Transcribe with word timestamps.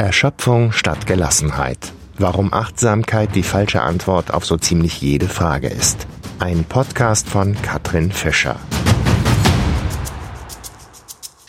Erschöpfung 0.00 0.72
statt 0.72 1.06
Gelassenheit. 1.06 1.92
Warum 2.16 2.54
Achtsamkeit 2.54 3.34
die 3.34 3.42
falsche 3.42 3.82
Antwort 3.82 4.32
auf 4.32 4.46
so 4.46 4.56
ziemlich 4.56 5.02
jede 5.02 5.28
Frage 5.28 5.68
ist. 5.68 6.06
Ein 6.38 6.64
Podcast 6.64 7.28
von 7.28 7.54
Katrin 7.60 8.10
Fischer. 8.10 8.56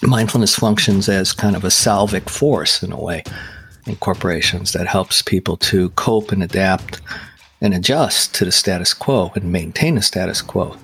Mindfulness 0.01 0.53
functions 0.53 1.07
as 1.07 1.33
kind 1.33 1.55
of 1.55 1.63
a 1.63 1.69
salvic 1.69 2.29
force 2.29 2.83
in 2.83 2.91
a 2.91 3.01
way 3.01 3.23
in 3.85 3.97
corporations 4.01 4.73
that 4.73 4.93
helps 4.93 5.23
people 5.23 5.55
to 5.57 5.89
cope 5.95 6.33
and 6.33 6.43
adapt 6.43 7.01
and 7.61 7.73
adjust 7.73 8.35
to 8.35 8.43
the 8.43 8.51
status 8.51 8.93
quo 8.93 9.31
and 9.33 9.49
maintain 9.49 9.95
the 9.95 10.01
status 10.01 10.41
quo. 10.41 10.75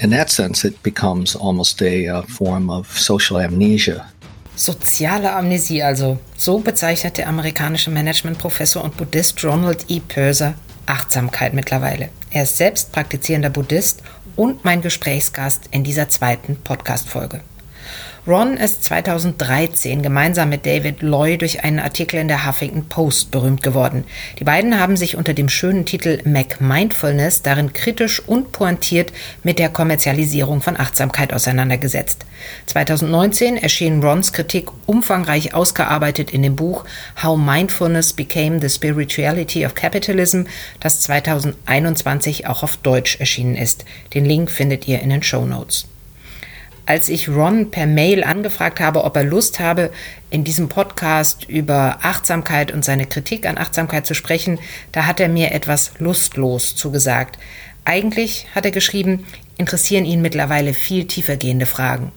In 0.00 0.08
that 0.10 0.30
sense, 0.30 0.64
it 0.64 0.82
becomes 0.82 1.36
almost 1.36 1.82
a 1.82 2.08
uh, 2.08 2.22
form 2.22 2.70
of 2.70 2.86
social 2.98 3.38
amnesia 3.38 4.11
Soziale 4.62 5.32
Amnesie 5.32 5.82
also. 5.82 6.20
So 6.36 6.60
bezeichnet 6.60 7.18
der 7.18 7.26
amerikanische 7.28 7.90
Managementprofessor 7.90 8.84
und 8.84 8.96
Buddhist 8.96 9.44
Ronald 9.44 9.86
E. 9.88 9.98
Purser 9.98 10.54
Achtsamkeit 10.86 11.52
mittlerweile. 11.52 12.10
Er 12.30 12.44
ist 12.44 12.58
selbst 12.58 12.92
praktizierender 12.92 13.50
Buddhist 13.50 14.04
und 14.36 14.64
mein 14.64 14.80
Gesprächsgast 14.80 15.62
in 15.72 15.82
dieser 15.82 16.08
zweiten 16.08 16.54
Podcast-Folge. 16.62 17.40
Ron 18.24 18.56
ist 18.56 18.84
2013 18.84 20.00
gemeinsam 20.00 20.48
mit 20.48 20.64
David 20.64 21.02
Loy 21.02 21.38
durch 21.38 21.64
einen 21.64 21.80
Artikel 21.80 22.20
in 22.20 22.28
der 22.28 22.46
Huffington 22.46 22.88
Post 22.88 23.32
berühmt 23.32 23.64
geworden. 23.64 24.04
Die 24.38 24.44
beiden 24.44 24.78
haben 24.78 24.96
sich 24.96 25.16
unter 25.16 25.34
dem 25.34 25.48
schönen 25.48 25.86
Titel 25.86 26.20
Mac 26.24 26.60
Mindfulness 26.60 27.42
darin 27.42 27.72
kritisch 27.72 28.20
und 28.20 28.52
pointiert 28.52 29.12
mit 29.42 29.58
der 29.58 29.70
Kommerzialisierung 29.70 30.60
von 30.60 30.78
Achtsamkeit 30.78 31.32
auseinandergesetzt. 31.32 32.24
2019 32.66 33.56
erschien 33.56 34.00
Rons 34.00 34.32
Kritik 34.32 34.68
umfangreich 34.86 35.52
ausgearbeitet 35.52 36.30
in 36.30 36.42
dem 36.42 36.54
Buch 36.54 36.84
How 37.24 37.36
Mindfulness 37.36 38.12
Became 38.12 38.60
the 38.60 38.68
Spirituality 38.68 39.66
of 39.66 39.74
Capitalism, 39.74 40.42
das 40.78 41.00
2021 41.00 42.46
auch 42.46 42.62
auf 42.62 42.76
Deutsch 42.76 43.18
erschienen 43.18 43.56
ist. 43.56 43.84
Den 44.14 44.24
Link 44.24 44.48
findet 44.48 44.86
ihr 44.86 45.00
in 45.00 45.10
den 45.10 45.24
Show 45.24 45.44
Notes 45.44 45.88
als 46.86 47.08
ich 47.08 47.28
Ron 47.28 47.70
per 47.70 47.86
Mail 47.86 48.24
angefragt 48.24 48.80
habe, 48.80 49.04
ob 49.04 49.16
er 49.16 49.24
Lust 49.24 49.60
habe, 49.60 49.90
in 50.30 50.44
diesem 50.44 50.68
Podcast 50.68 51.48
über 51.48 51.98
Achtsamkeit 52.02 52.72
und 52.72 52.84
seine 52.84 53.06
Kritik 53.06 53.46
an 53.46 53.58
Achtsamkeit 53.58 54.06
zu 54.06 54.14
sprechen, 54.14 54.58
da 54.92 55.06
hat 55.06 55.20
er 55.20 55.28
mir 55.28 55.52
etwas 55.52 55.92
lustlos 55.98 56.74
zugesagt. 56.74 57.38
Eigentlich, 57.84 58.46
hat 58.54 58.64
er 58.64 58.70
geschrieben, 58.70 59.26
interessieren 59.58 60.04
ihn 60.04 60.22
mittlerweile 60.22 60.74
viel 60.74 61.06
tiefergehende 61.06 61.66
Fragen. 61.66 62.12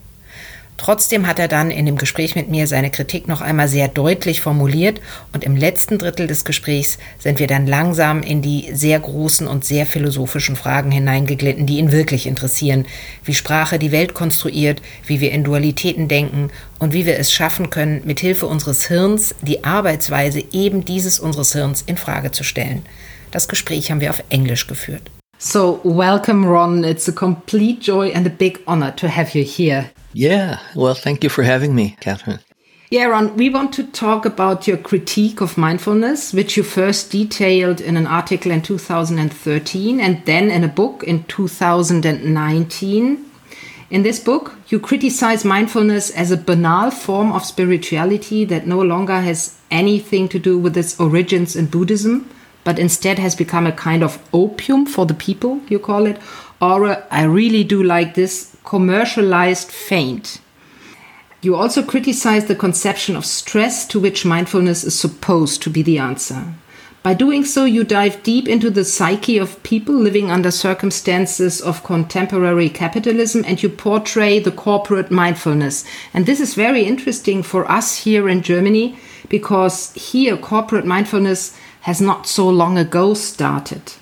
Trotzdem 0.78 1.26
hat 1.26 1.40
er 1.40 1.48
dann 1.48 1.72
in 1.72 1.86
dem 1.86 1.98
Gespräch 1.98 2.36
mit 2.36 2.50
mir 2.50 2.68
seine 2.68 2.92
Kritik 2.92 3.28
noch 3.28 3.42
einmal 3.42 3.68
sehr 3.68 3.88
deutlich 3.88 4.42
formuliert 4.42 5.00
und 5.34 5.44
im 5.44 5.56
letzten 5.56 5.98
Drittel 5.98 6.28
des 6.28 6.44
Gesprächs 6.44 6.98
sind 7.18 7.40
wir 7.40 7.48
dann 7.48 7.66
langsam 7.66 8.22
in 8.22 8.42
die 8.42 8.70
sehr 8.74 9.00
großen 9.00 9.48
und 9.48 9.64
sehr 9.64 9.86
philosophischen 9.86 10.58
Fragen 10.58 10.92
hineingeglitten, 10.92 11.66
die 11.66 11.78
ihn 11.78 11.94
wirklich 11.94 12.28
interessieren, 12.28 12.86
wie 13.24 13.34
Sprache 13.34 13.80
die 13.80 13.94
Welt 13.94 14.14
konstruiert, 14.14 14.82
wie 15.08 15.22
wir 15.22 15.32
in 15.32 15.46
Dualitäten 15.46 16.10
denken 16.10 16.52
und 16.78 16.92
wie 16.92 17.06
wir 17.06 17.18
es 17.18 17.32
schaffen 17.32 17.70
können, 17.70 18.02
mit 18.04 18.20
Hilfe 18.20 18.48
unseres 18.48 18.88
Hirns 18.88 19.34
die 19.42 19.64
Arbeitsweise 19.64 20.44
eben 20.52 20.84
dieses 20.84 21.20
unseres 21.20 21.54
Hirns 21.54 21.84
in 21.84 21.96
Frage 21.96 22.32
zu 22.32 22.44
stellen. 22.44 22.86
Das 23.32 23.48
Gespräch 23.48 23.92
haben 23.92 24.02
wir 24.02 24.10
auf 24.10 24.24
Englisch 24.30 24.68
geführt. 24.68 25.10
So, 25.38 25.80
welcome 25.84 26.48
Ron. 26.48 26.84
It's 26.84 27.10
a 27.10 27.12
complete 27.12 27.82
joy 27.82 28.14
and 28.14 28.26
a 28.26 28.30
big 28.30 28.60
honor 28.66 28.96
to 28.96 29.08
have 29.08 29.38
you 29.38 29.44
here. 29.44 29.90
Yeah, 30.18 30.62
well, 30.76 30.94
thank 30.94 31.26
you 31.26 31.30
for 31.30 31.44
having 31.44 31.76
me, 31.76 31.98
Catherine. 32.00 32.40
Yeah, 32.90 33.08
Ron, 33.08 33.36
we 33.36 33.50
want 33.50 33.74
to 33.74 33.84
talk 33.84 34.26
about 34.26 34.66
your 34.66 34.78
critique 34.78 35.42
of 35.42 35.58
mindfulness, 35.58 36.32
which 36.32 36.56
you 36.56 36.64
first 36.64 37.12
detailed 37.12 37.82
in 37.82 37.98
an 37.98 38.08
article 38.08 38.50
in 38.50 38.62
2013 38.62 40.00
and 40.00 40.26
then 40.26 40.52
in 40.52 40.64
a 40.64 40.70
book 40.70 41.04
in 41.04 41.26
2019. 41.26 43.26
In 43.90 44.04
this 44.04 44.22
book, 44.22 44.54
you 44.70 44.80
criticize 44.80 45.44
mindfulness 45.44 46.12
as 46.12 46.32
a 46.32 46.38
banal 46.38 46.92
form 46.92 47.34
of 47.34 47.44
spirituality 47.44 48.46
that 48.46 48.66
no 48.66 48.82
longer 48.82 49.20
has 49.20 49.60
anything 49.70 50.30
to 50.30 50.40
do 50.40 50.58
with 50.58 50.78
its 50.78 50.98
origins 50.98 51.58
in 51.58 51.66
Buddhism, 51.66 52.30
but 52.64 52.80
instead 52.80 53.20
has 53.20 53.36
become 53.36 53.68
a 53.68 53.74
kind 53.74 54.02
of 54.02 54.26
opium 54.32 54.86
for 54.86 55.06
the 55.06 55.14
people, 55.14 55.60
you 55.68 55.78
call 55.78 56.06
it, 56.06 56.22
or 56.62 57.04
I 57.12 57.24
really 57.24 57.66
do 57.66 57.84
like 57.84 58.14
this 58.14 58.55
commercialized 58.66 59.72
feint. 59.72 60.42
You 61.42 61.56
also 61.56 61.84
criticize 61.84 62.46
the 62.46 62.56
conception 62.56 63.16
of 63.16 63.26
stress 63.26 63.86
to 63.88 64.00
which 64.00 64.26
mindfulness 64.26 64.84
is 64.84 64.98
supposed 64.98 65.62
to 65.62 65.70
be 65.70 65.84
the 65.84 66.00
answer. 66.00 66.56
By 67.04 67.14
doing 67.14 67.46
so, 67.46 67.66
you 67.66 67.84
dive 67.84 68.24
deep 68.24 68.48
into 68.48 68.72
the 68.72 68.84
psyche 68.84 69.38
of 69.38 69.62
people 69.62 69.94
living 69.94 70.32
under 70.32 70.50
circumstances 70.50 71.62
of 71.62 71.84
contemporary 71.84 72.68
capitalism 72.68 73.44
and 73.46 73.62
you 73.62 73.70
portray 73.70 74.40
the 74.40 74.52
corporate 74.52 75.12
mindfulness. 75.12 75.86
And 76.16 76.26
this 76.26 76.40
is 76.40 76.56
very 76.56 76.82
interesting 76.82 77.44
for 77.44 77.70
us 77.70 78.00
here 78.00 78.28
in 78.28 78.42
Germany 78.42 78.98
because 79.30 79.94
here 79.94 80.36
corporate 80.36 80.86
mindfulness 80.86 81.56
has 81.82 82.02
not 82.02 82.26
so 82.26 82.50
long 82.50 82.76
ago 82.76 83.14
started. 83.14 83.94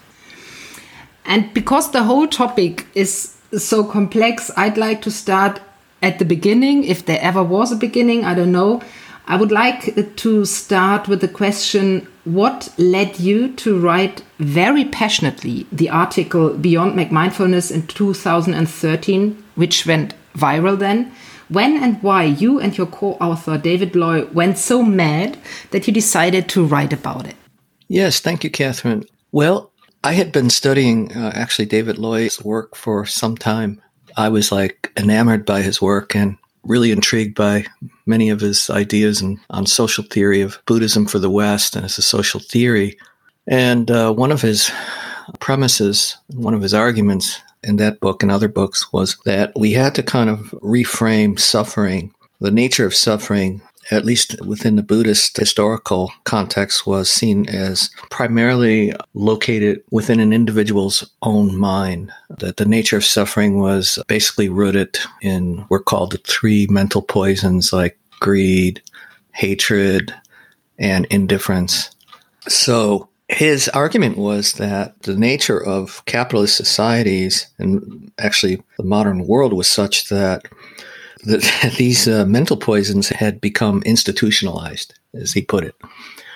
And 1.25 1.53
because 1.53 1.91
the 1.91 2.03
whole 2.03 2.27
topic 2.27 2.87
is 2.95 3.32
so 3.57 3.83
complex, 3.83 4.51
I'd 4.55 4.77
like 4.77 5.01
to 5.03 5.11
start 5.11 5.61
at 6.01 6.19
the 6.19 6.25
beginning, 6.25 6.83
if 6.83 7.05
there 7.05 7.19
ever 7.21 7.43
was 7.43 7.71
a 7.71 7.77
beginning, 7.77 8.25
I 8.25 8.33
don't 8.33 8.51
know. 8.51 8.81
I 9.25 9.37
would 9.37 9.51
like 9.51 10.15
to 10.17 10.45
start 10.45 11.07
with 11.07 11.21
the 11.21 11.29
question 11.29 12.07
what 12.25 12.73
led 12.77 13.19
you 13.19 13.53
to 13.53 13.79
write 13.79 14.23
very 14.37 14.83
passionately 14.85 15.65
the 15.71 15.89
article 15.89 16.53
Beyond 16.53 16.97
McMindfulness 16.97 17.71
in 17.71 17.87
2013, 17.87 19.43
which 19.55 19.85
went 19.85 20.13
viral 20.35 20.77
then? 20.77 21.13
When 21.47 21.81
and 21.81 22.01
why 22.01 22.23
you 22.23 22.59
and 22.59 22.77
your 22.77 22.87
co 22.87 23.13
author 23.21 23.57
David 23.57 23.95
Loy 23.95 24.25
went 24.27 24.57
so 24.57 24.83
mad 24.83 25.37
that 25.71 25.87
you 25.87 25.93
decided 25.93 26.49
to 26.49 26.65
write 26.65 26.93
about 26.93 27.27
it? 27.27 27.35
Yes, 27.87 28.19
thank 28.19 28.43
you, 28.43 28.49
Catherine. 28.49 29.05
Well, 29.31 29.71
I 30.03 30.13
had 30.13 30.33
been 30.33 30.49
studying 30.49 31.15
uh, 31.15 31.31
actually 31.33 31.65
David 31.65 31.97
Loy's 31.97 32.43
work 32.43 32.75
for 32.75 33.05
some 33.05 33.37
time. 33.37 33.81
I 34.17 34.27
was 34.27 34.51
like 34.51 34.91
enamored 34.97 35.45
by 35.45 35.61
his 35.61 35.81
work 35.81 36.13
and 36.13 36.37
really 36.63 36.91
intrigued 36.91 37.35
by 37.35 37.65
many 38.05 38.29
of 38.29 38.41
his 38.41 38.69
ideas 38.69 39.21
and 39.21 39.39
on 39.49 39.65
social 39.65 40.03
theory 40.03 40.41
of 40.41 40.59
Buddhism 40.65 41.05
for 41.05 41.19
the 41.19 41.29
West 41.29 41.75
and 41.75 41.85
as 41.85 41.97
a 41.97 42.01
social 42.01 42.41
theory. 42.41 42.97
And 43.47 43.89
uh, 43.89 44.13
one 44.13 44.31
of 44.31 44.41
his 44.41 44.71
premises, 45.39 46.17
one 46.27 46.53
of 46.53 46.61
his 46.61 46.73
arguments 46.73 47.39
in 47.63 47.77
that 47.77 48.01
book 48.01 48.23
and 48.23 48.31
other 48.31 48.49
books 48.49 48.91
was 48.91 49.17
that 49.23 49.53
we 49.55 49.71
had 49.71 49.95
to 49.95 50.03
kind 50.03 50.29
of 50.29 50.51
reframe 50.61 51.39
suffering, 51.39 52.13
the 52.41 52.51
nature 52.51 52.85
of 52.85 52.93
suffering 52.93 53.61
at 53.91 54.05
least 54.05 54.39
within 54.45 54.75
the 54.75 54.83
Buddhist 54.83 55.37
historical 55.37 56.11
context, 56.23 56.87
was 56.87 57.11
seen 57.11 57.47
as 57.49 57.89
primarily 58.09 58.93
located 59.13 59.83
within 59.91 60.19
an 60.19 60.33
individual's 60.33 61.09
own 61.21 61.55
mind. 61.57 62.11
That 62.39 62.57
the 62.57 62.65
nature 62.65 62.97
of 62.97 63.05
suffering 63.05 63.59
was 63.59 63.99
basically 64.07 64.49
rooted 64.49 64.97
in 65.21 65.65
what 65.67 65.77
are 65.77 65.83
called 65.83 66.11
the 66.11 66.17
three 66.19 66.67
mental 66.69 67.01
poisons 67.01 67.73
like 67.73 67.97
greed, 68.19 68.81
hatred, 69.33 70.13
and 70.79 71.05
indifference. 71.05 71.89
So 72.47 73.09
his 73.29 73.69
argument 73.69 74.17
was 74.17 74.53
that 74.53 75.01
the 75.03 75.15
nature 75.15 75.61
of 75.61 76.03
capitalist 76.05 76.55
societies 76.55 77.47
and 77.57 78.11
actually 78.19 78.61
the 78.77 78.83
modern 78.83 79.27
world 79.27 79.53
was 79.53 79.69
such 79.69 80.09
that 80.09 80.47
that 81.25 81.73
these 81.77 82.07
uh, 82.07 82.25
mental 82.25 82.57
poisons 82.57 83.09
had 83.09 83.41
become 83.41 83.81
institutionalized, 83.85 84.93
as 85.13 85.33
he 85.33 85.41
put 85.41 85.63
it. 85.63 85.75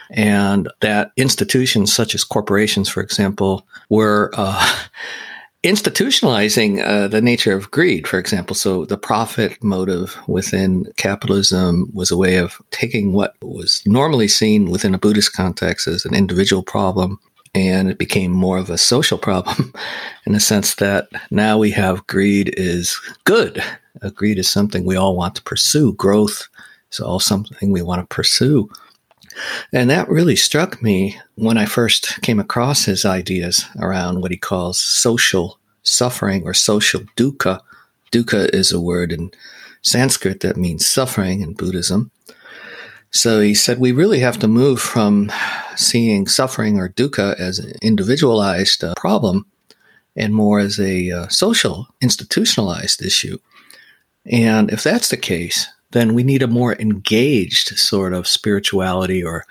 And 0.10 0.70
that 0.82 1.12
institutions 1.18 1.94
such 1.94 2.16
as 2.16 2.24
corporations, 2.24 2.88
for 2.88 3.02
example, 3.02 3.68
were 3.90 4.32
uh, 4.36 4.86
institutionalizing 5.64 6.82
uh, 6.86 7.08
the 7.10 7.22
nature 7.22 7.54
of 7.54 7.72
greed, 7.72 8.08
for 8.08 8.18
example. 8.18 8.56
So 8.56 8.86
the 8.86 8.98
profit 8.98 9.62
motive 9.62 10.18
within 10.28 10.86
capitalism 10.96 11.90
was 11.94 12.10
a 12.10 12.18
way 12.18 12.38
of 12.38 12.62
taking 12.72 13.12
what 13.12 13.36
was 13.42 13.82
normally 13.86 14.30
seen 14.30 14.70
within 14.70 14.94
a 14.94 15.00
Buddhist 15.00 15.34
context 15.34 15.88
as 15.88 16.06
an 16.06 16.16
individual 16.16 16.64
problem 16.64 17.20
and 17.58 17.90
it 17.90 17.98
became 17.98 18.32
more 18.32 18.60
of 18.60 18.70
a 18.70 18.78
social 18.78 19.18
problem 19.18 19.74
in 20.28 20.34
the 20.34 20.40
sense 20.40 20.76
that 20.76 21.10
now 21.32 21.58
we 21.58 21.72
have 21.72 22.06
greed 22.06 22.54
is 22.56 23.00
good. 23.24 23.64
Uh, 24.04 24.10
greed 24.12 24.38
is 24.38 24.48
something 24.48 24.86
we 24.86 24.96
all 24.96 25.16
want 25.16 25.34
to 25.36 25.42
pursue. 25.42 25.94
Growth 25.94 26.48
is 26.92 27.00
all 27.00 27.20
something 27.20 27.72
we 27.72 27.82
want 27.82 28.00
to 28.00 28.16
pursue. 28.16 28.70
And 29.74 29.90
that 29.90 30.08
really 30.08 30.36
struck 30.36 30.84
me 30.84 31.20
when 31.36 31.58
I 31.58 31.66
first 31.66 32.22
came 32.22 32.40
across 32.40 32.86
his 32.86 33.06
ideas 33.06 33.66
around 33.80 34.22
what 34.22 34.32
he 34.32 34.38
calls 34.38 34.80
social 34.80 35.58
suffering 35.82 36.44
or 36.44 36.54
social 36.54 37.02
dukkha. 37.16 37.60
Dukkha 38.12 38.54
is 38.54 38.72
a 38.72 38.80
word 38.80 39.12
in 39.12 39.32
Sanskrit 39.82 40.42
that 40.42 40.58
means 40.58 40.88
suffering 40.88 41.42
in 41.42 41.54
Buddhism. 41.54 42.12
So 43.12 43.40
he 43.40 43.54
said, 43.54 43.80
we 43.80 43.92
really 43.92 44.20
have 44.20 44.38
to 44.40 44.48
move 44.48 44.82
from 44.82 45.32
seeing 45.76 46.28
suffering 46.28 46.78
or 46.78 46.90
dukkha 46.90 47.40
as 47.40 47.60
an 47.60 47.74
individualized 47.82 48.84
uh, 48.84 48.94
problem 48.96 49.46
and 50.16 50.34
more 50.34 50.60
as 50.60 50.80
a 50.80 51.12
uh, 51.12 51.28
social, 51.28 51.88
institutionalized 52.02 53.02
issue. 53.02 53.38
And 54.26 54.72
if 54.72 54.84
that's 54.84 55.10
the 55.10 55.18
case, 55.18 55.68
then 55.92 56.14
we 56.14 56.24
need 56.24 56.44
a 56.44 56.48
more 56.48 56.76
engaged 56.76 57.78
sort 57.78 58.14
of 58.14 58.28
spirituality 58.28 59.24
or 59.24 59.46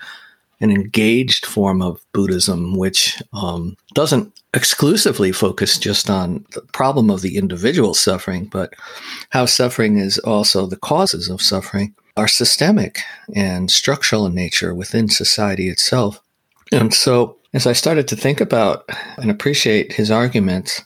an 0.59 0.71
engaged 0.71 1.45
form 1.45 1.81
of 1.81 2.03
Buddhism, 2.13 2.75
which 2.75 3.21
um, 3.33 3.75
doesn't 3.93 4.33
exclusively 4.53 5.31
focus 5.31 5.77
just 5.77 6.09
on 6.09 6.45
the 6.51 6.61
problem 6.73 7.09
of 7.09 7.21
the 7.21 7.37
individual 7.37 7.93
suffering, 7.93 8.45
but 8.45 8.73
how 9.29 9.45
suffering 9.45 9.97
is 9.97 10.17
also 10.19 10.65
the 10.65 10.77
causes 10.77 11.29
of 11.29 11.41
suffering 11.41 11.93
are 12.17 12.27
systemic 12.27 13.01
and 13.35 13.71
structural 13.71 14.25
in 14.25 14.35
nature 14.35 14.73
within 14.73 15.07
society 15.07 15.69
itself. 15.69 16.19
And 16.71 16.93
so, 16.93 17.37
as 17.53 17.65
I 17.65 17.73
started 17.73 18.07
to 18.09 18.15
think 18.15 18.41
about 18.41 18.89
and 19.17 19.31
appreciate 19.31 19.93
his 19.93 20.11
arguments, 20.11 20.81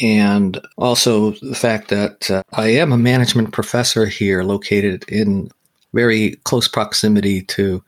and 0.00 0.60
also 0.78 1.32
the 1.32 1.54
fact 1.54 1.88
that 1.88 2.30
uh, 2.30 2.42
I 2.54 2.68
am 2.68 2.92
a 2.92 2.98
management 2.98 3.52
professor 3.52 4.06
here 4.06 4.42
located 4.42 5.04
in 5.08 5.50
very 5.92 6.36
close 6.44 6.66
proximity 6.66 7.42
to 7.42 7.82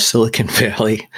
Silicon 0.00 0.48
Valley 0.50 1.08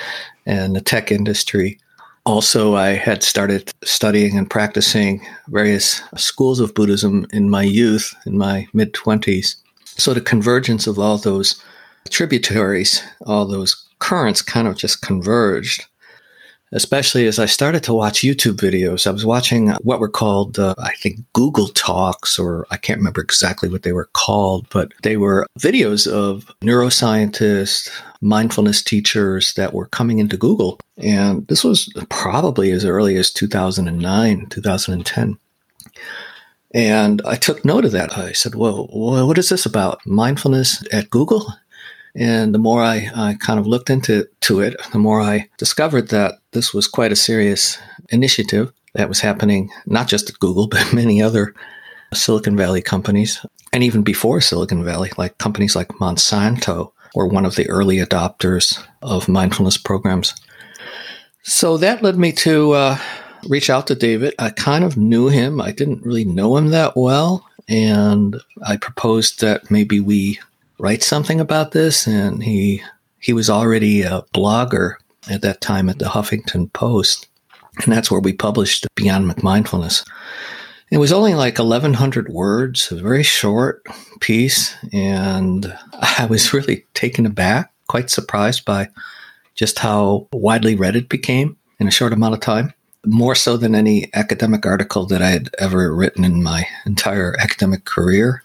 and 0.44 0.74
the 0.74 0.80
tech 0.80 1.12
industry. 1.12 1.78
Also, 2.24 2.74
I 2.76 2.90
had 2.90 3.22
started 3.22 3.72
studying 3.82 4.38
and 4.38 4.48
practicing 4.48 5.26
various 5.48 6.02
schools 6.16 6.60
of 6.60 6.74
Buddhism 6.74 7.26
in 7.32 7.50
my 7.50 7.62
youth, 7.62 8.14
in 8.26 8.38
my 8.38 8.68
mid 8.72 8.92
20s. 8.92 9.56
So, 9.96 10.14
the 10.14 10.20
convergence 10.20 10.86
of 10.86 10.98
all 10.98 11.18
those 11.18 11.62
tributaries, 12.10 13.02
all 13.26 13.46
those 13.46 13.86
currents 13.98 14.42
kind 14.42 14.66
of 14.66 14.76
just 14.76 15.02
converged 15.02 15.86
especially 16.72 17.26
as 17.26 17.38
I 17.38 17.46
started 17.46 17.82
to 17.84 17.94
watch 17.94 18.22
YouTube 18.22 18.56
videos. 18.56 19.06
I 19.06 19.10
was 19.10 19.26
watching 19.26 19.68
what 19.82 20.00
were 20.00 20.08
called, 20.08 20.58
uh, 20.58 20.74
I 20.78 20.94
think, 20.94 21.20
Google 21.34 21.68
Talks, 21.68 22.38
or 22.38 22.66
I 22.70 22.78
can't 22.78 22.98
remember 22.98 23.20
exactly 23.20 23.68
what 23.68 23.82
they 23.82 23.92
were 23.92 24.08
called, 24.14 24.66
but 24.70 24.92
they 25.02 25.16
were 25.16 25.46
videos 25.60 26.10
of 26.10 26.50
neuroscientists, 26.62 27.90
mindfulness 28.20 28.82
teachers 28.82 29.52
that 29.54 29.74
were 29.74 29.86
coming 29.86 30.18
into 30.18 30.36
Google. 30.36 30.80
And 30.96 31.46
this 31.48 31.62
was 31.62 31.92
probably 32.08 32.72
as 32.72 32.84
early 32.84 33.16
as 33.16 33.32
2009, 33.32 34.46
2010. 34.46 35.38
And 36.74 37.20
I 37.26 37.36
took 37.36 37.64
note 37.64 37.84
of 37.84 37.92
that. 37.92 38.16
I 38.16 38.32
said, 38.32 38.54
well, 38.54 38.86
what 38.90 39.38
is 39.38 39.48
this 39.50 39.66
about? 39.66 40.04
Mindfulness 40.06 40.82
at 40.92 41.10
Google? 41.10 41.54
And 42.14 42.54
the 42.54 42.58
more 42.58 42.82
I, 42.82 43.10
I 43.14 43.36
kind 43.40 43.58
of 43.58 43.66
looked 43.66 43.90
into 43.90 44.28
to 44.42 44.60
it, 44.60 44.76
the 44.92 44.98
more 44.98 45.20
I 45.20 45.48
discovered 45.58 46.08
that 46.08 46.34
this 46.52 46.74
was 46.74 46.88
quite 46.88 47.12
a 47.12 47.16
serious 47.16 47.78
initiative 48.10 48.72
that 48.94 49.08
was 49.08 49.20
happening 49.20 49.70
not 49.86 50.08
just 50.08 50.28
at 50.28 50.38
Google, 50.38 50.66
but 50.70 50.92
many 50.92 51.22
other 51.22 51.54
Silicon 52.12 52.56
Valley 52.56 52.82
companies. 52.82 53.44
And 53.72 53.82
even 53.82 54.02
before 54.02 54.40
Silicon 54.40 54.84
Valley, 54.84 55.10
like 55.16 55.38
companies 55.38 55.74
like 55.74 55.88
Monsanto 55.88 56.92
were 57.14 57.26
one 57.26 57.46
of 57.46 57.56
the 57.56 57.68
early 57.68 57.98
adopters 57.98 58.82
of 59.00 59.28
mindfulness 59.28 59.76
programs. 59.76 60.34
So 61.42 61.76
that 61.78 62.02
led 62.02 62.18
me 62.18 62.32
to 62.32 62.72
uh, 62.72 62.98
reach 63.48 63.70
out 63.70 63.86
to 63.88 63.94
David. 63.94 64.34
I 64.38 64.50
kind 64.50 64.84
of 64.84 64.96
knew 64.96 65.28
him, 65.28 65.60
I 65.60 65.72
didn't 65.72 66.04
really 66.04 66.24
know 66.24 66.56
him 66.56 66.68
that 66.68 66.96
well. 66.96 67.48
And 67.68 68.40
I 68.66 68.76
proposed 68.76 69.40
that 69.40 69.70
maybe 69.70 70.00
we 70.00 70.38
write 70.78 71.02
something 71.02 71.40
about 71.40 71.70
this, 71.70 72.06
and 72.06 72.42
he 72.42 72.82
he 73.20 73.32
was 73.32 73.48
already 73.48 74.02
a 74.02 74.22
blogger 74.34 74.96
at 75.30 75.42
that 75.42 75.60
time 75.60 75.88
at 75.88 76.00
the 76.00 76.06
Huffington 76.06 76.72
Post, 76.72 77.28
and 77.84 77.92
that's 77.92 78.10
where 78.10 78.20
we 78.20 78.32
published 78.32 78.86
Beyond 78.96 79.42
Mindfulness. 79.42 80.04
It 80.90 80.98
was 80.98 81.12
only 81.12 81.34
like 81.34 81.58
1,100 81.58 82.28
words, 82.28 82.90
a 82.90 82.96
very 82.96 83.22
short 83.22 83.86
piece, 84.20 84.74
and 84.92 85.72
I 85.94 86.26
was 86.26 86.52
really 86.52 86.84
taken 86.92 87.24
aback, 87.24 87.72
quite 87.86 88.10
surprised 88.10 88.64
by 88.64 88.90
just 89.54 89.78
how 89.78 90.28
widely 90.32 90.74
read 90.74 90.96
it 90.96 91.08
became 91.08 91.56
in 91.78 91.88
a 91.88 91.92
short 91.92 92.12
amount 92.12 92.34
of 92.34 92.40
time. 92.40 92.74
More 93.04 93.34
so 93.34 93.56
than 93.56 93.74
any 93.74 94.10
academic 94.14 94.64
article 94.64 95.06
that 95.06 95.22
I 95.22 95.30
had 95.30 95.50
ever 95.58 95.94
written 95.94 96.24
in 96.24 96.42
my 96.42 96.66
entire 96.86 97.36
academic 97.40 97.84
career. 97.84 98.44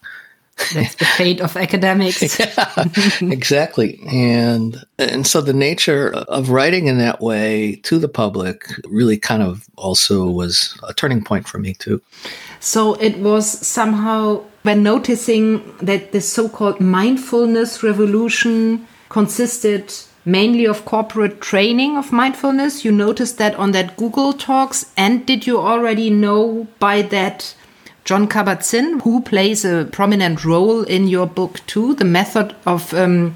That's 0.74 0.96
the 0.96 1.06
fate 1.06 1.40
of 1.40 1.56
academics. 1.56 2.40
yeah, 2.40 2.86
exactly. 3.22 4.00
And 4.12 4.84
and 4.98 5.28
so 5.28 5.40
the 5.40 5.54
nature 5.54 6.10
of 6.10 6.50
writing 6.50 6.88
in 6.88 6.98
that 6.98 7.22
way 7.22 7.76
to 7.84 8.00
the 8.00 8.10
public 8.10 8.66
really 8.86 9.18
kind 9.18 9.44
of 9.44 9.68
also 9.76 10.28
was 10.28 10.78
a 10.88 10.94
turning 10.94 11.24
point 11.24 11.48
for 11.48 11.60
me 11.60 11.74
too. 11.74 12.02
So 12.60 12.96
it 12.96 13.20
was 13.20 13.48
somehow 13.66 14.44
when 14.64 14.84
noticing 14.84 15.64
that 15.78 16.12
the 16.12 16.22
so-called 16.22 16.82
mindfulness 16.82 17.84
revolution 17.84 18.88
consisted 19.10 19.94
mainly 20.28 20.66
of 20.66 20.84
corporate 20.84 21.40
training 21.40 21.98
of 21.98 22.12
mindfulness. 22.12 22.84
You 22.84 22.92
noticed 22.92 23.38
that 23.38 23.56
on 23.56 23.72
that 23.72 23.96
Google 23.96 24.34
Talks. 24.34 24.92
And 24.98 25.26
did 25.26 25.48
you 25.48 25.58
already 25.58 26.10
know 26.10 26.68
by 26.80 27.02
that 27.04 27.56
Jon 28.04 28.28
Kabat-Zinn, 28.28 29.00
who 29.00 29.22
plays 29.22 29.64
a 29.64 29.88
prominent 29.92 30.44
role 30.44 30.84
in 30.84 31.08
your 31.08 31.28
book 31.28 31.66
too, 31.66 31.96
the 31.96 32.06
method 32.06 32.56
of 32.66 32.94
um, 32.94 33.36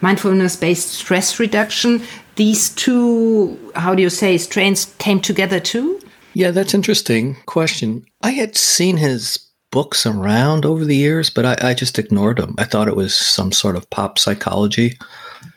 mindfulness-based 0.00 0.90
stress 0.90 1.38
reduction. 1.38 2.02
These 2.34 2.70
two, 2.70 3.56
how 3.76 3.94
do 3.94 4.02
you 4.02 4.10
say, 4.10 4.36
strains 4.38 4.86
came 4.98 5.20
together 5.20 5.60
too? 5.60 6.00
Yeah, 6.32 6.50
that's 6.50 6.74
interesting 6.74 7.36
question. 7.46 8.04
I 8.22 8.30
had 8.30 8.56
seen 8.56 8.96
his 8.96 9.38
books 9.70 10.04
around 10.04 10.64
over 10.64 10.84
the 10.84 10.96
years, 10.96 11.30
but 11.30 11.44
I, 11.44 11.70
I 11.70 11.74
just 11.74 11.98
ignored 11.98 12.38
them. 12.38 12.54
I 12.58 12.64
thought 12.64 12.88
it 12.88 12.96
was 12.96 13.16
some 13.16 13.52
sort 13.52 13.76
of 13.76 13.88
pop 13.90 14.18
psychology. 14.18 14.98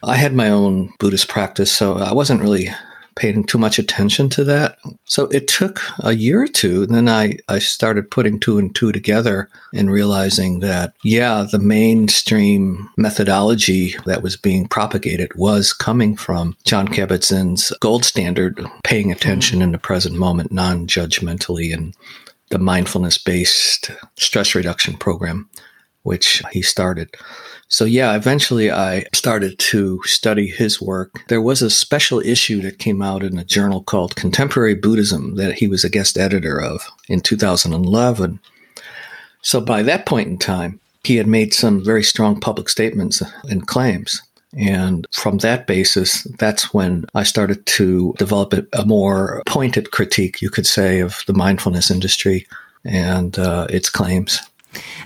I 0.04 0.16
had 0.16 0.34
my 0.34 0.50
own 0.50 0.94
Buddhist 1.00 1.28
practice, 1.28 1.72
so 1.72 1.98
I 1.98 2.14
wasn't 2.14 2.42
really 2.42 2.70
paying 3.18 3.44
too 3.44 3.58
much 3.58 3.80
attention 3.80 4.30
to 4.30 4.44
that. 4.44 4.78
So 5.06 5.26
it 5.26 5.48
took 5.48 5.82
a 6.00 6.14
year 6.14 6.44
or 6.44 6.48
two. 6.48 6.86
Then 6.86 7.10
I, 7.10 7.38
I 7.50 7.60
started 7.60 8.12
putting 8.12 8.40
two 8.40 8.58
and 8.60 8.74
two 8.74 8.92
together 8.92 9.50
and 9.74 9.92
realizing 9.92 10.60
that, 10.60 10.94
yeah, 11.04 11.46
the 11.52 11.60
mainstream 11.60 12.90
methodology 12.96 13.96
that 14.06 14.22
was 14.22 14.38
being 14.38 14.68
propagated 14.68 15.34
was 15.36 15.74
coming 15.74 16.16
from 16.16 16.56
Jon 16.64 16.88
Kabat 16.88 17.26
Zinn's 17.26 17.72
gold 17.80 18.06
standard, 18.06 18.64
paying 18.84 19.12
attention 19.12 19.62
in 19.62 19.72
the 19.72 19.80
present 19.80 20.16
moment 20.16 20.52
non 20.52 20.88
judgmentally 20.88 21.74
and 21.74 21.96
the 22.50 22.60
mindfulness 22.60 23.18
based 23.18 23.92
stress 24.16 24.56
reduction 24.56 24.96
program, 24.96 25.50
which 26.08 26.42
he 26.54 26.62
started. 26.62 27.10
So, 27.68 27.84
yeah, 27.84 28.16
eventually 28.16 28.72
I 28.72 29.06
started 29.14 29.60
to 29.60 30.02
study 30.04 30.48
his 30.48 30.82
work. 30.82 31.22
There 31.28 31.42
was 31.42 31.62
a 31.62 31.70
special 31.70 32.22
issue 32.22 32.62
that 32.62 32.80
came 32.80 33.02
out 33.02 33.24
in 33.24 33.38
a 33.38 33.44
journal 33.44 33.84
called 33.84 34.16
Contemporary 34.16 34.74
Buddhism 34.74 35.36
that 35.36 35.56
he 35.56 35.68
was 35.68 35.84
a 35.84 35.90
guest 35.90 36.18
editor 36.18 36.62
of 36.62 36.88
in 37.10 37.20
2011. 37.20 38.40
So, 39.42 39.60
by 39.60 39.84
that 39.84 40.06
point 40.06 40.30
in 40.30 40.38
time, 40.38 40.80
he 41.04 41.18
had 41.18 41.28
made 41.28 41.54
some 41.54 41.84
very 41.84 42.04
strong 42.04 42.40
public 42.40 42.70
statements 42.70 43.22
and 43.50 43.68
claims. 43.68 44.22
And 44.58 45.06
from 45.12 45.40
that 45.40 45.68
basis, 45.68 46.24
that's 46.40 46.74
when 46.74 47.06
I 47.16 47.24
started 47.24 47.66
to 47.66 48.14
develop 48.18 48.54
a, 48.54 48.86
more 48.86 49.44
pointed 49.46 49.92
critique, 49.92 50.42
you 50.42 50.50
could 50.50 50.66
say, 50.66 51.02
of 51.02 51.22
the 51.28 51.34
mindfulness 51.34 51.92
industry 51.92 52.48
and 52.86 53.38
uh, 53.38 53.68
its 53.70 53.90
claims. 53.90 54.40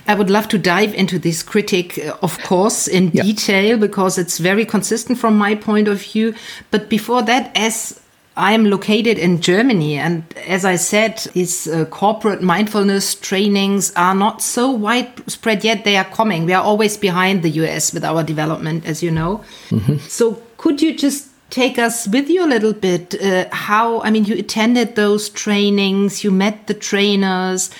I 0.06 0.14
would 0.14 0.30
love 0.30 0.48
to 0.48 0.58
dive 0.58 0.94
into 0.94 1.18
this 1.18 1.42
critic, 1.42 1.98
uh, 1.98 2.16
of 2.22 2.38
course, 2.42 2.88
in 2.88 3.10
yeah. 3.12 3.22
detail 3.22 3.78
because 3.78 4.18
it's 4.18 4.38
very 4.38 4.64
consistent 4.64 5.18
from 5.18 5.38
my 5.38 5.54
point 5.54 5.88
of 5.88 6.02
view. 6.02 6.34
But 6.70 6.88
before 6.88 7.22
that, 7.22 7.52
as 7.56 8.00
I 8.36 8.52
am 8.52 8.64
located 8.64 9.18
in 9.18 9.40
Germany, 9.40 9.98
and 9.98 10.24
as 10.46 10.64
I 10.64 10.76
said, 10.76 11.18
these 11.34 11.68
uh, 11.68 11.84
corporate 11.86 12.42
mindfulness 12.42 13.14
trainings 13.14 13.92
are 13.94 14.14
not 14.14 14.42
so 14.42 14.70
widespread 14.70 15.64
yet. 15.64 15.84
They 15.84 15.96
are 15.96 16.04
coming. 16.04 16.46
We 16.46 16.54
are 16.54 16.62
always 16.62 16.96
behind 16.96 17.42
the 17.42 17.50
US 17.50 17.92
with 17.92 18.04
our 18.04 18.22
development, 18.24 18.86
as 18.86 19.02
you 19.02 19.10
know. 19.10 19.44
Mm 19.70 19.80
-hmm. 19.86 19.98
So, 20.08 20.38
could 20.56 20.80
you 20.80 20.94
just 20.96 21.26
take 21.50 21.86
us 21.86 22.06
with 22.06 22.28
you 22.30 22.44
a 22.44 22.48
little 22.48 22.72
bit? 22.72 23.14
Uh, 23.20 23.44
how, 23.50 24.02
I 24.04 24.10
mean, 24.10 24.24
you 24.24 24.38
attended 24.38 24.94
those 24.94 25.30
trainings, 25.30 26.22
you 26.22 26.34
met 26.34 26.54
the 26.66 26.74
trainers, 26.74 27.70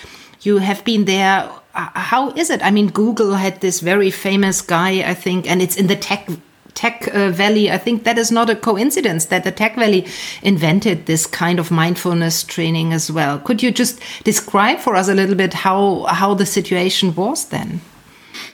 you 0.45 0.59
have 0.59 0.81
been 0.83 1.05
there 1.05 1.49
how 1.73 2.31
is 2.31 2.49
it? 2.49 2.63
I 2.63 2.71
mean, 2.71 2.89
Google 2.89 3.33
had 3.33 3.61
this 3.61 3.79
very 3.79 4.11
famous 4.11 4.61
guy, 4.61 5.09
I 5.09 5.13
think, 5.13 5.49
and 5.49 5.61
it's 5.61 5.75
in 5.75 5.87
the 5.87 5.95
tech 5.95 6.29
tech 6.73 7.07
uh, 7.13 7.29
valley. 7.29 7.71
I 7.71 7.77
think 7.77 8.03
that 8.03 8.17
is 8.17 8.31
not 8.31 8.49
a 8.49 8.55
coincidence 8.55 9.25
that 9.25 9.43
the 9.43 9.51
tech 9.51 9.75
valley 9.75 10.07
invented 10.41 11.05
this 11.05 11.25
kind 11.25 11.59
of 11.59 11.71
mindfulness 11.71 12.43
training 12.43 12.93
as 12.93 13.11
well. 13.11 13.39
Could 13.39 13.61
you 13.61 13.71
just 13.71 13.99
describe 14.23 14.79
for 14.79 14.95
us 14.95 15.07
a 15.07 15.13
little 15.13 15.35
bit 15.35 15.53
how 15.53 16.03
how 16.03 16.33
the 16.33 16.45
situation 16.45 17.13
was 17.15 17.45
then? 17.45 17.81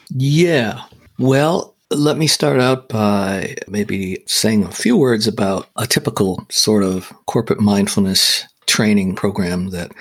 Yeah. 0.10 0.84
Well, 1.18 1.76
let 1.92 2.18
me 2.18 2.28
start 2.28 2.60
out 2.60 2.88
by 2.90 3.56
maybe 3.68 4.24
saying 4.28 4.64
a 4.64 4.72
few 4.72 4.96
words 4.98 5.28
about 5.28 5.68
a 5.76 5.88
typical 5.88 6.46
sort 6.50 6.84
of 6.84 7.12
corporate 7.26 7.60
mindfulness 7.60 8.46
training 8.68 9.16
program 9.16 9.72
that 9.72 9.92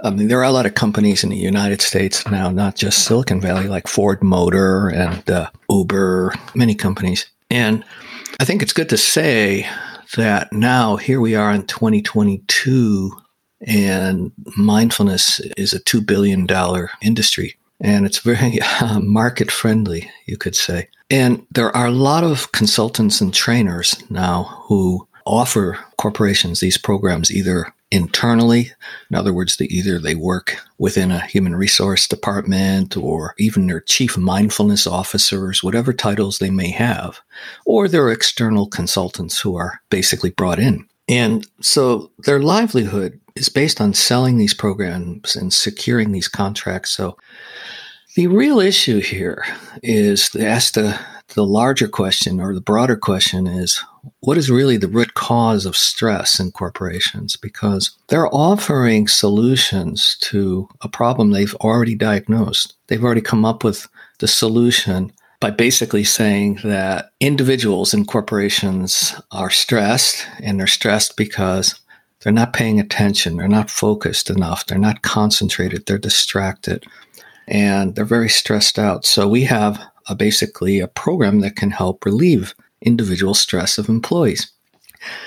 I 0.00 0.10
mean, 0.10 0.28
there 0.28 0.38
are 0.38 0.44
a 0.44 0.52
lot 0.52 0.66
of 0.66 0.74
companies 0.74 1.24
in 1.24 1.30
the 1.30 1.36
United 1.36 1.82
States 1.82 2.26
now, 2.28 2.50
not 2.50 2.76
just 2.76 3.04
Silicon 3.04 3.40
Valley, 3.40 3.66
like 3.66 3.88
Ford 3.88 4.22
Motor 4.22 4.88
and 4.88 5.28
uh, 5.28 5.50
Uber, 5.68 6.34
many 6.54 6.74
companies. 6.74 7.26
And 7.50 7.84
I 8.38 8.44
think 8.44 8.62
it's 8.62 8.72
good 8.72 8.88
to 8.90 8.96
say 8.96 9.68
that 10.16 10.52
now 10.52 10.96
here 10.96 11.20
we 11.20 11.34
are 11.34 11.50
in 11.50 11.66
2022 11.66 13.10
and 13.62 14.30
mindfulness 14.56 15.40
is 15.56 15.72
a 15.72 15.80
$2 15.80 16.06
billion 16.06 16.46
industry 17.02 17.56
and 17.80 18.06
it's 18.06 18.18
very 18.18 18.60
uh, 18.80 19.00
market 19.00 19.50
friendly, 19.50 20.10
you 20.26 20.36
could 20.36 20.54
say. 20.54 20.88
And 21.10 21.44
there 21.50 21.74
are 21.76 21.86
a 21.86 21.92
lot 21.92 22.22
of 22.22 22.52
consultants 22.52 23.20
and 23.20 23.32
trainers 23.32 23.96
now 24.10 24.44
who 24.66 25.08
offer 25.24 25.78
corporations 25.96 26.60
these 26.60 26.78
programs 26.78 27.30
either 27.30 27.72
internally 27.90 28.70
in 29.10 29.16
other 29.16 29.32
words 29.32 29.56
they 29.56 29.64
either 29.66 29.98
they 29.98 30.14
work 30.14 30.56
within 30.76 31.10
a 31.10 31.26
human 31.26 31.54
resource 31.54 32.06
department 32.06 32.96
or 32.96 33.34
even 33.38 33.66
their 33.66 33.80
chief 33.80 34.18
mindfulness 34.18 34.86
officers 34.86 35.62
whatever 35.62 35.92
titles 35.92 36.38
they 36.38 36.50
may 36.50 36.70
have 36.70 37.20
or 37.64 37.88
they're 37.88 38.10
external 38.10 38.66
consultants 38.66 39.40
who 39.40 39.56
are 39.56 39.80
basically 39.88 40.30
brought 40.30 40.58
in 40.58 40.86
and 41.08 41.46
so 41.60 42.10
their 42.18 42.40
livelihood 42.40 43.18
is 43.34 43.48
based 43.48 43.80
on 43.80 43.94
selling 43.94 44.36
these 44.36 44.54
programs 44.54 45.34
and 45.34 45.52
securing 45.52 46.12
these 46.12 46.28
contracts. 46.28 46.90
So 46.90 47.16
the 48.14 48.26
real 48.26 48.60
issue 48.60 49.00
here 49.00 49.44
is 49.82 50.34
ask 50.36 50.74
the, 50.74 50.98
the 51.34 51.46
larger 51.46 51.88
question 51.88 52.40
or 52.40 52.54
the 52.54 52.60
broader 52.60 52.96
question 52.96 53.46
is 53.46 53.82
what 54.20 54.38
is 54.38 54.50
really 54.50 54.76
the 54.76 54.88
root 54.88 55.14
cause 55.14 55.66
of 55.66 55.76
stress 55.76 56.40
in 56.40 56.52
corporations? 56.52 57.36
Because 57.36 57.96
they're 58.08 58.32
offering 58.34 59.08
solutions 59.08 60.16
to 60.20 60.68
a 60.80 60.88
problem 60.88 61.30
they've 61.30 61.54
already 61.56 61.94
diagnosed. 61.94 62.74
They've 62.86 63.02
already 63.02 63.20
come 63.20 63.44
up 63.44 63.64
with 63.64 63.88
the 64.18 64.28
solution 64.28 65.12
by 65.40 65.50
basically 65.50 66.04
saying 66.04 66.58
that 66.64 67.10
individuals 67.20 67.94
and 67.94 68.08
corporations 68.08 69.14
are 69.30 69.50
stressed 69.50 70.26
and 70.42 70.58
they're 70.58 70.66
stressed 70.66 71.16
because 71.16 71.80
they're 72.20 72.32
not 72.32 72.52
paying 72.52 72.80
attention, 72.80 73.36
they're 73.36 73.46
not 73.46 73.70
focused 73.70 74.28
enough, 74.28 74.66
they're 74.66 74.78
not 74.78 75.02
concentrated, 75.02 75.86
they're 75.86 75.98
distracted, 75.98 76.84
and 77.46 77.94
they're 77.94 78.04
very 78.04 78.28
stressed 78.28 78.78
out. 78.78 79.04
So 79.06 79.28
we 79.28 79.44
have 79.44 79.80
a, 80.08 80.16
basically 80.16 80.80
a 80.80 80.88
program 80.88 81.40
that 81.40 81.54
can 81.54 81.70
help 81.70 82.04
relieve 82.04 82.54
individual 82.82 83.34
stress 83.34 83.78
of 83.78 83.88
employees 83.88 84.52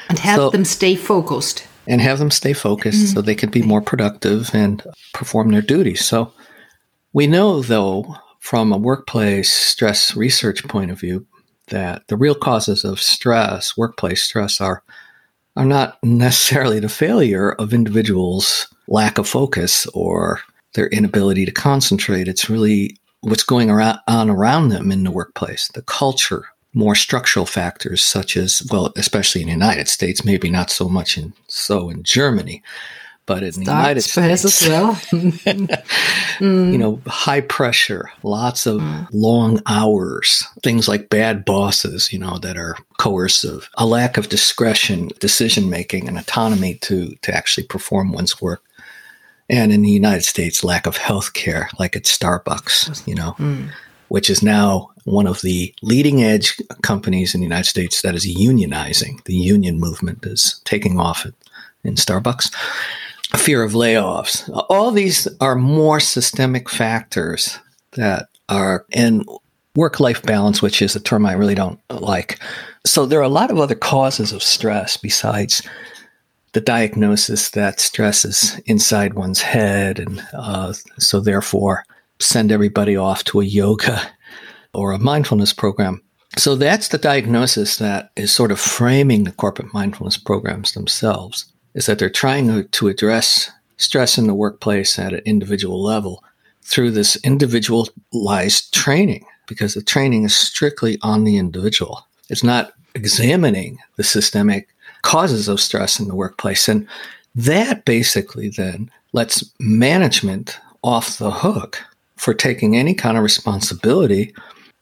and 0.09 0.19
have 0.19 0.37
so, 0.37 0.49
them 0.49 0.65
stay 0.65 0.95
focused 0.95 1.67
and 1.87 2.01
have 2.01 2.19
them 2.19 2.31
stay 2.31 2.53
focused 2.53 2.97
mm-hmm. 2.97 3.13
so 3.13 3.21
they 3.21 3.35
can 3.35 3.49
be 3.49 3.61
more 3.61 3.81
productive 3.81 4.53
and 4.53 4.83
perform 5.13 5.51
their 5.51 5.61
duties. 5.61 6.05
So 6.05 6.33
we 7.13 7.27
know 7.27 7.61
though 7.61 8.15
from 8.39 8.71
a 8.71 8.77
workplace 8.77 9.51
stress 9.51 10.15
research 10.15 10.63
point 10.67 10.91
of 10.91 10.99
view 10.99 11.25
that 11.67 12.07
the 12.07 12.17
real 12.17 12.35
causes 12.35 12.83
of 12.83 13.01
stress, 13.01 13.77
workplace 13.77 14.23
stress, 14.23 14.61
are 14.61 14.83
are 15.57 15.65
not 15.65 15.97
necessarily 16.03 16.79
the 16.79 16.89
failure 16.89 17.51
of 17.53 17.73
individuals' 17.73 18.67
lack 18.87 19.17
of 19.17 19.27
focus 19.27 19.85
or 19.87 20.39
their 20.75 20.87
inability 20.87 21.45
to 21.45 21.51
concentrate. 21.51 22.27
It's 22.27 22.49
really 22.49 22.97
what's 23.21 23.43
going 23.43 23.69
around, 23.69 23.99
on 24.07 24.29
around 24.29 24.69
them 24.69 24.91
in 24.91 25.03
the 25.03 25.11
workplace, 25.11 25.69
the 25.73 25.81
culture, 25.81 26.45
more 26.73 26.95
structural 26.95 27.45
factors 27.45 28.03
such 28.03 28.37
as, 28.37 28.65
well, 28.71 28.93
especially 28.95 29.41
in 29.41 29.47
the 29.47 29.53
United 29.53 29.87
States, 29.87 30.23
maybe 30.23 30.49
not 30.49 30.69
so 30.69 30.87
much 30.87 31.17
in 31.17 31.33
so 31.47 31.89
in 31.89 32.03
Germany, 32.03 32.63
but 33.25 33.43
in 33.43 33.51
the 33.51 33.59
United 33.59 34.01
States 34.01 34.45
as 34.45 34.67
well. 34.67 34.99
you 36.41 36.77
know, 36.77 37.01
high 37.07 37.41
pressure, 37.41 38.09
lots 38.23 38.65
of 38.65 38.81
mm. 38.81 39.07
long 39.11 39.61
hours, 39.67 40.43
things 40.63 40.87
like 40.87 41.09
bad 41.09 41.45
bosses, 41.45 42.11
you 42.11 42.19
know, 42.19 42.37
that 42.39 42.57
are 42.57 42.77
coercive, 42.97 43.69
a 43.75 43.85
lack 43.85 44.17
of 44.17 44.29
discretion, 44.29 45.09
decision 45.19 45.69
making, 45.69 46.07
and 46.07 46.17
autonomy 46.17 46.75
to 46.75 47.15
to 47.21 47.33
actually 47.33 47.65
perform 47.65 48.11
one's 48.11 48.41
work. 48.41 48.63
And 49.49 49.73
in 49.73 49.81
the 49.81 49.89
United 49.89 50.23
States, 50.23 50.63
lack 50.63 50.85
of 50.85 50.95
health 50.95 51.33
care, 51.33 51.69
like 51.77 51.95
at 51.97 52.03
Starbucks, 52.03 53.05
you 53.05 53.15
know, 53.15 53.35
mm. 53.37 53.69
Which 54.11 54.29
is 54.29 54.43
now 54.43 54.89
one 55.05 55.25
of 55.25 55.39
the 55.39 55.73
leading 55.81 56.21
edge 56.21 56.57
companies 56.81 57.33
in 57.33 57.39
the 57.39 57.45
United 57.45 57.69
States 57.69 58.01
that 58.01 58.13
is 58.13 58.27
unionizing. 58.27 59.23
The 59.23 59.33
union 59.33 59.79
movement 59.79 60.25
is 60.25 60.59
taking 60.65 60.99
off 60.99 61.25
in 61.85 61.95
Starbucks 61.95 62.53
fear 63.37 63.63
of 63.63 63.71
layoffs. 63.71 64.49
All 64.69 64.91
these 64.91 65.29
are 65.39 65.55
more 65.55 66.01
systemic 66.01 66.69
factors 66.69 67.57
that 67.93 68.27
are 68.49 68.85
in 68.91 69.23
work 69.77 70.01
life 70.01 70.21
balance, 70.23 70.61
which 70.61 70.81
is 70.81 70.93
a 70.93 70.99
term 70.99 71.25
I 71.25 71.31
really 71.31 71.55
don't 71.55 71.79
like. 71.89 72.37
So 72.85 73.05
there 73.05 73.19
are 73.19 73.23
a 73.23 73.29
lot 73.29 73.49
of 73.49 73.59
other 73.59 73.75
causes 73.75 74.33
of 74.33 74.43
stress 74.43 74.97
besides 74.97 75.61
the 76.51 76.59
diagnosis 76.59 77.51
that 77.51 77.79
stress 77.79 78.25
is 78.25 78.59
inside 78.65 79.13
one's 79.13 79.41
head. 79.41 79.99
And 79.99 80.21
uh, 80.33 80.73
so 80.99 81.21
therefore, 81.21 81.85
send 82.21 82.51
everybody 82.51 82.95
off 82.95 83.23
to 83.25 83.41
a 83.41 83.45
yoga 83.45 84.01
or 84.73 84.91
a 84.91 84.99
mindfulness 84.99 85.53
program. 85.53 86.01
So 86.37 86.55
that's 86.55 86.87
the 86.89 86.97
diagnosis 86.97 87.77
that 87.77 88.11
is 88.15 88.31
sort 88.31 88.51
of 88.51 88.59
framing 88.59 89.25
the 89.25 89.33
corporate 89.33 89.73
mindfulness 89.73 90.17
programs 90.17 90.71
themselves 90.71 91.45
is 91.73 91.85
that 91.85 91.99
they're 91.99 92.09
trying 92.09 92.67
to 92.67 92.87
address 92.87 93.51
stress 93.77 94.17
in 94.17 94.27
the 94.27 94.33
workplace 94.33 94.97
at 94.99 95.13
an 95.13 95.21
individual 95.25 95.81
level 95.81 96.23
through 96.61 96.91
this 96.91 97.15
individualized 97.17 98.73
training 98.73 99.25
because 99.47 99.73
the 99.73 99.81
training 99.81 100.23
is 100.23 100.35
strictly 100.35 100.97
on 101.01 101.23
the 101.23 101.37
individual. 101.37 102.07
It's 102.29 102.43
not 102.43 102.73
examining 102.95 103.79
the 103.97 104.03
systemic 104.03 104.69
causes 105.01 105.47
of 105.47 105.59
stress 105.59 105.99
in 105.99 106.07
the 106.07 106.15
workplace. 106.15 106.67
And 106.67 106.87
that 107.35 107.85
basically 107.85 108.49
then 108.49 108.89
lets 109.13 109.43
management 109.59 110.59
off 110.83 111.17
the 111.17 111.31
hook 111.31 111.83
for 112.21 112.35
taking 112.35 112.75
any 112.77 112.93
kind 112.93 113.17
of 113.17 113.23
responsibility 113.23 114.31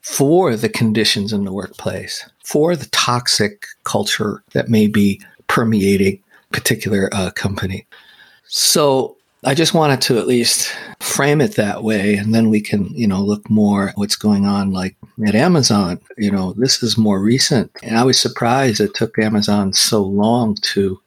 for 0.02 0.58
the 0.58 0.68
conditions 0.68 1.32
in 1.32 1.46
the 1.46 1.54
workplace, 1.54 2.30
for 2.44 2.76
the 2.76 2.88
toxic 2.88 3.66
culture 3.86 4.44
that 4.52 4.68
may 4.68 4.88
be 4.88 5.22
permeating 5.48 6.22
particular 6.52 7.10
uh, 7.14 7.32
company. 7.32 7.88
So 8.48 9.16
I 9.46 9.54
just 9.54 9.74
wanted 9.74 10.02
to 10.02 10.18
at 10.18 10.28
least 10.28 10.76
frame 11.00 11.40
it 11.40 11.56
that 11.56 11.82
way, 11.82 12.16
and 12.16 12.36
then 12.36 12.50
we 12.50 12.60
can, 12.60 12.88
you 12.94 13.08
know, 13.08 13.22
look 13.22 13.50
more 13.50 13.88
at 13.88 13.98
what's 13.98 14.18
going 14.18 14.46
on, 14.46 14.74
like 14.74 14.98
at 15.26 15.34
Amazon. 15.34 15.98
You 16.18 16.32
know, 16.32 16.52
this 16.58 16.84
is 16.84 16.98
more 16.98 17.22
recent, 17.22 17.72
and 17.82 17.98
I 17.98 18.04
was 18.04 18.20
surprised 18.20 18.82
it 18.82 18.96
took 18.96 19.18
Amazon 19.18 19.72
so 19.72 20.04
long 20.04 20.56
to 20.74 21.00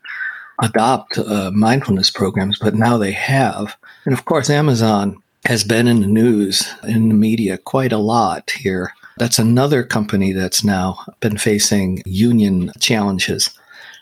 adopt 0.63 1.19
uh, 1.19 1.51
mindfulness 1.53 2.11
programs, 2.11 2.59
but 2.59 2.75
now 2.75 2.97
they 2.97 3.13
have. 3.13 3.77
And 4.07 4.15
of 4.15 4.25
course, 4.25 4.49
Amazon 4.49 5.22
has 5.45 5.65
been 5.65 5.89
in 5.89 6.01
the 6.01 6.07
news 6.07 6.69
in 6.85 7.09
the 7.09 7.15
media 7.15 7.59
quite 7.59 7.93
a 7.93 7.99
lot 7.99 8.51
here. 8.51 8.93
That's 9.19 9.39
another 9.39 9.83
company 9.83 10.33
that's 10.33 10.65
now 10.65 11.05
been 11.21 11.37
facing 11.37 12.03
union 12.07 12.73
challenges. 12.81 13.51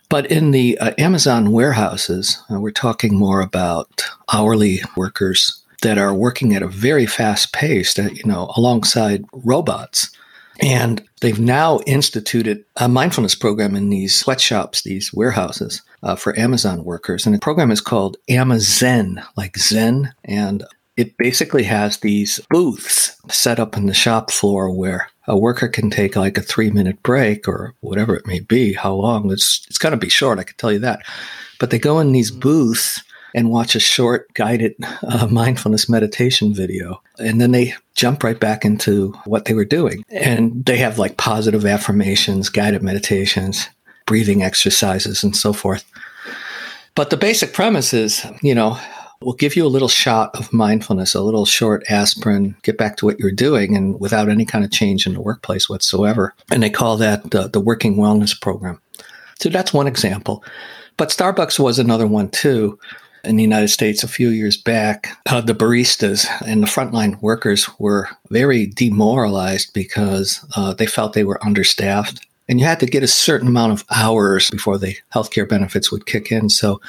But 0.09 0.31
in 0.31 0.51
the 0.51 0.79
uh, 0.79 0.93
Amazon 0.99 1.53
warehouses, 1.53 2.43
uh, 2.51 2.61
we're 2.61 2.73
talking 2.73 3.15
more 3.17 3.41
about 3.41 4.03
hourly 4.33 4.83
workers 4.97 5.63
that 5.83 5.99
are 5.99 6.13
working 6.13 6.55
at 6.55 6.63
a 6.63 6.69
very 6.69 7.07
fast 7.07 7.53
pace, 7.53 7.95
that, 7.95 8.17
you 8.17 8.25
know, 8.25 8.53
alongside 8.57 9.25
robots. 9.33 10.11
And 10.61 11.03
they've 11.21 11.41
now 11.41 11.81
instituted 11.87 12.65
a 12.77 12.89
mindfulness 12.89 13.35
program 13.35 13.75
in 13.75 13.89
these 13.89 14.15
sweatshops, 14.15 14.83
these 14.83 15.15
warehouses 15.15 15.81
uh, 16.03 16.17
for 16.17 16.39
Amazon 16.39 16.85
workers. 16.85 17.25
And 17.25 17.35
the 17.35 17.39
program 17.39 17.71
is 17.71 17.81
called 17.81 18.19
Amazon, 18.29 19.23
like 19.37 19.57
Zen. 19.57 20.13
And 20.25 20.65
it 21.01 21.17
basically 21.17 21.63
has 21.63 21.97
these 21.97 22.41
booths 22.51 23.17
set 23.31 23.59
up 23.59 23.75
in 23.75 23.87
the 23.87 23.95
shop 23.95 24.31
floor 24.31 24.71
where 24.71 25.09
a 25.27 25.37
worker 25.37 25.67
can 25.67 25.89
take 25.89 26.15
like 26.15 26.37
a 26.37 26.43
three 26.43 26.71
minute 26.71 27.03
break 27.03 27.49
or 27.49 27.75
whatever 27.81 28.15
it 28.15 28.27
may 28.27 28.41
be. 28.41 28.75
How 28.75 28.93
long? 28.93 29.33
It's 29.33 29.65
it's 29.67 29.79
going 29.79 29.93
to 29.93 29.97
be 29.97 30.11
short. 30.11 30.39
I 30.39 30.45
can 30.45 30.57
tell 30.59 30.71
you 30.71 30.79
that. 30.81 31.01
But 31.59 31.71
they 31.71 31.79
go 31.79 32.01
in 32.01 32.13
these 32.13 32.31
booths 32.31 33.03
and 33.35 33.49
watch 33.49 33.75
a 33.75 33.81
short 33.81 34.33
guided 34.35 34.75
uh, 35.03 35.27
mindfulness 35.31 35.89
meditation 35.89 36.53
video, 36.53 37.01
and 37.19 37.41
then 37.41 37.53
they 37.53 37.75
jump 37.95 38.23
right 38.23 38.39
back 38.39 38.67
into 38.67 39.13
what 39.25 39.47
they 39.47 39.55
were 39.55 39.65
doing. 39.65 40.05
And 40.11 40.65
they 40.67 40.77
have 40.79 40.99
like 40.99 41.17
positive 41.17 41.65
affirmations, 41.65 42.51
guided 42.51 42.83
meditations, 42.83 43.71
breathing 44.05 44.43
exercises, 44.43 45.25
and 45.25 45.35
so 45.35 45.55
forth. 45.55 45.91
But 46.95 47.09
the 47.09 47.17
basic 47.17 47.55
premise 47.55 47.95
is, 47.95 48.27
you 48.43 48.55
know, 48.55 48.79
we'll 49.23 49.35
give 49.35 49.55
you 49.57 49.67
a 49.67 49.69
little 49.69 49.89
shot 49.89 50.35
of 50.35 50.53
mindfulness, 50.53 51.15
a 51.15 51.21
little 51.21 51.45
short 51.45 51.85
aspirin, 51.91 52.57
get 52.63 52.79
back 52.79 52.97
to 52.97 53.05
what 53.05 53.19
you're 53.19 53.31
doing, 53.31 53.77
and 53.77 54.01
without 54.01 54.29
any 54.29 54.45
kind 54.45 54.65
of 54.65 54.71
change 54.71 55.07
in 55.07 55.15
the 55.15 55.21
workplace 55.21 55.69
whatsoever. 55.69 56.35
And 56.51 56.63
they 56.63 56.71
call 56.71 56.97
that 56.99 57.31
the 57.31 57.61
working 57.61 57.97
wellness 57.97 58.39
program. 58.39 58.81
So 59.39 59.49
that's 59.49 59.73
one 59.73 59.87
example. 59.87 60.45
But 60.97 61.11
Starbucks 61.11 61.59
was 61.59 61.79
another 61.79 62.07
one 62.07 62.31
too. 62.31 62.79
In 63.23 63.37
the 63.37 63.43
United 63.43 63.69
States, 63.69 64.03
a 64.03 64.09
few 64.09 64.31
years 64.31 64.57
back, 64.57 65.15
uh, 65.27 65.43
the 65.43 65.55
baristas 65.55 66.27
and 66.47 66.63
the 66.63 66.67
frontline 66.67 67.21
workers 67.21 67.69
were 67.79 68.09
very 68.31 68.67
demoralized 68.67 69.75
because 69.75 70.43
uh, 70.57 70.73
they 70.73 70.87
felt 70.87 71.13
they 71.13 71.25
were 71.25 71.45
understaffed. 71.45 72.27
And 72.49 72.59
you 72.59 72.65
had 72.65 72.81
to 72.81 72.87
get 72.87 73.03
a 73.03 73.09
certain 73.09 73.49
amount 73.49 73.73
of 73.73 73.85
hours 73.95 74.49
before 74.51 74.79
the 74.79 74.97
healthcare 75.15 75.47
benefits 75.47 75.93
would 75.93 76.07
kick 76.07 76.33
in. 76.33 76.49
So 76.49 76.81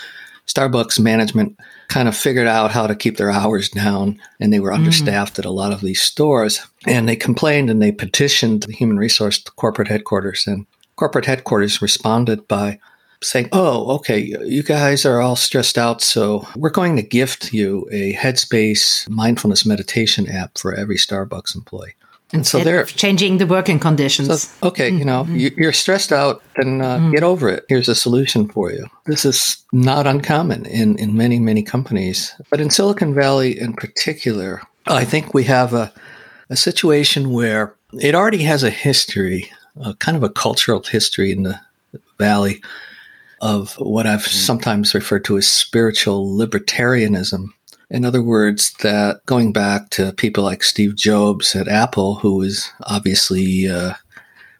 Starbucks 0.47 0.99
management 0.99 1.57
kind 1.87 2.07
of 2.07 2.15
figured 2.15 2.47
out 2.47 2.71
how 2.71 2.87
to 2.87 2.95
keep 2.95 3.17
their 3.17 3.31
hours 3.31 3.69
down 3.69 4.19
and 4.39 4.51
they 4.51 4.59
were 4.59 4.71
mm-hmm. 4.71 4.79
understaffed 4.79 5.35
mm. 5.35 5.39
at 5.39 5.45
a 5.45 5.51
lot 5.51 5.71
of 5.71 5.81
these 5.81 6.01
stores. 6.01 6.65
And 6.85 7.07
they 7.07 7.15
complained 7.15 7.69
and 7.69 7.81
they 7.81 7.91
petitioned 7.91 8.63
the 8.63 8.73
human 8.73 8.97
resource 8.97 9.41
corporate 9.55 9.87
headquarters. 9.87 10.45
And 10.47 10.65
corporate 10.95 11.25
headquarters 11.25 11.81
responded 11.81 12.47
by 12.47 12.79
saying, 13.23 13.49
Oh, 13.51 13.91
okay, 13.95 14.19
you 14.19 14.63
guys 14.63 15.05
are 15.05 15.21
all 15.21 15.35
stressed 15.35 15.77
out. 15.77 16.01
So 16.01 16.47
we're 16.55 16.69
going 16.69 16.95
to 16.95 17.03
gift 17.03 17.53
you 17.53 17.87
a 17.91 18.13
Headspace 18.13 19.07
mindfulness 19.09 19.65
meditation 19.65 20.29
app 20.29 20.57
for 20.57 20.73
every 20.73 20.97
Starbucks 20.97 21.55
employee. 21.55 21.95
And 22.33 22.47
so 22.47 22.59
they're 22.59 22.85
changing 22.85 23.37
the 23.37 23.45
working 23.45 23.79
conditions. 23.79 24.43
So, 24.43 24.67
okay, 24.67 24.89
mm-hmm. 24.89 24.99
you 24.99 25.05
know, 25.05 25.23
mm-hmm. 25.23 25.59
you're 25.61 25.73
stressed 25.73 26.11
out, 26.11 26.41
then 26.55 26.81
uh, 26.81 26.97
mm-hmm. 26.97 27.11
get 27.11 27.23
over 27.23 27.49
it. 27.49 27.65
Here's 27.67 27.89
a 27.89 27.95
solution 27.95 28.47
for 28.47 28.71
you. 28.71 28.87
This 29.05 29.25
is 29.25 29.57
not 29.73 30.07
uncommon 30.07 30.65
in, 30.65 30.97
in 30.97 31.17
many, 31.17 31.39
many 31.39 31.63
companies. 31.63 32.33
But 32.49 32.61
in 32.61 32.69
Silicon 32.69 33.13
Valley 33.13 33.59
in 33.59 33.73
particular, 33.73 34.61
I 34.87 35.05
think 35.05 35.33
we 35.33 35.43
have 35.45 35.73
a, 35.73 35.93
a 36.49 36.55
situation 36.55 37.31
where 37.31 37.75
it 37.99 38.15
already 38.15 38.43
has 38.43 38.63
a 38.63 38.69
history, 38.69 39.51
a 39.83 39.93
kind 39.95 40.15
of 40.15 40.23
a 40.23 40.29
cultural 40.29 40.81
history 40.81 41.31
in 41.31 41.43
the 41.43 41.59
valley 42.17 42.61
of 43.41 43.73
what 43.73 44.05
I've 44.05 44.21
mm-hmm. 44.21 44.31
sometimes 44.31 44.93
referred 44.93 45.25
to 45.25 45.37
as 45.37 45.47
spiritual 45.47 46.25
libertarianism 46.25 47.47
in 47.91 48.05
other 48.05 48.23
words, 48.23 48.73
that 48.81 49.25
going 49.25 49.53
back 49.53 49.89
to 49.91 50.13
people 50.13 50.43
like 50.43 50.63
Steve 50.63 50.95
Jobs 50.95 51.55
at 51.55 51.67
Apple, 51.67 52.15
who 52.15 52.37
was 52.37 52.71
obviously 52.83 53.69
uh, 53.69 53.93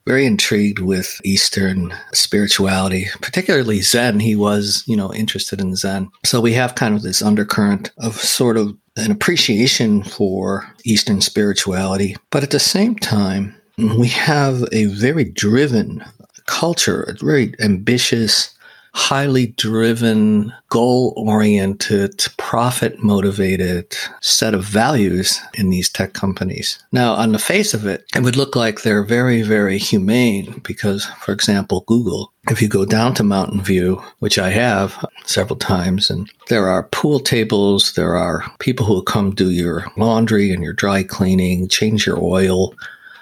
very 0.06 0.26
intrigued 0.26 0.80
with 0.80 1.20
Eastern 1.24 1.94
spirituality, 2.14 3.08
particularly 3.22 3.82
Zen. 3.82 4.20
He 4.20 4.36
was, 4.36 4.84
you 4.86 4.96
know, 4.96 5.14
interested 5.14 5.62
in 5.62 5.76
Zen. 5.76 6.10
So 6.26 6.42
we 6.42 6.54
have 6.54 6.76
kind 6.76 6.96
of 6.96 7.02
this 7.02 7.22
undercurrent 7.22 7.92
of 7.98 8.16
sort 8.16 8.58
of 8.58 8.76
an 8.98 9.12
appreciation 9.12 10.04
for 10.04 10.70
Eastern 10.84 11.22
spirituality. 11.22 12.18
But 12.30 12.44
at 12.44 12.52
the 12.52 12.60
same 12.60 12.96
time, 12.96 13.56
we 13.78 14.10
have 14.10 14.64
a 14.72 14.86
very 14.86 15.24
driven 15.24 16.04
culture, 16.48 17.04
a 17.04 17.14
very 17.14 17.56
ambitious, 17.60 18.54
highly 18.94 19.48
driven, 19.48 20.54
goal 20.70 21.14
oriented, 21.16 22.26
profit 22.38 23.02
motivated 23.02 23.96
set 24.20 24.54
of 24.54 24.66
values 24.66 25.40
in 25.54 25.70
these 25.70 25.90
tech 25.90 26.14
companies. 26.14 26.82
Now, 26.92 27.14
on 27.14 27.32
the 27.32 27.40
face 27.40 27.74
of 27.74 27.86
it, 27.86 28.06
it 28.16 28.24
would 28.24 28.36
look 28.36 28.56
like 28.56 28.82
they're 28.82 29.04
very, 29.04 29.42
very 29.44 29.78
humane 29.78 30.62
because, 30.64 31.06
for 31.22 31.32
example, 31.32 31.86
Google, 31.88 32.32
if 32.50 32.62
you 32.62 32.68
go 32.68 32.86
down 32.86 33.14
to 33.16 33.24
Mountain 33.24 33.62
View, 33.62 34.02
which 34.20 34.38
I 34.38 34.50
have 34.50 35.06
several 35.26 35.58
times, 35.58 36.10
and 36.10 36.30
there 36.50 36.68
are 36.68 36.84
pool 36.84 37.20
tables, 37.20 37.94
there 37.94 38.16
are 38.16 38.44
people 38.60 38.86
who 38.86 39.04
come 39.04 39.32
do 39.32 39.52
your 39.52 39.86
laundry 39.96 40.52
and 40.52 40.64
your 40.64 40.74
dry 40.74 41.04
cleaning, 41.04 41.68
change 41.70 42.06
your 42.06 42.22
oil. 42.22 42.74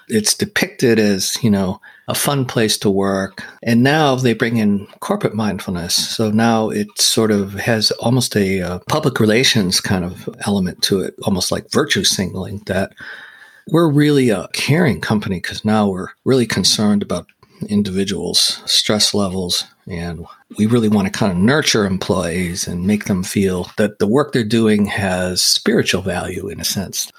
It's 0.07 0.33
depicted 0.33 0.97
as, 0.97 1.41
you 1.43 1.51
know, 1.51 1.79
a 2.09 2.15
fun 2.15 2.43
place 2.43 2.75
to 2.79 2.89
work. 2.89 3.43
And 3.61 3.83
now 3.83 4.15
they 4.15 4.33
bring 4.33 4.57
in 4.57 4.87
corporate 4.99 5.35
mindfulness. 5.35 5.95
So 5.95 6.31
now 6.31 6.69
it 6.69 6.87
sort 6.99 7.29
of 7.29 7.53
has 7.53 7.91
almost 7.91 8.35
a 8.35 8.61
uh, 8.61 8.79
public 8.89 9.19
relations 9.19 9.79
kind 9.79 10.03
of 10.03 10.27
element 10.47 10.81
to 10.83 11.01
it, 11.01 11.13
almost 11.21 11.51
like 11.51 11.71
virtue 11.71 12.03
signaling 12.03 12.63
that 12.65 12.93
we're 13.67 13.91
really 13.91 14.31
a 14.31 14.47
caring 14.53 14.99
company 14.99 15.35
because 15.35 15.63
now 15.63 15.87
we're 15.87 16.09
really 16.25 16.47
concerned 16.47 17.03
about 17.03 17.27
individuals' 17.67 18.59
stress 18.65 19.13
levels. 19.13 19.63
And 19.85 20.25
we 20.57 20.65
really 20.65 20.89
want 20.89 21.05
to 21.05 21.11
kind 21.11 21.31
of 21.31 21.37
nurture 21.37 21.85
employees 21.85 22.67
and 22.67 22.87
make 22.87 23.05
them 23.05 23.23
feel 23.23 23.69
that 23.77 23.99
the 23.99 24.07
work 24.07 24.33
they're 24.33 24.43
doing 24.43 24.87
has 24.87 25.43
spiritual 25.43 26.01
value 26.01 26.47
in 26.49 26.59
a 26.59 26.65
sense. 26.65 27.11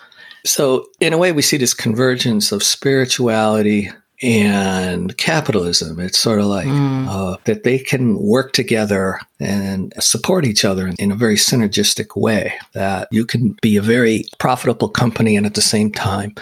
So, 0.45 0.87
in 1.01 1.13
a 1.13 1.19
way, 1.19 1.33
we 1.33 1.43
see 1.43 1.59
this 1.59 1.75
convergence 1.75 2.51
of 2.51 2.63
spirituality 2.63 3.91
and 4.23 5.17
capitalism. 5.17 5.99
It's 5.99 6.19
sort 6.19 6.41
of 6.41 6.47
like 6.47 6.67
mm. 6.67 7.07
uh, 7.09 7.39
that 7.45 7.65
they 7.65 7.79
can 7.79 8.19
work 8.19 8.53
together 8.53 9.19
and 9.39 9.93
support 9.99 10.45
each 10.45 10.65
other 10.65 10.93
in 10.99 11.11
a 11.11 11.17
very 11.17 11.37
synergistic 11.37 12.21
way, 12.21 12.55
that 12.73 13.09
you 13.11 13.25
can 13.25 13.57
be 13.63 13.77
a 13.77 13.83
very 13.83 14.27
profitable 14.39 14.89
company 14.89 15.37
and 15.37 15.47
at 15.47 15.55
the 15.55 15.63
same 15.63 15.91
time 15.91 16.35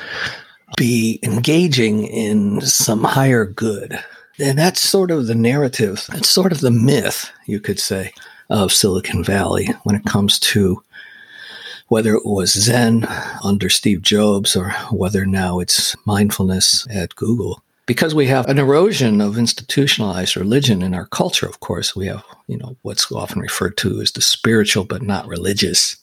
be 0.77 1.19
engaging 1.23 2.07
in 2.07 2.61
some 2.61 3.05
higher 3.05 3.45
good. 3.45 3.99
And 4.41 4.59
that's 4.59 4.81
sort 4.81 5.11
of 5.11 5.27
the 5.27 5.35
narrative, 5.35 6.07
that's 6.09 6.29
sort 6.29 6.53
of 6.53 6.61
the 6.61 6.71
myth, 6.71 7.31
you 7.47 7.61
could 7.61 7.81
say, 7.81 8.12
of 8.51 8.73
Silicon 8.73 9.25
Valley 9.25 9.69
when 9.85 9.97
it 9.97 10.05
comes 10.05 10.38
to 10.41 10.83
whether 11.88 12.14
it 12.14 12.27
was 12.27 12.53
Zen 12.53 13.07
under 13.43 13.71
Steve 13.71 14.03
Jobs 14.03 14.55
or 14.55 14.71
whether 14.91 15.25
now 15.25 15.59
it's 15.59 15.97
mindfulness 16.07 16.87
at 16.91 17.17
Google 17.17 17.62
because 17.88 18.14
we 18.14 18.27
have 18.27 18.46
an 18.51 18.59
erosion 18.59 19.22
of 19.22 19.38
institutionalized 19.38 20.37
religion 20.37 20.83
in 20.83 20.94
our 20.94 21.07
culture, 21.07 21.46
of 21.46 21.61
course, 21.61 21.96
we 21.96 22.07
have, 22.07 22.22
you 22.46 22.59
know, 22.59 22.77
what's 22.83 23.11
often 23.11 23.40
referred 23.40 23.79
to 23.79 24.03
as 24.03 24.12
the 24.12 24.20
spiritual 24.20 24.85
but 24.85 25.01
not 25.01 25.27
religious. 25.27 25.96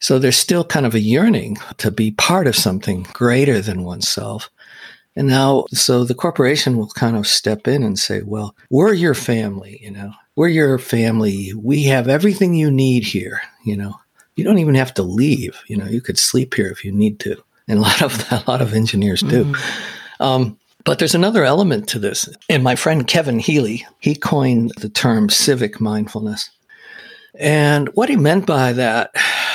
So 0.00 0.18
there's 0.18 0.36
still 0.36 0.64
kind 0.64 0.84
of 0.84 0.94
a 0.94 1.00
yearning 1.00 1.56
to 1.78 1.90
be 1.90 2.10
part 2.10 2.46
of 2.46 2.54
something 2.54 3.06
greater 3.14 3.62
than 3.62 3.84
oneself. 3.84 4.50
And 5.16 5.26
now, 5.26 5.64
so 5.70 6.04
the 6.04 6.14
corporation 6.14 6.76
will 6.76 6.88
kind 6.88 7.16
of 7.16 7.26
step 7.26 7.66
in 7.66 7.82
and 7.82 7.98
say, 7.98 8.20
well, 8.20 8.54
we're 8.68 8.92
your 8.92 9.14
family, 9.14 9.80
you 9.80 9.92
know, 9.92 10.12
we're 10.36 10.48
your 10.48 10.78
family. 10.78 11.54
We 11.54 11.84
have 11.84 12.06
everything 12.06 12.52
you 12.52 12.70
need 12.70 13.02
here, 13.02 13.40
you 13.64 13.78
know, 13.78 13.98
you 14.36 14.44
don't 14.44 14.58
even 14.58 14.74
have 14.74 14.92
to 14.94 15.02
leave, 15.02 15.58
you 15.68 15.78
know, 15.78 15.86
you 15.86 16.02
could 16.02 16.18
sleep 16.18 16.52
here 16.52 16.68
if 16.68 16.84
you 16.84 16.92
need 16.92 17.18
to. 17.20 17.42
And 17.66 17.78
a 17.78 17.82
lot 17.82 18.02
of, 18.02 18.26
a 18.30 18.44
lot 18.46 18.60
of 18.60 18.74
engineers 18.74 19.22
do. 19.22 19.46
Mm-hmm. 19.46 20.22
Um, 20.22 20.58
but 20.84 20.98
there's 20.98 21.14
another 21.14 21.44
element 21.44 21.88
to 21.88 21.98
this. 21.98 22.28
And 22.48 22.62
my 22.62 22.76
friend 22.76 23.06
Kevin 23.06 23.38
Healey, 23.38 23.86
he 24.00 24.14
coined 24.14 24.72
the 24.76 24.88
term 24.88 25.30
civic 25.30 25.80
mindfulness. 25.80 26.50
And 27.38 27.88
what 27.94 28.08
he 28.08 28.16
meant 28.16 28.46
by 28.46 28.72
that 28.74 29.12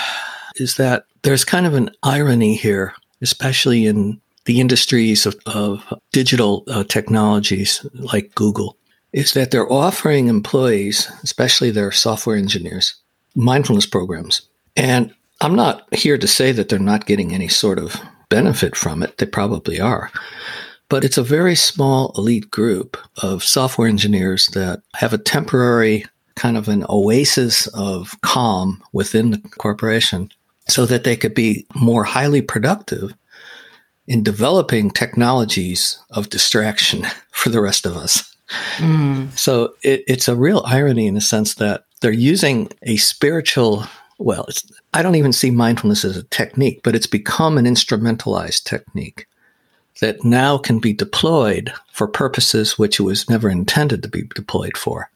is 0.55 0.75
that 0.75 1.05
there's 1.21 1.45
kind 1.45 1.65
of 1.65 1.73
an 1.73 1.91
irony 2.03 2.55
here, 2.55 2.93
especially 3.21 3.85
in 3.85 4.19
the 4.45 4.59
industries 4.59 5.25
of, 5.25 5.35
of 5.45 5.83
digital 6.11 6.63
uh, 6.67 6.83
technologies 6.83 7.85
like 7.93 8.33
Google, 8.35 8.77
is 9.13 9.33
that 9.33 9.51
they're 9.51 9.71
offering 9.71 10.27
employees, 10.27 11.11
especially 11.23 11.71
their 11.71 11.91
software 11.91 12.37
engineers, 12.37 12.95
mindfulness 13.35 13.85
programs. 13.85 14.41
And 14.75 15.13
I'm 15.41 15.55
not 15.55 15.93
here 15.93 16.17
to 16.17 16.27
say 16.27 16.51
that 16.51 16.69
they're 16.69 16.79
not 16.79 17.05
getting 17.05 17.33
any 17.33 17.47
sort 17.47 17.79
of 17.79 17.95
benefit 18.29 18.75
from 18.75 19.03
it. 19.03 19.17
They 19.17 19.25
probably 19.25 19.79
are. 19.79 20.11
But 20.89 21.03
it's 21.05 21.17
a 21.17 21.23
very 21.23 21.55
small 21.55 22.13
elite 22.17 22.49
group 22.49 22.97
of 23.21 23.43
software 23.43 23.87
engineers 23.87 24.47
that 24.47 24.81
have 24.95 25.13
a 25.13 25.19
temporary 25.19 26.05
kind 26.35 26.57
of 26.57 26.67
an 26.67 26.85
oasis 26.89 27.67
of 27.67 28.15
calm 28.21 28.81
within 28.93 29.31
the 29.31 29.37
corporation 29.57 30.31
so 30.67 30.85
that 30.85 31.03
they 31.03 31.15
could 31.15 31.33
be 31.33 31.65
more 31.75 32.03
highly 32.03 32.41
productive 32.41 33.13
in 34.07 34.23
developing 34.23 34.89
technologies 34.89 35.99
of 36.11 36.29
distraction 36.29 37.05
for 37.31 37.49
the 37.49 37.61
rest 37.61 37.85
of 37.85 37.95
us. 37.95 38.35
Mm. 38.77 39.37
So 39.37 39.75
it, 39.83 40.03
it's 40.07 40.27
a 40.27 40.35
real 40.35 40.63
irony 40.65 41.07
in 41.07 41.13
the 41.13 41.21
sense 41.21 41.55
that 41.55 41.83
they're 42.01 42.11
using 42.11 42.71
a 42.83 42.97
spiritual, 42.97 43.85
well, 44.17 44.47
I 44.93 45.03
don't 45.03 45.15
even 45.15 45.33
see 45.33 45.51
mindfulness 45.51 46.03
as 46.03 46.17
a 46.17 46.23
technique, 46.23 46.81
but 46.83 46.95
it's 46.95 47.05
become 47.05 47.57
an 47.57 47.65
instrumentalized 47.65 48.63
technique 48.63 49.27
that 50.01 50.23
now 50.23 50.57
can 50.57 50.79
be 50.79 50.93
deployed 50.93 51.71
for 51.91 52.07
purposes 52.07 52.77
which 52.77 52.99
it 52.99 53.03
was 53.03 53.29
never 53.29 53.49
intended 53.49 54.01
to 54.03 54.09
be 54.09 54.23
deployed 54.35 54.77
for. 54.77 55.09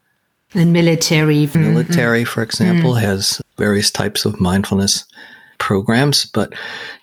And 0.53 0.71
military. 0.71 1.47
Military, 1.55 2.21
mm-hmm. 2.21 2.29
for 2.29 2.43
example, 2.43 2.93
mm. 2.93 3.01
has 3.01 3.41
various 3.57 3.89
types 3.89 4.25
of 4.25 4.39
mindfulness 4.39 5.05
programs, 5.57 6.25
but 6.25 6.53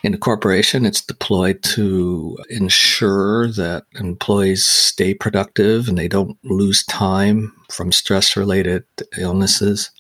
in 0.03 0.13
a 0.13 0.19
corporation, 0.19 0.85
it's 0.85 1.01
deployed 1.01 1.63
to 1.63 2.37
ensure 2.51 3.49
that 3.53 3.85
employees 3.95 4.67
stay 4.67 5.15
productive 5.15 5.89
and 5.89 5.97
they 5.97 6.09
don't 6.09 6.37
lose 6.45 6.85
time 6.85 7.53
from 7.71 7.91
stress 7.91 8.37
related 8.37 8.85
illnesses. 9.19 9.91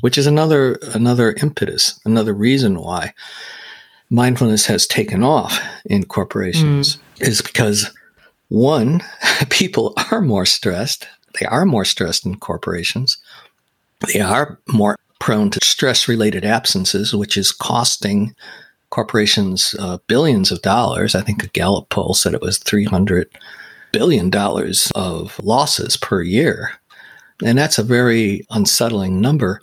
which 0.00 0.18
is 0.18 0.26
another 0.26 0.78
another 0.94 1.34
impetus, 1.42 1.98
another 2.04 2.34
reason 2.34 2.78
why 2.80 3.12
mindfulness 4.10 4.66
has 4.66 4.86
taken 4.86 5.22
off 5.22 5.60
in 5.84 6.04
corporations 6.04 6.96
mm. 6.96 7.28
is 7.28 7.42
because 7.42 7.90
one, 8.48 9.02
people 9.50 9.94
are 10.10 10.20
more 10.20 10.46
stressed. 10.46 11.06
They 11.38 11.46
are 11.46 11.64
more 11.64 11.84
stressed 11.84 12.24
in 12.26 12.38
corporations. 12.38 13.18
They 14.12 14.20
are 14.20 14.58
more 14.68 14.96
prone 15.18 15.50
to 15.50 15.58
stress 15.62 16.08
related 16.08 16.44
absences, 16.44 17.14
which 17.14 17.36
is 17.36 17.52
costing 17.52 18.34
corporations 18.90 19.74
uh, 19.78 19.98
billions 20.06 20.50
of 20.50 20.62
dollars. 20.62 21.14
I 21.14 21.20
think 21.20 21.42
a 21.42 21.48
Gallup 21.48 21.88
poll 21.90 22.14
said 22.14 22.34
it 22.34 22.40
was 22.40 22.58
300 22.58 23.28
billion 23.92 24.30
dollars 24.30 24.90
of 24.94 25.38
losses 25.42 25.96
per 25.96 26.22
year. 26.22 26.72
And 27.44 27.58
that's 27.58 27.78
a 27.78 27.84
very 27.84 28.46
unsettling 28.50 29.20
number. 29.20 29.60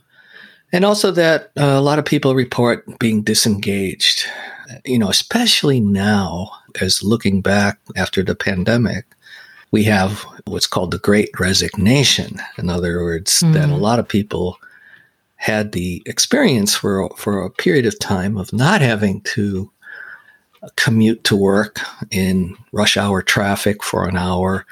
And 0.71 0.84
also 0.84 1.12
that 1.12 1.51
uh, 1.58 1.63
a 1.65 1.82
lot 1.82 1.99
of 1.99 2.06
people 2.06 2.36
report 2.36 2.99
being 2.99 3.21
disengaged, 3.21 4.25
you 4.84 4.99
know, 4.99 5.10
especially 5.10 5.80
now 5.80 6.51
as 6.82 7.04
looking 7.04 7.41
back 7.41 7.80
after 7.95 8.23
the 8.23 8.36
pandemic, 8.36 9.06
we 9.71 9.84
have 9.84 10.25
what's 10.45 10.67
called 10.67 10.91
the 10.91 10.99
great 10.99 11.30
resignation. 11.39 12.39
In 12.58 12.69
other 12.69 13.04
words, 13.04 13.41
mm. 13.41 13.54
that 13.54 13.69
a 13.69 13.75
lot 13.75 13.99
of 13.99 14.08
people 14.08 14.58
had 15.36 15.73
the 15.73 16.01
experience 16.06 16.75
for 16.75 17.10
for 17.17 17.43
a 17.43 17.49
period 17.49 17.86
of 17.86 17.99
time 17.99 18.38
of 18.38 18.51
not 18.54 18.82
having 18.82 19.21
to 19.21 19.69
commute 20.75 21.23
to 21.25 21.36
work 21.36 21.80
in 22.12 22.56
rush 22.71 22.97
hour 22.97 23.21
traffic 23.21 23.84
for 23.84 24.08
an 24.08 24.17
hour. 24.17 24.65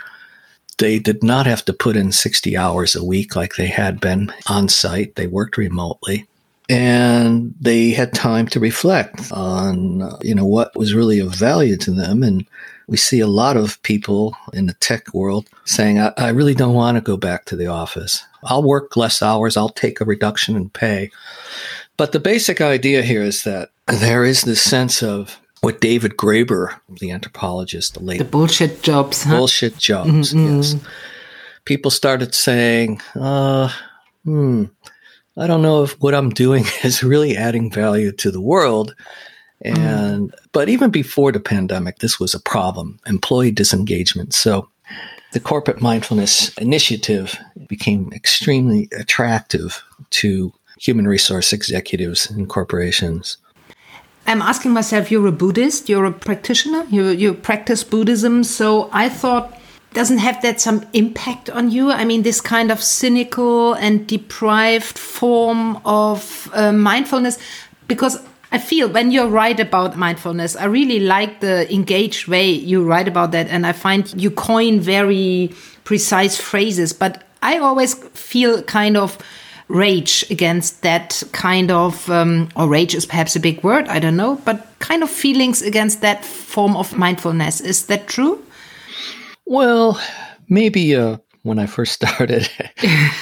They 0.77 0.99
did 0.99 1.23
not 1.23 1.45
have 1.45 1.63
to 1.65 1.73
put 1.73 1.95
in 1.95 2.11
60 2.11 2.57
hours 2.57 2.95
a 2.95 3.03
week 3.03 3.35
like 3.35 3.55
they 3.55 3.67
had 3.67 3.99
been 3.99 4.33
on 4.47 4.69
site. 4.69 5.15
They 5.15 5.27
worked 5.27 5.57
remotely 5.57 6.27
and 6.69 7.53
they 7.59 7.91
had 7.91 8.13
time 8.13 8.47
to 8.47 8.59
reflect 8.59 9.31
on 9.33 10.01
uh, 10.01 10.17
you 10.21 10.33
know 10.33 10.45
what 10.45 10.73
was 10.77 10.93
really 10.93 11.19
of 11.19 11.35
value 11.35 11.75
to 11.75 11.91
them 11.91 12.23
and 12.23 12.47
we 12.87 12.95
see 12.95 13.19
a 13.19 13.27
lot 13.27 13.57
of 13.57 13.81
people 13.83 14.33
in 14.53 14.67
the 14.67 14.73
tech 14.75 15.13
world 15.13 15.49
saying 15.65 15.99
I, 15.99 16.13
I 16.17 16.29
really 16.29 16.53
don't 16.53 16.73
want 16.73 16.95
to 16.95 17.01
go 17.01 17.17
back 17.17 17.43
to 17.45 17.57
the 17.57 17.67
office 17.67 18.25
I'll 18.45 18.63
work 18.63 18.95
less 18.95 19.21
hours, 19.21 19.57
I'll 19.57 19.69
take 19.69 20.01
a 20.01 20.05
reduction 20.05 20.55
in 20.55 20.69
pay. 20.69 21.11
But 21.97 22.11
the 22.11 22.19
basic 22.19 22.61
idea 22.61 23.01
here 23.01 23.23
is 23.23 23.43
that 23.43 23.69
there 23.87 24.23
is 24.23 24.41
this 24.41 24.61
sense 24.61 25.03
of 25.03 25.39
what 25.63 25.79
David 25.79 26.17
Graeber, 26.17 26.77
the 26.89 27.11
anthropologist, 27.11 27.93
the 27.93 28.01
late 28.01 28.17
the 28.17 28.25
bullshit 28.25 28.83
jobs, 28.83 29.23
huh? 29.23 29.37
bullshit 29.37 29.77
jobs. 29.77 30.33
Mm-hmm. 30.33 30.57
Yes, 30.57 30.75
people 31.63 31.89
started 31.89 32.35
saying, 32.35 32.99
uh, 33.15 33.71
"Hmm, 34.25 34.65
I 35.37 35.47
don't 35.47 35.61
know 35.61 35.83
if 35.83 35.93
what 36.01 36.13
I'm 36.13 36.31
doing 36.31 36.65
is 36.83 37.01
really 37.01 37.37
adding 37.37 37.71
value 37.71 38.11
to 38.11 38.29
the 38.29 38.41
world." 38.41 38.93
And 39.61 40.31
mm. 40.31 40.37
but 40.51 40.67
even 40.67 40.91
before 40.91 41.31
the 41.31 41.39
pandemic, 41.39 41.99
this 41.99 42.19
was 42.19 42.33
a 42.33 42.41
problem: 42.41 42.99
employee 43.07 43.51
disengagement. 43.51 44.33
So 44.33 44.69
the 45.31 45.39
corporate 45.39 45.81
mindfulness 45.81 46.53
initiative 46.57 47.39
became 47.69 48.11
extremely 48.13 48.89
attractive 48.99 49.81
to 50.09 50.53
human 50.77 51.07
resource 51.07 51.53
executives 51.53 52.29
and 52.29 52.49
corporations. 52.49 53.37
I'm 54.25 54.41
asking 54.41 54.71
myself, 54.71 55.11
you're 55.11 55.27
a 55.27 55.31
Buddhist, 55.31 55.89
you're 55.89 56.05
a 56.05 56.11
practitioner, 56.11 56.85
you, 56.89 57.09
you 57.09 57.33
practice 57.33 57.83
Buddhism. 57.83 58.43
So 58.43 58.89
I 58.93 59.09
thought, 59.09 59.59
doesn't 59.93 60.19
have 60.19 60.41
that 60.41 60.59
some 60.59 60.85
impact 60.93 61.49
on 61.49 61.69
you? 61.69 61.91
I 61.91 62.05
mean, 62.05 62.23
this 62.23 62.41
kind 62.41 62.71
of 62.71 62.81
cynical 62.81 63.73
and 63.73 64.07
deprived 64.07 64.97
form 64.97 65.79
of 65.85 66.49
uh, 66.53 66.71
mindfulness, 66.71 67.37
because 67.87 68.17
I 68.51 68.59
feel 68.59 68.87
when 68.87 69.11
you 69.11 69.27
write 69.27 69.59
about 69.59 69.97
mindfulness, 69.97 70.55
I 70.55 70.65
really 70.65 70.99
like 70.99 71.41
the 71.41 71.71
engaged 71.73 72.27
way 72.27 72.49
you 72.49 72.83
write 72.83 73.07
about 73.07 73.31
that. 73.31 73.47
And 73.47 73.67
I 73.67 73.73
find 73.73 74.13
you 74.21 74.31
coin 74.31 74.79
very 74.79 75.53
precise 75.83 76.37
phrases, 76.37 76.93
but 76.93 77.23
I 77.41 77.57
always 77.57 77.95
feel 78.13 78.63
kind 78.63 78.95
of 78.95 79.17
rage 79.67 80.25
against 80.29 80.81
that 80.81 81.23
kind 81.31 81.71
of, 81.71 82.09
um, 82.09 82.49
or 82.55 82.67
rage 82.67 82.95
is 82.95 83.05
perhaps 83.05 83.35
a 83.35 83.39
big 83.39 83.63
word, 83.63 83.87
I 83.87 83.99
don't 83.99 84.17
know, 84.17 84.35
but 84.45 84.67
kind 84.79 85.03
of 85.03 85.09
feelings 85.09 85.61
against 85.61 86.01
that 86.01 86.25
form 86.25 86.75
of 86.75 86.97
mindfulness. 86.97 87.61
Is 87.61 87.85
that 87.87 88.07
true? 88.07 88.43
Well, 89.45 89.99
maybe 90.49 90.95
uh, 90.95 91.17
when 91.43 91.59
I 91.59 91.65
first 91.65 91.93
started, 92.01 92.49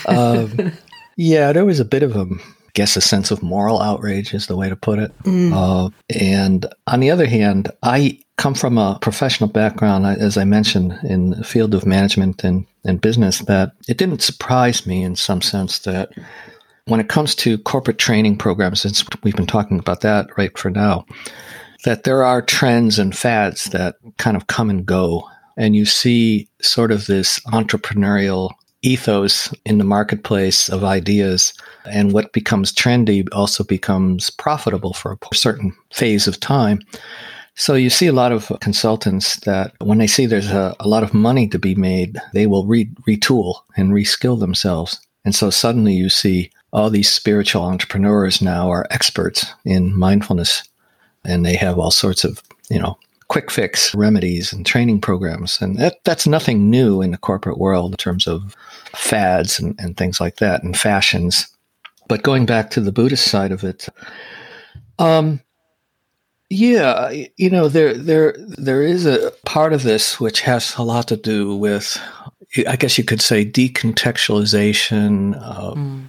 um, 0.08 0.74
yeah, 1.16 1.54
there 1.54 1.66
was 1.66 1.80
a 1.80 1.86
bit 1.86 2.04
of 2.04 2.16
a 2.16 2.28
guess 2.74 2.96
a 2.96 3.02
sense 3.02 3.32
of 3.32 3.44
moral 3.44 3.82
outrage 3.82 4.34
is 4.34 4.48
the 4.48 4.56
way 4.56 4.70
to 4.70 4.76
put 4.76 5.00
it. 5.00 5.12
Mm. 5.24 5.54
Uh, 5.54 5.90
and 6.18 6.66
on 6.88 7.00
the 7.00 7.12
other 7.12 7.26
hand, 7.26 7.70
I 7.84 8.20
come 8.38 8.54
from 8.54 8.78
a 8.78 8.98
professional 9.02 9.50
background, 9.50 10.06
as 10.06 10.38
I 10.38 10.46
mentioned, 10.46 10.98
in 11.04 11.32
the 11.32 11.44
field 11.44 11.74
of 11.74 11.86
management 11.86 12.44
and, 12.44 12.66
and 12.84 13.02
business, 13.02 13.40
that 13.40 13.74
it 13.88 13.98
didn't 13.98 14.22
surprise 14.22 14.88
me 14.88 15.04
in 15.04 15.16
some 15.16 15.42
sense 15.42 15.80
that 15.80 16.12
when 16.86 17.00
it 17.00 17.10
comes 17.10 17.36
to 17.36 17.58
corporate 17.60 17.98
training 17.98 18.38
programs, 18.38 18.82
since 18.82 19.06
we've 19.24 19.36
been 19.36 19.46
talking 19.46 19.80
about 19.80 20.02
that 20.02 20.28
right 20.38 20.58
for 20.58 20.70
now, 20.70 21.06
that 21.84 22.04
there 22.04 22.24
are 22.24 22.42
trends 22.42 23.00
and 23.00 23.16
fads 23.16 23.66
that 23.66 23.96
kind 24.18 24.38
of 24.38 24.48
come 24.48 24.70
and 24.70 24.86
go. 24.86 25.28
And 25.58 25.76
you 25.76 25.86
see 25.86 26.48
sort 26.62 26.92
of 26.92 27.08
this 27.08 27.40
entrepreneurial 27.48 28.52
ethos 28.84 29.54
in 29.66 29.78
the 29.78 29.84
marketplace 29.84 30.70
of 30.70 30.84
ideas 30.84 31.54
and 31.86 32.14
what 32.14 32.34
becomes 32.34 32.74
trendy 32.74 33.28
also 33.32 33.64
becomes 33.64 34.30
profitable 34.30 34.94
for 34.94 35.14
a 35.32 35.36
certain 35.36 35.76
phase 35.94 36.28
of 36.28 36.40
time. 36.40 36.80
So 37.56 37.76
you 37.76 37.90
see 37.90 38.08
a 38.08 38.14
lot 38.14 38.32
of 38.32 38.52
consultants 38.62 39.40
that 39.42 39.74
when 39.80 39.98
they 39.98 40.08
see 40.08 40.26
there's 40.26 40.52
a, 40.52 40.76
a 40.80 40.88
lot 40.88 41.04
of 41.04 41.14
money 41.14 41.48
to 41.50 41.60
be 41.60 41.76
made, 41.76 42.18
they 42.34 42.48
will 42.48 42.66
re- 42.66 42.90
retool 43.08 43.62
and 43.76 43.92
reskill 43.92 44.40
themselves. 44.40 45.00
And 45.26 45.36
so 45.36 45.50
suddenly 45.50 45.94
you 45.94 46.10
see 46.10 46.50
all 46.74 46.90
these 46.90 47.12
spiritual 47.12 47.64
entrepreneurs 47.64 48.42
now 48.42 48.72
are 48.72 48.88
experts 48.90 49.46
in 49.66 49.98
mindfulness 49.98 50.64
and 51.26 51.46
they 51.46 51.56
have 51.56 51.78
all 51.78 51.92
sorts 51.92 52.24
of, 52.24 52.42
you 52.70 52.80
know, 52.80 52.98
quick 53.28 53.52
fix 53.52 53.94
remedies 53.94 54.52
and 54.52 54.66
training 54.66 55.00
programs. 55.00 55.62
And 55.62 55.78
that, 55.78 56.04
that's 56.04 56.28
nothing 56.28 56.70
new 56.70 57.02
in 57.02 57.12
the 57.12 57.18
corporate 57.18 57.60
world 57.60 57.92
in 57.92 57.98
terms 57.98 58.28
of 58.28 58.56
fads 58.96 59.60
and, 59.60 59.76
and 59.80 59.96
things 59.96 60.20
like 60.20 60.38
that 60.38 60.64
and 60.64 60.76
fashions. 60.78 61.48
But 62.08 62.24
going 62.24 62.46
back 62.46 62.72
to 62.72 62.82
the 62.82 62.92
Buddhist 62.92 63.30
side 63.30 63.52
of 63.52 63.64
it, 63.64 63.88
um, 65.00 65.42
yeah, 66.52 67.10
you 67.38 67.50
know, 67.50 67.70
there 67.70 67.94
there 67.94 68.36
there 68.38 68.84
is 68.84 69.06
a 69.06 69.32
part 69.46 69.72
of 69.72 69.84
this 69.84 70.20
which 70.20 70.42
has 70.42 70.76
a 70.76 70.84
lot 70.84 71.08
to 71.08 71.16
do 71.16 71.56
with, 71.56 71.98
I 72.68 72.76
guess 72.76 72.98
you 72.98 73.06
could 73.06 73.22
say, 73.22 73.46
decontextualization, 73.46 75.42
mm. 75.42 76.04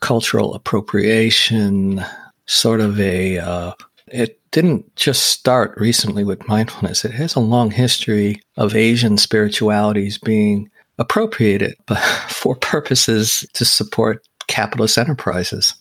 cultural 0.00 0.54
appropriation, 0.54 2.04
sort 2.46 2.80
of 2.80 2.98
a. 2.98 3.38
Uh, 3.38 3.74
it 4.08 4.40
didn't 4.50 4.96
just 4.96 5.26
start 5.26 5.78
recently 5.78 6.24
with 6.24 6.48
mindfulness. 6.48 7.04
It 7.04 7.12
has 7.12 7.36
a 7.36 7.40
long 7.40 7.70
history 7.70 8.42
of 8.56 8.74
Asian 8.74 9.18
spiritualities 9.18 10.18
being 10.18 10.68
appropriated 10.98 11.76
for 12.28 12.56
purposes 12.56 13.46
to 13.52 13.64
support 13.64 14.26
capitalist 14.48 14.98
enterprises. 14.98 15.74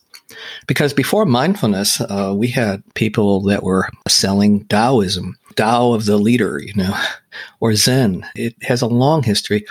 Because 0.68 0.94
before 0.94 1.26
mindfulness, 1.26 2.02
uh, 2.02 2.34
we 2.36 2.48
had 2.48 2.84
people 2.96 3.42
that 3.44 3.64
were 3.64 3.90
selling 4.08 4.66
Taoism, 4.66 5.38
Tao 5.56 5.94
of 5.94 6.06
the 6.06 6.18
leader, 6.18 6.60
you 6.60 6.74
know, 6.76 6.98
or 7.60 7.76
Zen. 7.76 8.26
It 8.36 8.56
has 8.64 8.82
a 8.82 8.88
long 8.88 9.24
history. 9.24 9.66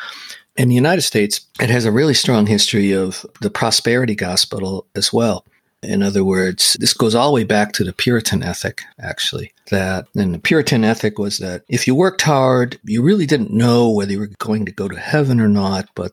In 0.56 0.68
the 0.68 0.74
United 0.74 1.02
States, 1.02 1.46
it 1.60 1.70
has 1.70 1.84
a 1.84 1.92
really 1.92 2.14
strong 2.14 2.46
history 2.46 2.92
of 2.92 3.24
the 3.40 3.50
prosperity 3.50 4.14
gospel 4.14 4.86
as 4.94 5.12
well. 5.12 5.46
In 5.82 6.02
other 6.02 6.24
words, 6.24 6.76
this 6.78 6.94
goes 6.94 7.14
all 7.14 7.28
the 7.28 7.34
way 7.34 7.44
back 7.44 7.72
to 7.72 7.84
the 7.84 7.92
Puritan 7.92 8.42
ethic, 8.42 8.82
actually. 9.00 9.52
That, 9.70 10.06
and 10.14 10.32
the 10.32 10.38
Puritan 10.38 10.84
ethic 10.84 11.18
was 11.18 11.38
that 11.38 11.64
if 11.68 11.86
you 11.86 11.94
worked 11.96 12.22
hard, 12.22 12.78
you 12.84 13.02
really 13.02 13.26
didn't 13.26 13.50
know 13.50 13.90
whether 13.90 14.12
you 14.12 14.20
were 14.20 14.30
going 14.38 14.64
to 14.66 14.72
go 14.72 14.86
to 14.86 14.98
heaven 14.98 15.40
or 15.40 15.48
not. 15.48 15.88
But 15.96 16.12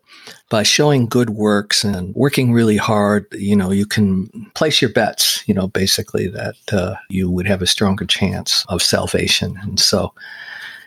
by 0.49 0.63
showing 0.63 1.05
good 1.05 1.29
works 1.29 1.83
and 1.83 2.15
working 2.15 2.51
really 2.51 2.77
hard, 2.77 3.27
you 3.31 3.55
know, 3.55 3.69
you 3.69 3.85
can 3.85 4.49
place 4.55 4.81
your 4.81 4.91
bets, 4.91 5.47
you 5.47 5.53
know, 5.53 5.67
basically 5.67 6.27
that 6.29 6.55
uh, 6.71 6.95
you 7.09 7.29
would 7.29 7.45
have 7.45 7.61
a 7.61 7.67
stronger 7.67 8.05
chance 8.05 8.65
of 8.69 8.81
salvation. 8.81 9.55
And 9.61 9.79
so 9.79 10.13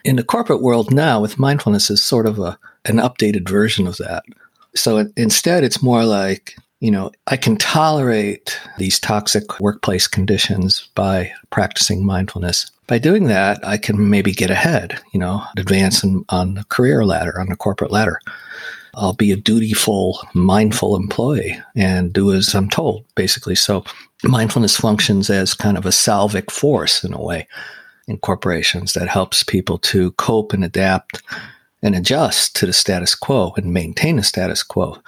in 0.04 0.16
the 0.16 0.24
corporate 0.24 0.62
world 0.62 0.92
now, 0.92 1.20
with 1.20 1.38
mindfulness, 1.38 1.88
is 1.88 2.02
sort 2.02 2.26
of 2.26 2.40
a, 2.40 2.58
an 2.84 2.96
updated 2.96 3.48
version 3.48 3.86
of 3.86 3.98
that. 3.98 4.24
So 4.74 5.08
instead, 5.16 5.62
it's 5.62 5.82
more 5.82 6.04
like 6.04 6.56
you 6.82 6.90
know, 6.90 7.12
I 7.28 7.36
can 7.36 7.56
tolerate 7.58 8.60
these 8.76 8.98
toxic 8.98 9.60
workplace 9.60 10.08
conditions 10.08 10.88
by 10.96 11.32
practicing 11.50 12.04
mindfulness. 12.04 12.72
By 12.88 12.98
doing 12.98 13.28
that, 13.28 13.64
I 13.64 13.76
can 13.76 14.10
maybe 14.10 14.32
get 14.32 14.50
ahead, 14.50 15.00
you 15.12 15.20
know, 15.20 15.44
advance 15.56 16.02
in, 16.02 16.24
on 16.30 16.54
the 16.54 16.64
career 16.64 17.04
ladder, 17.04 17.38
on 17.38 17.46
the 17.46 17.56
corporate 17.56 17.92
ladder. 17.92 18.18
I'll 18.94 19.12
be 19.12 19.30
a 19.30 19.36
dutiful, 19.36 20.18
mindful 20.34 20.96
employee 20.96 21.56
and 21.76 22.12
do 22.12 22.32
as 22.32 22.52
I'm 22.52 22.68
told, 22.68 23.04
basically. 23.14 23.54
So 23.54 23.84
mindfulness 24.24 24.76
functions 24.76 25.30
as 25.30 25.54
kind 25.54 25.78
of 25.78 25.86
a 25.86 25.90
salvic 25.90 26.50
force 26.50 27.04
in 27.04 27.12
a 27.12 27.22
way 27.22 27.46
in 28.08 28.18
corporations 28.18 28.94
that 28.94 29.06
helps 29.06 29.44
people 29.44 29.78
to 29.78 30.10
cope 30.12 30.52
and 30.52 30.64
adapt 30.64 31.22
and 31.80 31.94
adjust 31.94 32.56
to 32.56 32.66
the 32.66 32.72
status 32.72 33.14
quo 33.14 33.52
and 33.56 33.72
maintain 33.72 34.16
the 34.16 34.24
status 34.24 34.64
quo. 34.64 34.98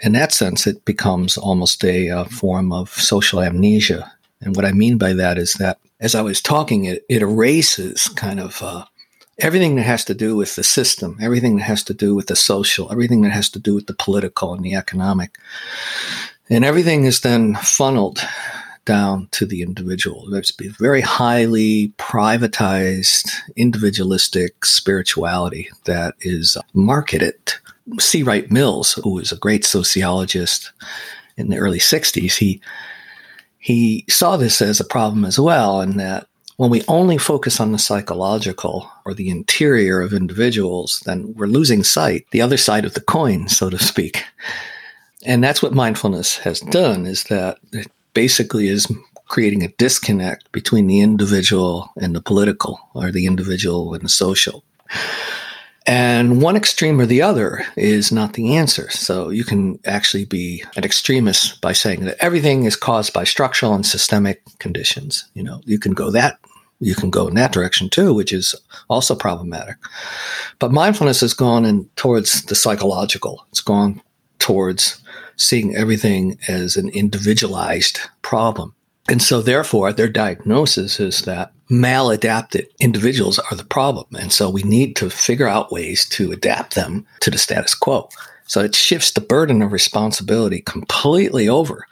In 0.00 0.12
that 0.12 0.32
sense, 0.32 0.66
it 0.66 0.84
becomes 0.84 1.36
almost 1.36 1.84
a, 1.84 2.08
a 2.08 2.24
form 2.26 2.72
of 2.72 2.90
social 2.90 3.40
amnesia. 3.40 4.12
And 4.40 4.56
what 4.56 4.64
I 4.64 4.72
mean 4.72 4.98
by 4.98 5.12
that 5.14 5.38
is 5.38 5.54
that 5.54 5.78
as 6.00 6.14
I 6.14 6.22
was 6.22 6.42
talking, 6.42 6.84
it, 6.84 7.04
it 7.08 7.22
erases 7.22 8.08
kind 8.08 8.40
of 8.40 8.60
uh, 8.62 8.84
everything 9.38 9.76
that 9.76 9.82
has 9.82 10.04
to 10.06 10.14
do 10.14 10.36
with 10.36 10.56
the 10.56 10.64
system, 10.64 11.16
everything 11.20 11.56
that 11.56 11.62
has 11.62 11.82
to 11.84 11.94
do 11.94 12.14
with 12.14 12.26
the 12.26 12.36
social, 12.36 12.90
everything 12.90 13.22
that 13.22 13.32
has 13.32 13.48
to 13.50 13.58
do 13.58 13.74
with 13.74 13.86
the 13.86 13.94
political 13.94 14.52
and 14.52 14.64
the 14.64 14.74
economic. 14.74 15.38
And 16.50 16.64
everything 16.64 17.04
is 17.04 17.20
then 17.20 17.54
funneled 17.54 18.20
down 18.84 19.28
to 19.32 19.46
the 19.46 19.62
individual. 19.62 20.28
There's 20.30 20.52
a 20.60 20.68
very 20.68 21.00
highly 21.00 21.88
privatized, 21.96 23.30
individualistic 23.56 24.64
spirituality 24.64 25.70
that 25.84 26.14
is 26.20 26.58
marketed. 26.74 27.54
C. 27.98 28.22
Wright 28.22 28.50
Mills, 28.50 28.94
who 28.94 29.14
was 29.14 29.32
a 29.32 29.36
great 29.36 29.64
sociologist 29.64 30.72
in 31.36 31.50
the 31.50 31.58
early 31.58 31.78
60s, 31.78 32.36
he 32.36 32.60
he 33.58 34.04
saw 34.10 34.36
this 34.36 34.60
as 34.60 34.78
a 34.78 34.84
problem 34.84 35.24
as 35.24 35.38
well, 35.38 35.80
and 35.80 35.98
that 35.98 36.26
when 36.56 36.70
we 36.70 36.82
only 36.86 37.18
focus 37.18 37.60
on 37.60 37.72
the 37.72 37.78
psychological 37.78 38.90
or 39.04 39.14
the 39.14 39.30
interior 39.30 40.00
of 40.00 40.12
individuals, 40.12 41.02
then 41.06 41.34
we're 41.34 41.46
losing 41.46 41.82
sight, 41.82 42.26
the 42.30 42.42
other 42.42 42.58
side 42.58 42.84
of 42.84 42.94
the 42.94 43.00
coin, 43.00 43.48
so 43.48 43.70
to 43.70 43.78
speak. 43.78 44.24
And 45.24 45.42
that's 45.42 45.62
what 45.62 45.72
mindfulness 45.72 46.36
has 46.38 46.60
done 46.60 47.06
is 47.06 47.24
that 47.24 47.58
it 47.72 47.90
basically 48.12 48.68
is 48.68 48.86
creating 49.28 49.64
a 49.64 49.68
disconnect 49.68 50.52
between 50.52 50.86
the 50.86 51.00
individual 51.00 51.90
and 51.96 52.14
the 52.14 52.20
political 52.20 52.78
or 52.94 53.10
the 53.10 53.26
individual 53.26 53.94
and 53.94 54.02
the 54.02 54.08
social. 54.08 54.62
And 55.86 56.40
one 56.40 56.56
extreme 56.56 56.98
or 56.98 57.06
the 57.06 57.20
other 57.20 57.66
is 57.76 58.10
not 58.10 58.32
the 58.32 58.56
answer. 58.56 58.88
So 58.90 59.28
you 59.28 59.44
can 59.44 59.78
actually 59.84 60.24
be 60.24 60.64
an 60.76 60.84
extremist 60.84 61.60
by 61.60 61.72
saying 61.74 62.04
that 62.06 62.16
everything 62.20 62.64
is 62.64 62.74
caused 62.74 63.12
by 63.12 63.24
structural 63.24 63.74
and 63.74 63.84
systemic 63.84 64.42
conditions. 64.58 65.28
You 65.34 65.42
know, 65.42 65.60
you 65.64 65.78
can 65.78 65.92
go 65.92 66.10
that 66.10 66.38
you 66.80 66.94
can 66.94 67.10
go 67.10 67.26
in 67.26 67.34
that 67.34 67.52
direction 67.52 67.88
too, 67.88 68.14
which 68.14 68.32
is 68.32 68.54
also 68.88 69.14
problematic. 69.14 69.76
But 70.58 70.72
mindfulness 70.72 71.20
has 71.20 71.34
gone 71.34 71.64
in 71.64 71.88
towards 71.96 72.44
the 72.44 72.54
psychological. 72.54 73.46
It's 73.50 73.60
gone 73.60 74.02
towards 74.38 75.02
seeing 75.36 75.74
everything 75.74 76.38
as 76.48 76.76
an 76.76 76.88
individualized 76.90 78.00
problem. 78.22 78.74
And 79.08 79.22
so, 79.22 79.42
therefore, 79.42 79.92
their 79.92 80.08
diagnosis 80.08 80.98
is 80.98 81.22
that 81.22 81.52
maladapted 81.70 82.66
individuals 82.80 83.38
are 83.38 83.56
the 83.56 83.64
problem. 83.64 84.06
And 84.18 84.32
so, 84.32 84.50
we 84.50 84.62
need 84.62 84.96
to 84.96 85.10
figure 85.10 85.48
out 85.48 85.72
ways 85.72 86.08
to 86.10 86.32
adapt 86.32 86.74
them 86.74 87.06
to 87.20 87.30
the 87.30 87.38
status 87.38 87.74
quo. 87.74 88.08
So, 88.46 88.60
it 88.60 88.74
shifts 88.74 89.12
the 89.12 89.20
burden 89.20 89.62
of 89.62 89.72
responsibility 89.72 90.60
completely 90.60 91.48
over 91.48 91.86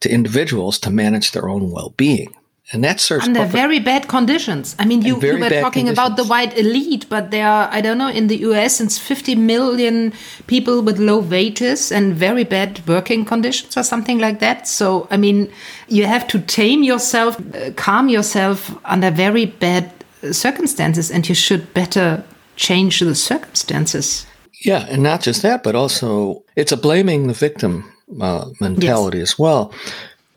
to 0.00 0.12
individuals 0.12 0.78
to 0.80 0.90
manage 0.90 1.32
their 1.32 1.48
own 1.48 1.70
well 1.70 1.94
being. 1.96 2.34
And 2.70 2.84
that 2.84 3.00
serves 3.00 3.26
under 3.26 3.44
very 3.44 3.80
bad 3.80 4.06
conditions. 4.06 4.76
I 4.78 4.84
mean, 4.84 5.02
you, 5.02 5.20
you 5.20 5.38
were 5.38 5.48
talking 5.48 5.86
conditions. 5.86 5.90
about 5.90 6.16
the 6.16 6.24
white 6.24 6.56
elite, 6.56 7.06
but 7.08 7.30
there 7.30 7.46
are, 7.46 7.68
I 7.72 7.80
don't 7.80 7.98
know, 7.98 8.08
in 8.08 8.28
the 8.28 8.36
US, 8.48 8.76
since 8.76 8.98
50 8.98 9.34
million 9.34 10.12
people 10.46 10.80
with 10.80 10.98
low 10.98 11.18
wages 11.18 11.90
and 11.90 12.14
very 12.14 12.44
bad 12.44 12.80
working 12.86 13.24
conditions 13.24 13.76
or 13.76 13.82
something 13.82 14.18
like 14.18 14.38
that. 14.38 14.68
So, 14.68 15.08
I 15.10 15.16
mean, 15.16 15.50
you 15.88 16.06
have 16.06 16.26
to 16.28 16.38
tame 16.38 16.82
yourself, 16.82 17.38
uh, 17.54 17.72
calm 17.72 18.08
yourself 18.08 18.74
under 18.84 19.10
very 19.10 19.46
bad 19.46 19.92
circumstances, 20.30 21.10
and 21.10 21.28
you 21.28 21.34
should 21.34 21.74
better 21.74 22.24
change 22.56 23.00
the 23.00 23.14
circumstances. 23.14 24.24
Yeah, 24.64 24.86
and 24.88 25.02
not 25.02 25.22
just 25.22 25.42
that, 25.42 25.62
but 25.64 25.74
also 25.74 26.44
it's 26.54 26.72
a 26.72 26.76
blaming 26.76 27.26
the 27.26 27.34
victim 27.34 27.92
uh, 28.20 28.50
mentality 28.60 29.18
yes. 29.18 29.32
as 29.32 29.38
well. 29.38 29.72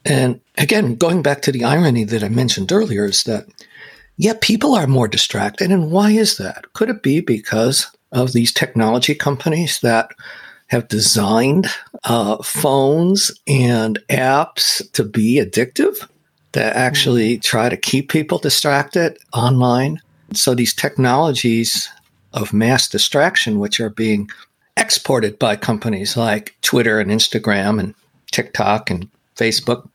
And 0.06 0.40
again, 0.58 0.96
going 0.96 1.24
back 1.24 1.42
to 1.44 1.52
the 1.52 1.64
irony 1.64 2.04
that 2.04 2.24
I 2.24 2.30
mentioned 2.30 2.72
earlier 2.72 3.06
is 3.06 3.24
that, 3.24 3.48
yeah, 4.18 4.34
people 4.40 4.76
are 4.76 4.88
more 4.88 5.08
distracted. 5.08 5.72
And 5.72 5.92
why 5.92 6.12
is 6.12 6.38
that? 6.38 6.72
Could 6.74 6.90
it 6.90 7.02
be 7.02 7.22
because 7.22 7.92
of 8.12 8.32
these 8.32 8.54
technology 8.54 9.16
companies 9.16 9.80
that 9.82 10.12
have 10.68 10.88
designed 10.88 11.68
uh, 12.06 12.42
phones 12.44 13.32
and 13.48 14.00
apps 14.10 14.90
to 14.94 15.04
be 15.04 15.36
addictive, 15.44 16.08
that 16.54 16.76
actually 16.76 17.34
mm-hmm. 17.34 17.42
try 17.42 17.70
to 17.70 17.78
keep 17.78 18.10
people 18.10 18.38
distracted 18.38 19.18
online? 19.34 20.02
So 20.34 20.54
these 20.54 20.74
technologies 20.74 21.90
of 22.34 22.54
mass 22.54 22.88
distraction, 22.88 23.60
which 23.60 23.80
are 23.80 23.90
being 23.90 24.30
exported 24.78 25.40
by 25.40 25.56
companies 25.56 26.16
like 26.16 26.56
Twitter 26.62 27.00
and 27.00 27.10
Instagram 27.10 27.80
and 27.80 27.96
TikTok 28.32 28.90
and 28.90 29.10
Facebook, 29.36 29.88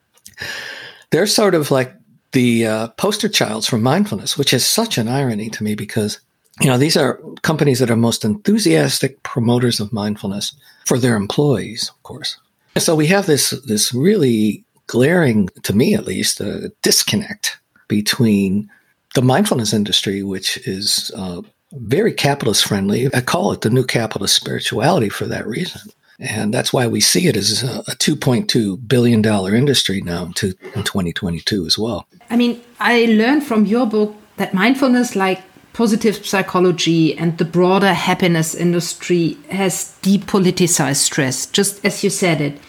they're 1.10 1.26
sort 1.26 1.54
of 1.54 1.70
like 1.70 1.94
the 2.32 2.66
uh, 2.66 2.88
poster 2.88 3.28
childs 3.28 3.66
for 3.66 3.78
mindfulness, 3.78 4.38
which 4.38 4.52
is 4.52 4.64
such 4.64 4.98
an 4.98 5.08
irony 5.08 5.50
to 5.50 5.64
me 5.64 5.74
because 5.74 6.20
you 6.60 6.66
know 6.66 6.78
these 6.78 6.96
are 6.96 7.20
companies 7.42 7.78
that 7.78 7.90
are 7.90 7.96
most 7.96 8.24
enthusiastic 8.24 9.22
promoters 9.22 9.80
of 9.80 9.92
mindfulness 9.92 10.54
for 10.86 10.98
their 10.98 11.16
employees, 11.16 11.90
of 11.90 12.02
course. 12.02 12.38
And 12.74 12.82
so 12.82 12.94
we 12.94 13.06
have 13.06 13.26
this 13.26 13.50
this 13.66 13.92
really 13.92 14.64
glaring, 14.86 15.48
to 15.62 15.74
me 15.74 15.94
at 15.94 16.04
least, 16.04 16.40
uh, 16.40 16.68
disconnect 16.82 17.58
between 17.88 18.68
the 19.14 19.22
mindfulness 19.22 19.72
industry, 19.72 20.22
which 20.22 20.56
is 20.66 21.10
uh, 21.16 21.42
very 21.72 22.12
capitalist 22.12 22.64
friendly. 22.64 23.08
I 23.14 23.20
call 23.20 23.52
it 23.52 23.60
the 23.60 23.70
new 23.70 23.84
capitalist 23.84 24.34
spirituality 24.34 25.08
for 25.08 25.26
that 25.26 25.46
reason. 25.46 25.82
And 26.20 26.52
that's 26.52 26.72
why 26.72 26.86
we 26.86 27.00
see 27.00 27.28
it 27.28 27.36
as 27.36 27.62
a, 27.62 27.82
$2.2 27.96 28.86
billion 28.86 29.24
industry 29.24 30.02
now 30.02 30.30
to, 30.34 30.48
in 30.74 30.84
2022 30.84 31.66
as 31.66 31.78
well. 31.78 32.06
I 32.28 32.36
mean, 32.36 32.60
I 32.78 33.06
learned 33.06 33.44
from 33.44 33.64
your 33.64 33.86
book 33.86 34.14
that 34.36 34.52
mindfulness, 34.52 35.16
like 35.16 35.42
positive 35.72 36.26
psychology 36.26 37.16
and 37.16 37.38
the 37.38 37.44
broader 37.44 37.94
happiness 37.94 38.54
industry, 38.54 39.38
has 39.50 39.96
depoliticized 40.02 40.96
stress, 40.96 41.46
just 41.46 41.82
as 41.84 42.04
you 42.04 42.10
said 42.10 42.42
it. 42.42 42.60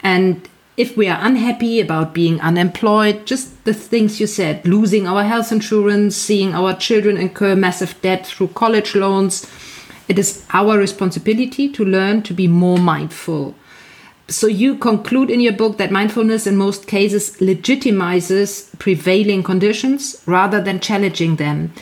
And 0.00 0.48
if 0.76 0.96
we 0.96 1.08
are 1.08 1.18
unhappy 1.20 1.80
about 1.80 2.14
being 2.14 2.40
unemployed, 2.40 3.26
just 3.26 3.64
the 3.64 3.74
things 3.74 4.20
you 4.20 4.26
said, 4.26 4.66
losing 4.66 5.06
our 5.06 5.24
health 5.24 5.52
insurance, 5.52 6.16
seeing 6.16 6.54
our 6.54 6.74
children 6.74 7.16
incur 7.16 7.54
massive 7.56 8.00
debt 8.00 8.26
through 8.26 8.48
college 8.48 8.94
loans, 8.94 9.44
it 10.08 10.18
is 10.18 10.44
our 10.52 10.78
responsibility 10.78 11.68
to 11.68 11.84
learn 11.84 12.22
to 12.22 12.34
be 12.34 12.48
more 12.48 12.78
mindful. 12.78 13.54
So 14.28 14.46
you 14.46 14.76
conclude 14.76 15.30
in 15.30 15.40
your 15.40 15.54
book 15.54 15.78
that 15.78 15.90
mindfulness 15.90 16.46
in 16.46 16.56
most 16.56 16.86
cases 16.86 17.36
legitimizes 17.38 18.76
prevailing 18.78 19.42
conditions 19.42 20.22
rather 20.26 20.60
than 20.60 20.80
challenging 20.80 21.36
them. 21.36 21.72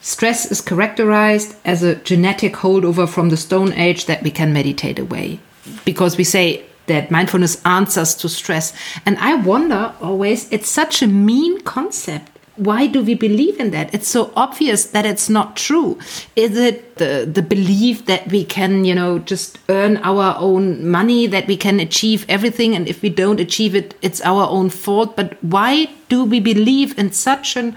Stress 0.00 0.50
is 0.50 0.60
characterized 0.60 1.56
as 1.64 1.82
a 1.82 1.96
genetic 1.96 2.54
holdover 2.54 3.08
from 3.08 3.30
the 3.30 3.36
Stone 3.36 3.72
Age 3.72 4.06
that 4.06 4.22
we 4.22 4.30
can 4.30 4.52
meditate 4.52 4.98
away. 4.98 5.40
Because 5.84 6.16
we 6.16 6.24
say 6.24 6.64
that 6.86 7.10
mindfulness 7.10 7.60
answers 7.64 8.14
to 8.14 8.28
stress. 8.28 8.72
And 9.04 9.18
I 9.18 9.34
wonder 9.34 9.92
always, 10.00 10.50
it's 10.52 10.68
such 10.68 11.02
a 11.02 11.06
mean 11.06 11.60
concept 11.62 12.37
why 12.58 12.86
do 12.86 13.02
we 13.02 13.14
believe 13.14 13.58
in 13.60 13.70
that? 13.70 13.94
It's 13.94 14.08
so 14.08 14.32
obvious 14.36 14.86
that 14.86 15.06
it's 15.06 15.28
not 15.30 15.56
true. 15.56 15.98
Is 16.36 16.56
it 16.56 16.96
the, 16.96 17.28
the 17.30 17.42
belief 17.42 18.06
that 18.06 18.28
we 18.28 18.44
can, 18.44 18.84
you 18.84 18.94
know, 18.94 19.20
just 19.20 19.58
earn 19.68 19.98
our 19.98 20.36
own 20.38 20.88
money, 20.88 21.26
that 21.26 21.46
we 21.46 21.56
can 21.56 21.80
achieve 21.80 22.26
everything, 22.28 22.74
and 22.74 22.88
if 22.88 23.00
we 23.00 23.08
don't 23.08 23.40
achieve 23.40 23.74
it, 23.74 23.94
it's 24.02 24.20
our 24.22 24.48
own 24.48 24.70
fault? 24.70 25.16
But 25.16 25.42
why 25.42 25.88
do 26.08 26.24
we 26.24 26.40
believe 26.40 26.98
in 26.98 27.12
such 27.12 27.56
an 27.56 27.76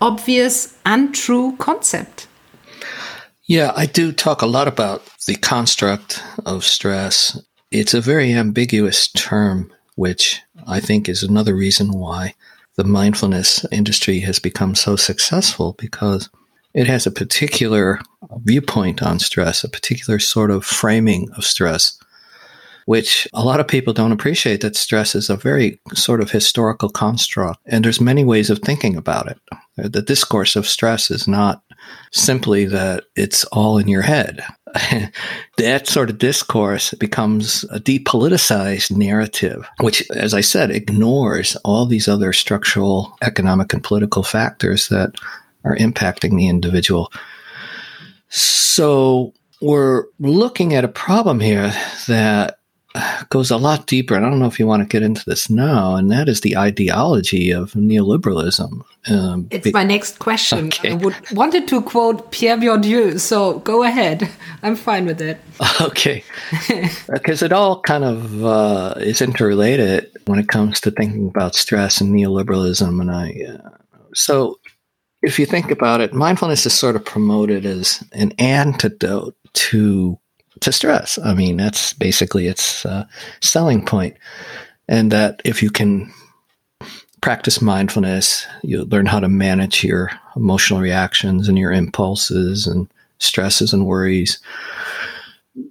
obvious, 0.00 0.76
untrue 0.86 1.56
concept? 1.58 2.26
Yeah, 3.44 3.72
I 3.76 3.86
do 3.86 4.12
talk 4.12 4.40
a 4.40 4.46
lot 4.46 4.66
about 4.66 5.02
the 5.26 5.34
construct 5.36 6.22
of 6.46 6.64
stress. 6.64 7.38
It's 7.70 7.94
a 7.94 8.00
very 8.00 8.32
ambiguous 8.32 9.08
term, 9.08 9.72
which 9.94 10.40
I 10.66 10.80
think 10.80 11.08
is 11.08 11.22
another 11.22 11.54
reason 11.54 11.92
why 11.92 12.34
the 12.76 12.84
mindfulness 12.84 13.64
industry 13.70 14.20
has 14.20 14.38
become 14.38 14.74
so 14.74 14.96
successful 14.96 15.74
because 15.78 16.30
it 16.74 16.86
has 16.86 17.06
a 17.06 17.10
particular 17.10 18.00
viewpoint 18.44 19.02
on 19.02 19.18
stress, 19.18 19.62
a 19.62 19.68
particular 19.68 20.18
sort 20.18 20.50
of 20.50 20.64
framing 20.64 21.28
of 21.36 21.44
stress, 21.44 21.98
which 22.86 23.28
a 23.34 23.44
lot 23.44 23.60
of 23.60 23.68
people 23.68 23.92
don't 23.92 24.12
appreciate 24.12 24.62
that 24.62 24.76
stress 24.76 25.14
is 25.14 25.28
a 25.28 25.36
very 25.36 25.80
sort 25.94 26.20
of 26.20 26.30
historical 26.30 26.88
construct. 26.88 27.60
And 27.66 27.84
there's 27.84 28.00
many 28.00 28.24
ways 28.24 28.50
of 28.50 28.60
thinking 28.60 28.96
about 28.96 29.28
it. 29.28 29.38
The 29.76 30.02
discourse 30.02 30.56
of 30.56 30.66
stress 30.66 31.10
is 31.10 31.28
not 31.28 31.62
simply 32.10 32.64
that 32.66 33.04
it's 33.16 33.44
all 33.46 33.78
in 33.78 33.88
your 33.88 34.02
head. 34.02 34.42
that 35.56 35.86
sort 35.86 36.10
of 36.10 36.18
discourse 36.18 36.94
becomes 36.94 37.64
a 37.64 37.78
depoliticized 37.80 38.96
narrative, 38.96 39.68
which, 39.80 40.08
as 40.10 40.34
I 40.34 40.40
said, 40.40 40.70
ignores 40.70 41.56
all 41.56 41.86
these 41.86 42.08
other 42.08 42.32
structural, 42.32 43.16
economic, 43.22 43.72
and 43.72 43.82
political 43.82 44.22
factors 44.22 44.88
that 44.88 45.14
are 45.64 45.76
impacting 45.76 46.36
the 46.36 46.48
individual. 46.48 47.12
So 48.28 49.34
we're 49.60 50.04
looking 50.18 50.74
at 50.74 50.84
a 50.84 50.88
problem 50.88 51.40
here 51.40 51.72
that 52.08 52.58
goes 53.30 53.50
a 53.50 53.56
lot 53.56 53.86
deeper. 53.86 54.14
And 54.14 54.24
I 54.24 54.30
don't 54.30 54.38
know 54.38 54.46
if 54.46 54.58
you 54.58 54.66
want 54.66 54.82
to 54.82 54.88
get 54.88 55.02
into 55.02 55.24
this 55.24 55.48
now, 55.48 55.96
and 55.96 56.10
that 56.10 56.28
is 56.28 56.40
the 56.40 56.56
ideology 56.56 57.50
of 57.50 57.72
neoliberalism. 57.72 58.82
Um, 59.08 59.48
it's 59.50 59.64
be- 59.64 59.72
my 59.72 59.84
next 59.84 60.18
question. 60.18 60.66
Okay. 60.66 60.92
I 60.92 60.94
would, 60.94 61.14
wanted 61.32 61.66
to 61.68 61.82
quote 61.82 62.30
Pierre 62.30 62.56
Bourdieu, 62.56 63.18
so 63.18 63.58
go 63.60 63.82
ahead. 63.82 64.28
I'm 64.62 64.76
fine 64.76 65.06
with 65.06 65.20
it. 65.20 65.40
Okay. 65.80 66.22
Because 67.08 67.42
it 67.42 67.52
all 67.52 67.80
kind 67.80 68.04
of 68.04 68.44
uh, 68.44 68.94
is 68.98 69.20
interrelated 69.20 70.10
when 70.26 70.38
it 70.38 70.48
comes 70.48 70.80
to 70.80 70.90
thinking 70.90 71.28
about 71.28 71.54
stress 71.54 72.00
and 72.00 72.14
neoliberalism. 72.14 73.00
And 73.00 73.10
I, 73.10 73.34
uh, 73.48 73.70
so 74.14 74.60
if 75.22 75.38
you 75.38 75.46
think 75.46 75.70
about 75.70 76.00
it, 76.00 76.12
mindfulness 76.12 76.66
is 76.66 76.74
sort 76.74 76.96
of 76.96 77.04
promoted 77.04 77.64
as 77.64 78.04
an 78.12 78.32
antidote 78.38 79.36
to 79.54 80.18
to 80.62 80.72
stress. 80.72 81.18
I 81.18 81.34
mean, 81.34 81.56
that's 81.56 81.92
basically 81.92 82.46
its 82.46 82.84
uh, 82.86 83.06
selling 83.40 83.84
point. 83.84 84.16
And 84.88 85.12
that 85.12 85.40
if 85.44 85.62
you 85.62 85.70
can 85.70 86.12
practice 87.20 87.62
mindfulness, 87.62 88.46
you 88.62 88.84
learn 88.84 89.06
how 89.06 89.20
to 89.20 89.28
manage 89.28 89.84
your 89.84 90.10
emotional 90.36 90.80
reactions 90.80 91.48
and 91.48 91.56
your 91.56 91.72
impulses 91.72 92.66
and 92.66 92.88
stresses 93.18 93.72
and 93.72 93.86
worries. 93.86 94.40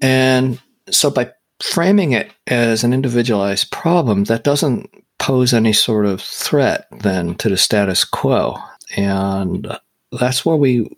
And 0.02 0.60
so 0.90 1.10
by 1.10 1.32
framing 1.62 2.14
it 2.14 2.32
as 2.48 2.84
an 2.84 2.94
individualized 2.94 3.72
problem, 3.72 4.26
that 4.26 4.44
doesn't 4.44 4.90
pose 5.20 5.54
any 5.54 5.74
sort 5.74 6.06
of 6.06 6.22
threat 6.22 6.88
then 7.02 7.36
to 7.36 7.50
the 7.50 7.58
status 7.58 8.04
quo. 8.04 8.58
And 8.96 9.78
that's 10.12 10.46
where 10.46 10.56
we 10.56 10.90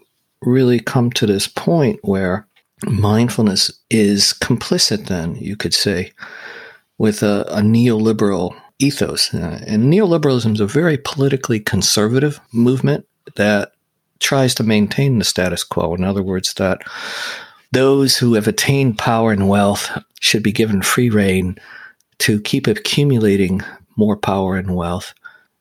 really 0.42 0.80
come 0.80 1.12
to 1.12 1.26
this 1.26 1.48
point 1.48 2.00
where 2.04 2.48
mindfulness 2.88 3.72
is 3.90 4.34
complicit, 4.42 5.08
then, 5.08 5.36
you 5.36 5.56
could 5.56 5.74
say, 5.74 6.12
with 6.98 7.24
a, 7.24 7.46
a 7.50 7.62
neoliberal 7.62 8.56
ethos. 8.80 9.34
Uh, 9.34 9.64
and 9.68 9.92
neoliberalism 9.92 10.54
is 10.54 10.60
a 10.60 10.68
very 10.68 10.98
politically 10.98 11.60
conservative 11.60 12.40
movement 12.52 13.06
that 13.36 13.74
tries 14.20 14.56
to 14.56 14.64
maintain 14.64 15.20
the 15.20 15.26
status 15.26 15.64
quo. 15.64 15.94
In 15.96 16.04
other 16.04 16.24
words, 16.24 16.54
that 16.56 16.82
those 17.72 18.18
who 18.18 18.36
have 18.36 18.48
attained 18.48 18.98
power 18.98 19.32
and 19.32 19.50
wealth 19.50 19.90
should 20.20 20.44
be 20.44 20.52
given 20.52 20.82
free 20.82 21.10
rein 21.10 21.58
to 22.20 22.40
keep 22.42 22.68
accumulating 22.68 23.62
more 23.96 24.16
power 24.16 24.56
and 24.56 24.76
wealth. 24.76 25.14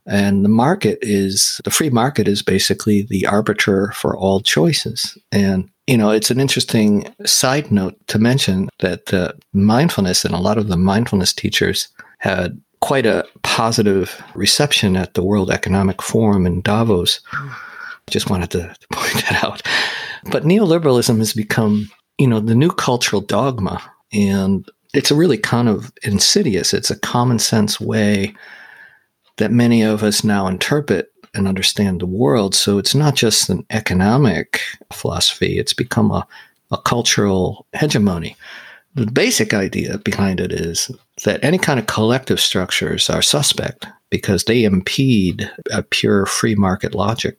And 0.07 0.45
the 0.45 0.49
market 0.49 0.99
is 1.01 1.61
the 1.65 1.71
free 1.71 1.91
market 1.91 2.29
is 2.29 2.43
basically 2.43 3.03
the 3.03 3.27
arbiter 3.27 3.93
for 3.93 4.17
all 4.17 4.41
choices. 4.41 5.17
And 5.31 5.71
you 5.87 5.97
know, 5.97 6.11
it's 6.11 6.31
an 6.31 6.41
interesting 6.41 7.13
side 7.25 7.73
note 7.73 7.97
to 8.07 8.19
mention 8.19 8.69
that 8.79 9.13
uh, 9.13 9.33
mindfulness 9.53 10.25
and 10.25 10.35
a 10.35 10.41
lot 10.41 10.59
of 10.59 10.69
the 10.69 10.77
mindfulness 10.77 11.33
teachers 11.33 11.89
had 12.19 12.61
quite 12.81 13.07
a 13.07 13.27
positive 13.43 14.23
reception 14.35 14.97
at 14.97 15.15
the 15.15 15.23
World 15.23 15.51
Economic 15.51 16.01
Forum 16.03 16.47
in 16.47 16.61
Davos. 16.63 17.21
Just 18.11 18.31
wanted 18.31 18.51
to 18.51 18.75
point 18.93 19.15
that 19.15 19.43
out. 19.43 19.63
But 20.31 20.45
neoliberalism 20.45 21.19
has 21.19 21.33
become, 21.33 21.91
you 22.19 22.29
know, 22.29 22.41
the 22.41 22.55
new 22.55 22.71
cultural 22.71 23.23
dogma. 23.23 23.83
And 24.13 24.69
it's 24.95 25.11
a 25.11 25.17
really 25.17 25.39
kind 25.39 25.69
of 25.69 25.93
insidious, 26.03 26.75
it's 26.75 26.91
a 26.91 26.99
common 26.99 27.39
sense 27.39 27.81
way 27.81 28.35
that 29.39 29.51
many 29.51 29.83
of 29.83 30.03
us 30.03 30.23
now 30.23 30.47
interpret 30.47 31.13
and 31.35 31.49
understand 31.49 32.01
the 32.01 32.07
world. 32.07 32.55
So 32.55 32.79
it's 32.79 32.95
not 32.95 33.15
just 33.15 33.49
an 33.49 33.65
economic 33.71 34.61
philosophy, 34.93 35.59
it's 35.59 35.73
become 35.73 36.11
a, 36.11 36.27
a 36.71 36.79
cultural 36.79 37.67
hegemony. 37.75 38.37
The 38.95 39.07
basic 39.07 39.55
idea 39.55 39.99
behind 39.99 40.41
it 40.41 40.53
is 40.53 40.91
that 41.25 41.43
any 41.43 41.59
kind 41.59 41.81
of 41.81 41.87
collective 41.87 42.41
structures 42.41 43.09
are 43.09 43.23
suspect 43.23 43.87
because 44.11 44.45
they 44.45 44.65
impede 44.65 45.51
a 45.71 45.83
pure 45.83 46.27
free 46.27 46.55
market 46.55 46.95
logic. 46.95 47.39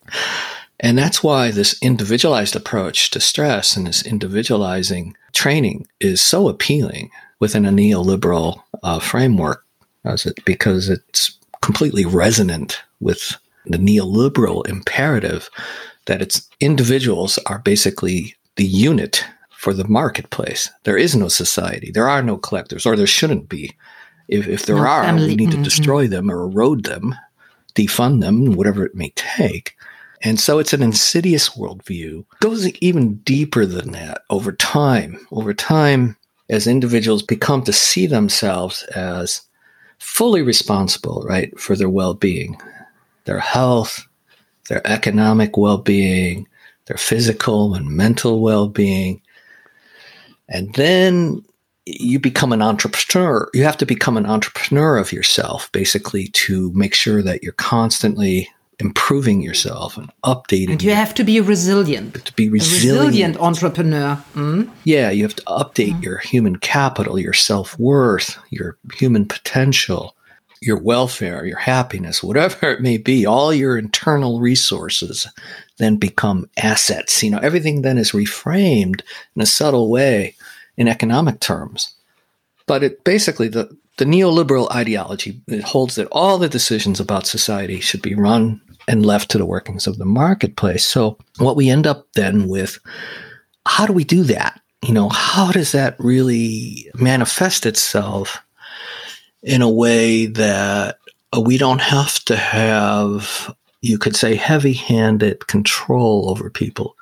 And 0.80 0.98
that's 0.98 1.24
why 1.24 1.52
this 1.52 1.78
individualized 1.82 2.56
approach 2.56 3.12
to 3.12 3.20
stress 3.20 3.78
and 3.78 3.86
this 3.86 4.04
individualizing 4.04 5.16
training 5.32 5.88
is 6.00 6.20
so 6.20 6.50
appealing 6.50 7.12
within 7.40 7.66
a 7.66 7.72
neoliberal 7.72 8.64
uh, 8.82 9.00
framework, 9.00 9.64
as 10.04 10.26
it, 10.26 10.44
because 10.46 10.90
it's 10.90 11.38
completely 11.62 12.06
resonant 12.06 12.82
with 13.00 13.38
the 13.65 13.78
neoliberal 13.78 14.67
imperative 14.67 15.49
that 16.06 16.21
its 16.21 16.49
individuals 16.60 17.39
are 17.45 17.60
basically 17.60 18.36
the 18.56 18.65
unit 18.65 19.26
for 19.52 19.73
the 19.73 19.88
marketplace. 19.88 20.69
There 20.84 20.97
is 20.97 21.15
no 21.15 21.30
society. 21.30 21.91
There 21.91 22.10
are 22.10 22.21
no 22.21 22.38
collectors, 22.38 22.86
or 22.86 22.95
there 22.95 23.08
shouldn't 23.08 23.47
be. 23.47 23.76
If, 24.28 24.47
if 24.47 24.65
there 24.65 24.76
no 24.76 24.84
are, 24.84 25.04
family. 25.04 25.28
we 25.28 25.36
need 25.36 25.52
to 25.52 25.58
mm-hmm. 25.58 25.63
destroy 25.63 26.08
them 26.08 26.30
or 26.30 26.43
erode 26.43 26.84
them, 26.84 27.15
defund 27.76 28.21
them, 28.21 28.54
whatever 28.54 28.86
it 28.86 28.95
may 28.95 29.12
take. 29.15 29.76
And 30.21 30.39
so 30.39 30.60
it's 30.60 30.73
an 30.73 30.82
insidious 30.82 31.49
worldview. 31.49 32.19
It 32.19 32.39
goes 32.39 32.67
even 32.67 33.15
deeper 33.17 33.65
than 33.65 33.91
that 33.91 34.23
over 34.30 34.54
time. 34.54 35.26
Over 35.32 35.54
time, 35.54 36.15
as 36.49 36.67
individuals 36.67 37.23
become 37.23 37.63
to 37.63 37.73
see 37.73 38.08
themselves 38.08 38.84
as 38.95 39.41
fully 39.99 40.41
responsible, 40.41 41.23
right, 41.28 41.58
for 41.60 41.76
their 41.76 41.89
well 41.89 42.13
being 42.13 42.58
their 43.26 43.40
health, 43.40 44.08
their 44.70 44.86
economic 44.86 45.58
well 45.58 45.78
being, 45.78 46.48
their 46.86 46.98
physical 46.98 47.74
and 47.76 47.88
mental 47.88 48.42
well 48.42 48.68
being. 48.68 49.22
And 50.50 50.74
then 50.76 51.44
you 51.86 52.20
become 52.20 52.54
an 52.54 52.62
entrepreneur. 52.62 53.50
You 53.54 53.64
have 53.64 53.78
to 53.78 53.86
become 53.86 54.18
an 54.18 54.26
entrepreneur 54.26 54.98
of 54.98 55.12
yourself, 55.12 55.72
basically, 55.72 56.28
to 56.30 56.72
make 56.74 56.94
sure 56.94 57.22
that 57.22 57.44
you're 57.44 57.54
constantly 57.54 58.50
improving 58.80 59.42
yourself 59.42 59.98
and 59.98 60.12
updating. 60.24 60.72
And 60.72 60.84
you 60.84 60.94
have 60.94 61.14
to 61.16 61.24
be 61.24 61.40
resilient. 61.42 62.26
To 62.26 62.34
be 62.34 62.50
resilient, 62.50 63.08
resilient 63.08 63.38
entrepreneur. 63.38 64.24
Mm? 64.34 64.70
Yeah, 64.84 65.10
you 65.10 65.24
have 65.24 65.36
to 65.36 65.44
update 65.44 65.94
mm. 65.94 66.04
your 66.04 66.18
human 66.20 66.58
capital, 66.58 67.20
your 67.20 67.34
self 67.34 67.78
worth, 67.80 68.38
your 68.50 68.78
human 68.96 69.26
potential, 69.26 70.16
your 70.65 70.78
welfare, 70.78 71.45
your 71.45 71.58
happiness, 71.58 72.23
whatever 72.23 72.71
it 72.71 72.82
may 72.82 72.97
be, 72.97 73.26
all 73.26 73.54
your 73.54 73.78
internal 73.78 74.39
resources 74.39 75.28
then 75.78 75.97
become 75.97 76.49
assets. 76.58 77.23
You 77.23 77.32
know, 77.32 77.39
everything 77.39 77.82
then 77.82 77.97
is 77.97 78.12
reframed 78.12 79.02
in 79.36 79.41
a 79.41 79.45
subtle 79.45 79.89
way 79.89 80.36
in 80.78 80.88
economic 80.88 81.39
terms. 81.39 81.93
But 82.65 82.84
it 82.84 83.04
basically 83.04 83.47
the 83.47 83.76
the 83.97 84.06
neoliberal 84.06 84.71
ideology 84.71 85.39
it 85.47 85.63
holds 85.63 85.95
that 85.95 86.08
all 86.12 86.39
the 86.39 86.49
decisions 86.49 86.99
about 86.99 87.28
society 87.28 87.80
should 87.80 88.02
be 88.02 88.15
run 88.15 88.60
and 88.88 89.06
left 89.06 89.30
to 89.32 89.38
the 89.38 89.45
workings 89.45 89.86
of 89.86 89.97
the 89.97 90.06
marketplace. 90.06 90.86
So 90.86 91.17
what 91.38 91.56
we 91.56 91.69
end 91.69 91.86
up 91.86 92.08
then 92.13 92.47
with 92.47 92.80
how 93.65 93.86
do 93.86 93.93
we 93.93 94.04
do 94.04 94.23
that? 94.23 94.60
You 94.84 94.93
know, 94.93 95.10
how 95.10 95.52
does 95.52 95.71
that 95.71 95.95
really 95.99 96.89
manifest 96.95 97.65
itself 97.65 98.43
in 99.44 99.62
a 99.62 99.70
way 99.70 100.26
that 100.26 100.98
we 101.42 101.58
don't 101.58 101.82
have 101.82 102.20
to 102.26 102.36
have, 102.36 103.54
you 103.82 103.98
could 103.98 104.16
say, 104.16 104.36
heavy 104.36 104.74
handed 104.74 105.48
control 105.48 106.30
over 106.30 106.50
people. 106.50 106.96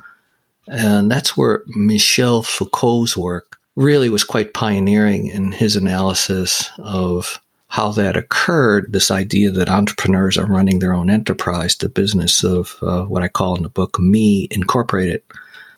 And 0.67 1.11
that's 1.11 1.35
where 1.35 1.63
Michel 1.67 2.43
Foucault's 2.43 3.15
work 3.15 3.57
really 3.75 4.09
was 4.09 4.23
quite 4.23 4.53
pioneering 4.53 5.27
in 5.27 5.51
his 5.51 5.75
analysis 5.75 6.69
of 6.77 7.39
how 7.67 7.91
that 7.91 8.17
occurred. 8.17 8.91
This 8.91 9.11
idea 9.11 9.51
that 9.51 9.69
entrepreneurs 9.69 10.37
are 10.37 10.45
running 10.45 10.79
their 10.79 10.93
own 10.93 11.09
enterprise, 11.09 11.75
the 11.75 11.89
business 11.89 12.43
of 12.43 12.77
uh, 12.81 13.03
what 13.03 13.23
I 13.23 13.27
call 13.27 13.55
in 13.55 13.63
the 13.63 13.69
book 13.69 13.99
me 13.99 14.47
incorporated, 14.51 15.21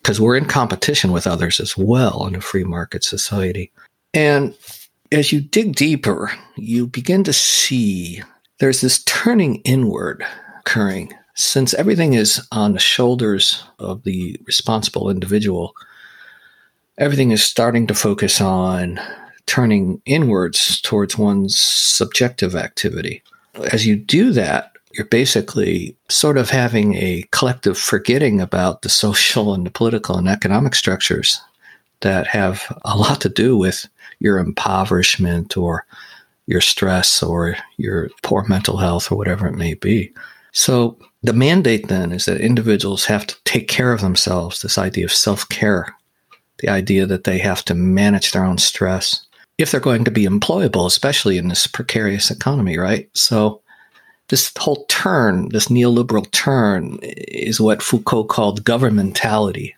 because 0.01 0.19
we're 0.19 0.37
in 0.37 0.45
competition 0.45 1.11
with 1.11 1.27
others 1.27 1.59
as 1.59 1.77
well 1.77 2.25
in 2.27 2.35
a 2.35 2.41
free 2.41 2.63
market 2.63 3.03
society. 3.03 3.71
And 4.13 4.55
as 5.13 5.31
you 5.31 5.41
dig 5.41 5.75
deeper, 5.75 6.31
you 6.55 6.87
begin 6.87 7.23
to 7.23 7.33
see 7.33 8.21
there's 8.59 8.81
this 8.81 9.03
turning 9.03 9.57
inward 9.57 10.25
occurring. 10.59 11.13
Since 11.35 11.73
everything 11.73 12.13
is 12.13 12.45
on 12.51 12.73
the 12.73 12.79
shoulders 12.79 13.63
of 13.79 14.03
the 14.03 14.39
responsible 14.45 15.09
individual, 15.09 15.73
everything 16.97 17.31
is 17.31 17.43
starting 17.43 17.87
to 17.87 17.93
focus 17.93 18.41
on 18.41 18.99
turning 19.45 20.01
inwards 20.05 20.81
towards 20.81 21.17
one's 21.17 21.59
subjective 21.59 22.55
activity. 22.55 23.21
As 23.71 23.85
you 23.85 23.95
do 23.95 24.31
that, 24.31 24.71
you're 24.93 25.05
basically 25.05 25.95
sort 26.09 26.37
of 26.37 26.49
having 26.49 26.95
a 26.95 27.25
collective 27.31 27.77
forgetting 27.77 28.39
about 28.39 28.83
the 28.83 28.89
social 28.89 29.53
and 29.53 29.65
the 29.65 29.71
political 29.71 30.17
and 30.17 30.27
economic 30.27 30.75
structures 30.75 31.41
that 32.01 32.27
have 32.27 32.63
a 32.85 32.95
lot 32.95 33.21
to 33.21 33.29
do 33.29 33.57
with 33.57 33.87
your 34.23 34.39
impoverishment 34.39 35.55
or 35.55 35.85
your 36.47 36.61
stress 36.61 37.21
or 37.21 37.55
your 37.77 38.09
poor 38.23 38.45
mental 38.47 38.77
health 38.77 39.11
or 39.11 39.17
whatever 39.17 39.47
it 39.47 39.55
may 39.55 39.75
be. 39.75 40.11
So 40.53 40.97
the 41.21 41.33
mandate 41.33 41.87
then 41.87 42.11
is 42.11 42.25
that 42.25 42.41
individuals 42.41 43.05
have 43.05 43.27
to 43.27 43.35
take 43.43 43.67
care 43.67 43.93
of 43.93 44.01
themselves, 44.01 44.61
this 44.61 44.77
idea 44.77 45.05
of 45.05 45.13
self 45.13 45.47
care, 45.49 45.95
the 46.59 46.69
idea 46.69 47.05
that 47.05 47.25
they 47.25 47.37
have 47.39 47.63
to 47.65 47.75
manage 47.75 48.31
their 48.31 48.45
own 48.45 48.57
stress 48.57 49.25
if 49.57 49.71
they're 49.71 49.79
going 49.79 50.03
to 50.03 50.11
be 50.11 50.25
employable, 50.25 50.87
especially 50.87 51.37
in 51.37 51.47
this 51.47 51.67
precarious 51.67 52.31
economy, 52.31 52.77
right? 52.77 53.09
So 53.13 53.61
this 54.29 54.51
whole 54.57 54.85
turn, 54.87 55.49
this 55.49 55.67
neoliberal 55.67 56.29
turn, 56.31 56.97
is 57.03 57.61
what 57.61 57.83
Foucault 57.83 58.25
called 58.25 58.63
governmentality. 58.63 59.73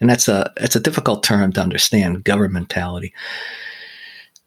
And 0.00 0.10
that's 0.10 0.28
a 0.28 0.52
it's 0.56 0.76
a 0.76 0.80
difficult 0.80 1.22
term 1.22 1.52
to 1.52 1.60
understand, 1.60 2.24
governmentality 2.24 3.12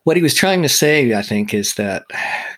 what 0.07 0.15
he 0.15 0.23
was 0.23 0.33
trying 0.33 0.61
to 0.61 0.69
say, 0.69 1.13
I 1.13 1.21
think, 1.21 1.53
is 1.53 1.73
that 1.73 2.05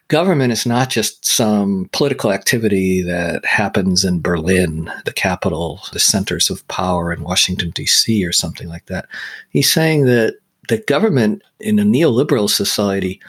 government 0.07 0.53
is 0.53 0.67
not 0.67 0.91
just 0.91 1.25
some 1.25 1.89
political 1.91 2.31
activity 2.31 3.01
that 3.01 3.43
happens 3.43 4.05
in 4.05 4.21
Berlin, 4.21 4.91
the 5.05 5.13
capital, 5.13 5.81
the 5.91 5.99
centers 5.99 6.51
of 6.51 6.67
power 6.67 7.11
in 7.11 7.23
Washington, 7.23 7.71
D.C., 7.71 8.23
or 8.23 8.31
something 8.31 8.67
like 8.67 8.85
that. 8.85 9.07
He's 9.49 9.73
saying 9.73 10.05
that 10.05 10.37
the 10.67 10.77
government 10.77 11.41
in 11.59 11.79
a 11.79 11.83
neoliberal 11.83 12.51
society 12.51 13.19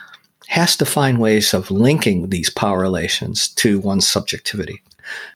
has 0.48 0.76
to 0.76 0.84
find 0.84 1.18
ways 1.18 1.54
of 1.54 1.70
linking 1.70 2.28
these 2.28 2.50
power 2.50 2.78
relations 2.78 3.48
to 3.54 3.80
one's 3.80 4.06
subjectivity. 4.06 4.82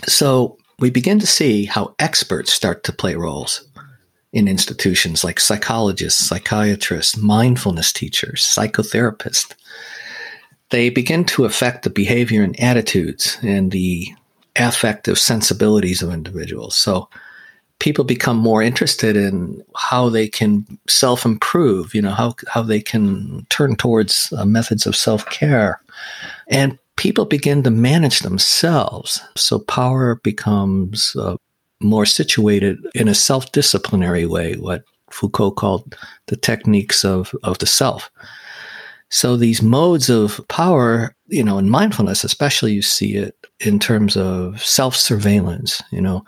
So 0.05 0.59
we 0.78 0.91
begin 0.91 1.18
to 1.20 1.26
see 1.26 1.64
how 1.64 1.95
experts 2.01 2.53
start 2.53 2.85
to 2.85 2.93
play 2.93 3.14
roles 3.14 3.66
in 4.35 4.49
institutions 4.49 5.22
like 5.22 5.39
psychologists, 5.39 6.26
psychiatrists, 6.26 7.16
mindfulness 7.16 7.93
teachers, 7.93 8.43
psychotherapists. 8.43 9.55
They 10.70 10.91
begin 10.91 11.24
to 11.26 11.45
affect 11.45 11.85
the 11.85 11.91
behavior 11.91 12.43
and 12.43 12.59
attitudes 12.59 13.39
and 13.43 13.70
the 13.70 14.09
affective 14.57 15.20
sensibilities 15.20 16.03
of 16.03 16.12
individuals. 16.12 16.76
So 16.76 17.09
people 17.78 18.05
become 18.05 18.37
more 18.37 18.61
interested 18.61 19.16
in 19.16 19.62
how 19.76 20.09
they 20.09 20.26
can 20.28 20.66
self 20.89 21.24
improve, 21.24 21.95
you 21.95 22.03
know, 22.03 22.11
how, 22.11 22.35
how 22.49 22.62
they 22.62 22.80
can 22.80 23.47
turn 23.51 23.76
towards 23.76 24.32
uh, 24.37 24.45
methods 24.45 24.85
of 24.85 24.97
self 24.97 25.24
care. 25.26 25.80
And 26.49 26.76
people 26.97 27.24
begin 27.24 27.62
to 27.62 27.70
manage 27.70 28.20
themselves. 28.20 29.20
So 29.37 29.61
power 29.61 30.16
becomes 30.16 31.14
uh, 31.14 31.37
more 31.85 32.07
situated 32.07 32.78
in 32.95 33.09
a 33.09 33.14
self 33.14 33.53
disciplinary 33.53 34.26
way, 34.26 34.55
what 34.55 34.85
Foucault 35.11 35.53
called 35.53 35.97
the 36.26 36.37
techniques 36.37 37.05
of, 37.05 37.35
of 37.43 37.59
the 37.59 37.66
self. 37.66 38.11
So 39.11 39.37
these 39.37 39.62
modes 39.62 40.11
of 40.11 40.41
power, 40.49 41.14
you 41.28 41.45
know, 41.45 41.59
in 41.59 41.70
mindfulness, 41.70 42.24
especially 42.24 42.72
you 42.72 42.82
see 42.82 43.14
it 43.14 43.37
in 43.61 43.78
terms 43.78 44.16
of 44.16 44.64
self 44.64 44.97
surveillance, 44.97 45.82
you 45.93 46.01
know. 46.01 46.24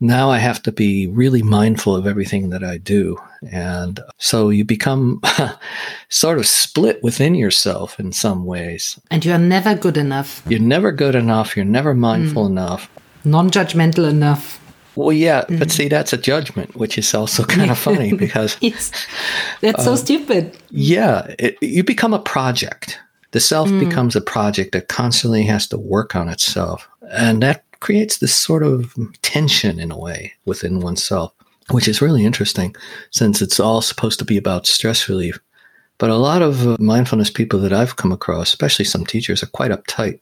Now 0.00 0.30
I 0.30 0.38
have 0.38 0.60
to 0.62 0.72
be 0.72 1.06
really 1.06 1.42
mindful 1.42 1.94
of 1.94 2.08
everything 2.08 2.50
that 2.50 2.64
I 2.64 2.78
do. 2.78 3.16
And 3.52 4.00
so 4.18 4.48
you 4.48 4.64
become 4.64 5.20
sort 6.08 6.38
of 6.38 6.46
split 6.46 7.00
within 7.04 7.36
yourself 7.36 8.00
in 8.00 8.10
some 8.12 8.44
ways. 8.44 8.98
And 9.12 9.24
you're 9.24 9.38
never 9.38 9.76
good 9.76 9.96
enough. 9.96 10.42
You're 10.48 10.58
never 10.58 10.90
good 10.90 11.14
enough. 11.14 11.54
You're 11.54 11.64
never 11.64 11.94
mindful 11.94 12.46
mm. 12.46 12.50
enough. 12.50 12.90
Non 13.24 13.50
judgmental 13.50 14.08
enough. 14.08 14.58
Well, 14.94 15.12
yeah, 15.12 15.42
mm-hmm. 15.42 15.58
but 15.58 15.70
see, 15.70 15.88
that's 15.88 16.12
a 16.12 16.18
judgment, 16.18 16.76
which 16.76 16.98
is 16.98 17.14
also 17.14 17.44
kind 17.56 17.70
of 17.70 17.78
funny 17.88 18.12
because 18.12 18.56
yes. 18.60 18.90
that's 19.60 19.80
uh, 19.80 19.84
so 19.84 19.96
stupid. 19.96 20.56
Yeah, 20.70 21.34
it, 21.38 21.56
you 21.60 21.84
become 21.84 22.14
a 22.14 22.18
project. 22.18 22.98
The 23.32 23.40
self 23.40 23.70
mm. 23.70 23.80
becomes 23.80 24.14
a 24.14 24.20
project 24.20 24.72
that 24.72 24.88
constantly 24.88 25.44
has 25.44 25.66
to 25.68 25.78
work 25.78 26.14
on 26.14 26.28
itself, 26.28 26.86
and 27.10 27.42
that 27.42 27.64
creates 27.80 28.18
this 28.18 28.34
sort 28.34 28.62
of 28.62 28.94
tension 29.22 29.80
in 29.80 29.90
a 29.90 29.98
way 29.98 30.34
within 30.44 30.80
oneself, 30.80 31.32
which 31.70 31.88
is 31.88 32.02
really 32.02 32.24
interesting, 32.24 32.76
since 33.10 33.40
it's 33.40 33.58
all 33.58 33.80
supposed 33.80 34.18
to 34.18 34.24
be 34.24 34.36
about 34.36 34.66
stress 34.66 35.08
relief. 35.08 35.38
But 35.98 36.10
a 36.10 36.16
lot 36.16 36.42
of 36.42 36.66
uh, 36.66 36.76
mindfulness 36.78 37.30
people 37.30 37.58
that 37.60 37.72
I've 37.72 37.96
come 37.96 38.12
across, 38.12 38.48
especially 38.48 38.84
some 38.84 39.06
teachers, 39.06 39.42
are 39.42 39.46
quite 39.46 39.70
uptight, 39.70 40.20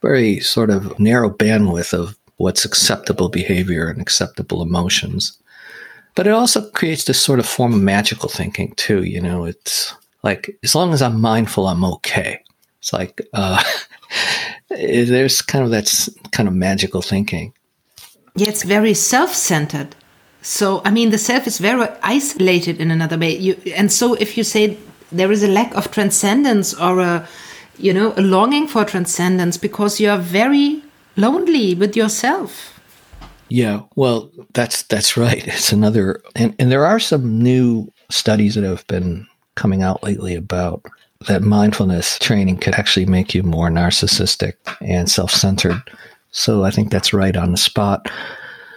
very 0.00 0.38
sort 0.40 0.70
of 0.70 0.98
narrow 1.00 1.30
bandwidth 1.30 1.92
of 1.92 2.16
what's 2.36 2.64
acceptable 2.64 3.28
behavior 3.28 3.88
and 3.88 4.00
acceptable 4.00 4.62
emotions. 4.62 5.38
But 6.14 6.26
it 6.26 6.30
also 6.32 6.68
creates 6.70 7.04
this 7.04 7.20
sort 7.20 7.38
of 7.38 7.46
form 7.46 7.74
of 7.74 7.80
magical 7.80 8.28
thinking 8.28 8.72
too. 8.76 9.02
You 9.02 9.20
know, 9.20 9.44
it's 9.44 9.94
like 10.22 10.56
as 10.62 10.74
long 10.74 10.92
as 10.92 11.02
I'm 11.02 11.20
mindful, 11.20 11.66
I'm 11.66 11.84
okay. 11.84 12.42
It's 12.78 12.92
like 12.92 13.20
uh, 13.32 13.62
there's 14.70 15.42
kind 15.42 15.64
of 15.64 15.70
that 15.70 16.08
kind 16.30 16.48
of 16.48 16.54
magical 16.54 17.02
thinking. 17.02 17.52
Yeah, 18.36 18.48
it's 18.48 18.64
very 18.64 18.94
self-centered. 18.94 19.96
So 20.42 20.82
I 20.84 20.90
mean, 20.90 21.10
the 21.10 21.18
self 21.18 21.46
is 21.46 21.58
very 21.58 21.88
isolated 22.02 22.80
in 22.80 22.90
another 22.90 23.18
way. 23.18 23.36
You, 23.36 23.60
and 23.74 23.90
so 23.90 24.14
if 24.14 24.36
you 24.36 24.44
say 24.44 24.76
there 25.10 25.32
is 25.32 25.42
a 25.42 25.48
lack 25.48 25.74
of 25.74 25.90
transcendence 25.90 26.74
or 26.74 27.00
a 27.00 27.28
you 27.78 27.92
know 27.92 28.14
a 28.16 28.22
longing 28.22 28.68
for 28.68 28.84
transcendence 28.84 29.56
because 29.56 29.98
you 29.98 30.10
are 30.10 30.18
very 30.18 30.83
lonely 31.16 31.74
with 31.74 31.96
yourself. 31.96 32.80
Yeah, 33.48 33.82
well, 33.94 34.30
that's 34.54 34.82
that's 34.84 35.16
right. 35.16 35.46
It's 35.46 35.72
another, 35.72 36.20
and, 36.34 36.54
and 36.58 36.72
there 36.72 36.86
are 36.86 36.98
some 36.98 37.38
new 37.38 37.92
studies 38.10 38.54
that 38.54 38.64
have 38.64 38.86
been 38.86 39.26
coming 39.54 39.82
out 39.82 40.02
lately 40.02 40.34
about 40.34 40.84
that 41.28 41.42
mindfulness 41.42 42.18
training 42.18 42.58
could 42.58 42.74
actually 42.74 43.06
make 43.06 43.34
you 43.34 43.42
more 43.42 43.70
narcissistic 43.70 44.54
and 44.80 45.10
self-centered. 45.10 45.80
So 46.30 46.64
I 46.64 46.70
think 46.70 46.90
that's 46.90 47.12
right 47.12 47.36
on 47.36 47.52
the 47.52 47.56
spot. 47.56 48.10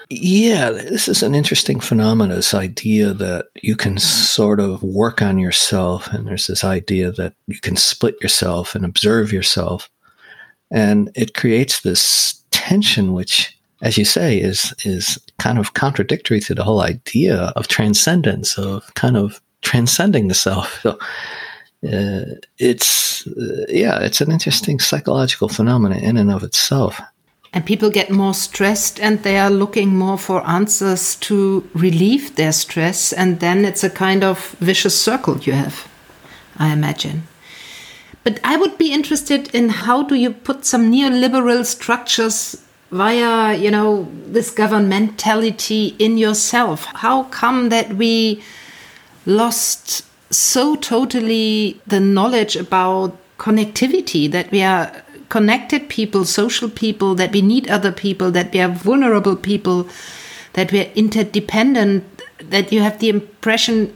Yeah, 0.10 0.70
this 0.70 1.08
is 1.10 1.24
an 1.24 1.36
interesting 1.36 1.80
phenomenon. 1.80 2.36
This 2.36 2.54
idea 2.54 3.14
that 3.14 3.48
you 3.62 3.76
can 3.76 3.98
sort 3.98 4.60
of 4.60 4.82
work 4.84 5.22
on 5.22 5.38
yourself, 5.38 6.08
and 6.08 6.28
there's 6.28 6.48
this 6.48 6.64
idea 6.64 7.12
that 7.14 7.34
you 7.48 7.60
can 7.60 7.76
split 7.76 8.16
yourself 8.22 8.76
and 8.76 8.86
observe 8.86 9.34
yourself 9.34 9.90
and 10.72 11.12
it 11.16 11.34
creates 11.34 11.82
this 11.82 12.44
tension 12.52 13.14
which 13.14 13.58
as 13.82 13.98
you 13.98 14.06
say 14.06 14.38
is 14.40 14.74
is 14.84 15.20
kind 15.38 15.60
of 15.60 15.74
contradictory 15.74 16.40
to 16.40 16.56
the 16.56 16.64
whole 16.64 16.82
idea 16.82 17.54
of 17.56 17.68
transcendence 17.68 18.58
of 18.58 18.94
kind 18.96 19.18
of 19.18 19.42
transcending 19.62 20.28
the 20.28 20.34
self. 20.34 20.82
So 20.82 20.98
uh, 21.94 22.36
it's 22.58 23.28
uh, 23.28 23.66
yeah 23.70 24.00
it's 24.00 24.22
an 24.22 24.32
interesting 24.32 24.80
psychological 24.80 25.48
phenomenon 25.48 26.00
in 26.00 26.18
and 26.18 26.32
of 26.32 26.44
itself. 26.44 27.00
And 27.54 27.66
people 27.66 27.90
get 27.90 28.12
more 28.12 28.34
stressed 28.34 29.00
and 29.00 29.24
they 29.24 29.38
are 29.38 29.50
looking 29.50 29.96
more 29.96 30.18
for 30.18 30.46
answers 30.46 31.16
to 31.16 31.68
relieve 31.74 32.36
their 32.36 32.52
stress. 32.52 33.14
And 33.14 33.40
then 33.40 33.64
it's 33.64 33.84
a 33.84 33.90
kind 33.90 34.24
of 34.24 34.50
vicious 34.60 35.00
circle 35.00 35.38
you 35.40 35.54
have 35.54 35.88
i 36.60 36.72
imagine 36.74 37.24
but 38.28 38.42
I 38.44 38.58
would 38.58 38.78
be 38.78 38.92
interested 38.92 39.56
in 39.56 39.70
how 39.70 40.04
do 40.04 40.14
you 40.14 40.32
put 40.32 40.66
some 40.66 40.92
neoliberal 40.92 41.66
structures 41.66 42.62
via, 42.92 43.56
you 43.56 43.72
know, 43.72 44.06
this 44.26 44.54
governmentality 44.54 45.96
in 45.98 46.18
yourself? 46.18 46.84
How 46.96 47.24
come 47.24 47.70
that 47.70 47.94
we 47.94 48.44
lost 49.26 50.04
so 50.30 50.76
totally 50.76 51.80
the 51.88 52.02
knowledge 52.02 52.58
about 52.58 53.18
connectivity 53.38 54.30
that 54.30 54.52
we 54.52 54.62
are 54.62 54.92
connected 55.30 55.88
people, 55.88 56.26
social 56.26 56.70
people, 56.70 57.16
that 57.16 57.32
we 57.32 57.42
need 57.42 57.70
other 57.70 57.94
people, 57.94 58.30
that 58.32 58.52
we 58.52 58.60
are 58.60 58.68
vulnerable 58.68 59.38
people, 59.38 59.88
that 60.52 60.74
we 60.74 60.82
are 60.82 60.92
interdependent, 60.96 62.04
that 62.40 62.74
you 62.74 62.82
have 62.82 63.00
the 63.00 63.08
impression 63.08 63.96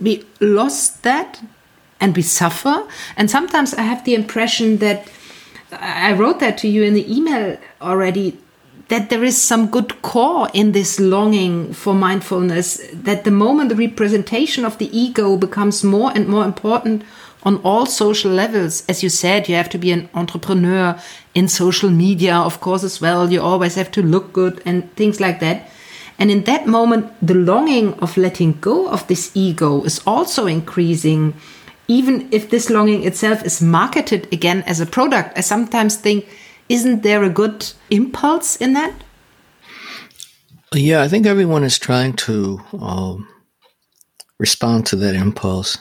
we 0.00 0.24
lost 0.40 1.02
that 1.02 1.38
and 2.00 2.16
we 2.16 2.22
suffer. 2.22 2.86
And 3.16 3.30
sometimes 3.30 3.74
I 3.74 3.82
have 3.82 4.04
the 4.04 4.14
impression 4.14 4.78
that 4.78 5.08
I 5.72 6.12
wrote 6.12 6.40
that 6.40 6.58
to 6.58 6.68
you 6.68 6.82
in 6.82 6.94
the 6.94 7.12
email 7.14 7.58
already 7.80 8.38
that 8.88 9.10
there 9.10 9.22
is 9.22 9.40
some 9.40 9.68
good 9.68 10.00
core 10.00 10.48
in 10.54 10.72
this 10.72 10.98
longing 10.98 11.74
for 11.74 11.94
mindfulness, 11.94 12.80
that 12.92 13.24
the 13.24 13.30
moment 13.30 13.68
the 13.68 13.76
representation 13.76 14.64
of 14.64 14.78
the 14.78 14.98
ego 14.98 15.36
becomes 15.36 15.84
more 15.84 16.10
and 16.14 16.26
more 16.26 16.44
important 16.44 17.04
on 17.42 17.58
all 17.58 17.86
social 17.86 18.32
levels, 18.32 18.84
as 18.88 19.02
you 19.02 19.08
said, 19.08 19.48
you 19.48 19.54
have 19.54 19.68
to 19.68 19.78
be 19.78 19.92
an 19.92 20.08
entrepreneur 20.14 20.98
in 21.34 21.48
social 21.48 21.90
media, 21.90 22.34
of 22.34 22.60
course, 22.60 22.82
as 22.82 23.00
well. 23.00 23.30
You 23.30 23.42
always 23.42 23.74
have 23.74 23.90
to 23.92 24.02
look 24.02 24.32
good 24.32 24.60
and 24.64 24.90
things 24.96 25.20
like 25.20 25.38
that. 25.40 25.70
And 26.18 26.30
in 26.30 26.44
that 26.44 26.66
moment, 26.66 27.12
the 27.22 27.34
longing 27.34 27.94
of 28.00 28.16
letting 28.16 28.54
go 28.54 28.88
of 28.88 29.06
this 29.06 29.30
ego 29.34 29.84
is 29.84 30.00
also 30.04 30.46
increasing 30.46 31.34
even 31.88 32.28
if 32.30 32.50
this 32.50 32.68
longing 32.68 33.04
itself 33.04 33.44
is 33.44 33.62
marketed 33.62 34.30
again 34.32 34.62
as 34.66 34.78
a 34.78 34.86
product, 34.86 35.36
I 35.36 35.40
sometimes 35.40 35.96
think, 35.96 36.28
isn't 36.68 37.02
there 37.02 37.24
a 37.24 37.30
good 37.30 37.72
impulse 37.90 38.56
in 38.56 38.74
that? 38.74 38.92
Yeah, 40.74 41.02
I 41.02 41.08
think 41.08 41.26
everyone 41.26 41.64
is 41.64 41.78
trying 41.78 42.12
to 42.14 42.60
um, 42.78 43.26
respond 44.38 44.84
to 44.86 44.96
that 44.96 45.14
impulse. 45.14 45.78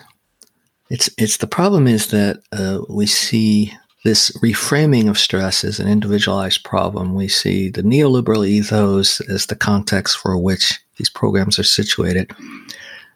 It's 0.90 1.10
it's 1.18 1.38
the 1.38 1.48
problem 1.48 1.88
is 1.88 2.08
that 2.12 2.42
uh, 2.54 2.80
we 2.90 3.06
see 3.06 3.74
this 4.06 4.32
reframing 4.38 5.10
of 5.10 5.20
stress 5.20 5.66
as 5.66 5.82
an 5.82 5.90
individualized 5.90 6.64
problem. 6.64 7.14
We 7.14 7.28
see 7.28 7.70
the 7.70 7.84
neoliberal 7.84 8.48
ethos 8.48 9.20
as 9.30 9.48
the 9.48 9.56
context 9.56 10.18
for 10.18 10.38
which 10.38 10.80
these 10.98 11.10
programs 11.10 11.60
are 11.60 11.64
situated. 11.64 12.32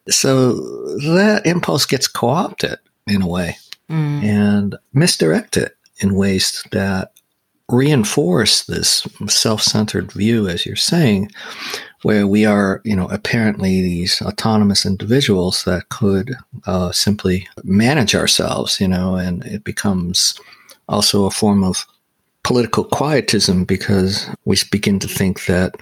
So 0.10 0.54
that 0.54 1.43
impulse 1.45 1.86
gets 1.86 2.08
co-opted 2.08 2.80
in 3.08 3.22
a 3.22 3.28
way 3.28 3.58
mm. 3.89 4.24
and 4.24 4.76
misdirected 4.93 5.72
in 5.99 6.16
ways 6.16 6.64
that 6.72 7.12
reinforce 7.70 8.66
this 8.66 9.08
self-centered 9.28 10.12
view, 10.12 10.47
as 10.47 10.66
you're 10.66 10.76
saying, 10.76 11.32
where 12.02 12.28
we 12.28 12.45
are, 12.45 12.82
you 12.84 12.95
know, 12.95 13.08
apparently 13.08 13.82
these 13.82 14.22
autonomous 14.22 14.86
individuals 14.86 15.64
that 15.64 15.89
could 15.89 16.36
uh, 16.66 16.91
simply 16.91 17.47
manage 17.64 18.16
ourselves, 18.16 18.82
you 18.82 18.88
know, 18.88 19.16
and 19.16 19.45
it 19.45 19.64
becomes 19.64 20.39
also 20.89 21.26
a 21.26 21.32
form 21.32 21.64
of 21.64 21.86
political 22.43 22.84
quietism 22.84 23.64
because 23.64 24.28
we 24.45 24.58
begin 24.72 24.99
to 24.99 25.08
think 25.08 25.45
that 25.45 25.76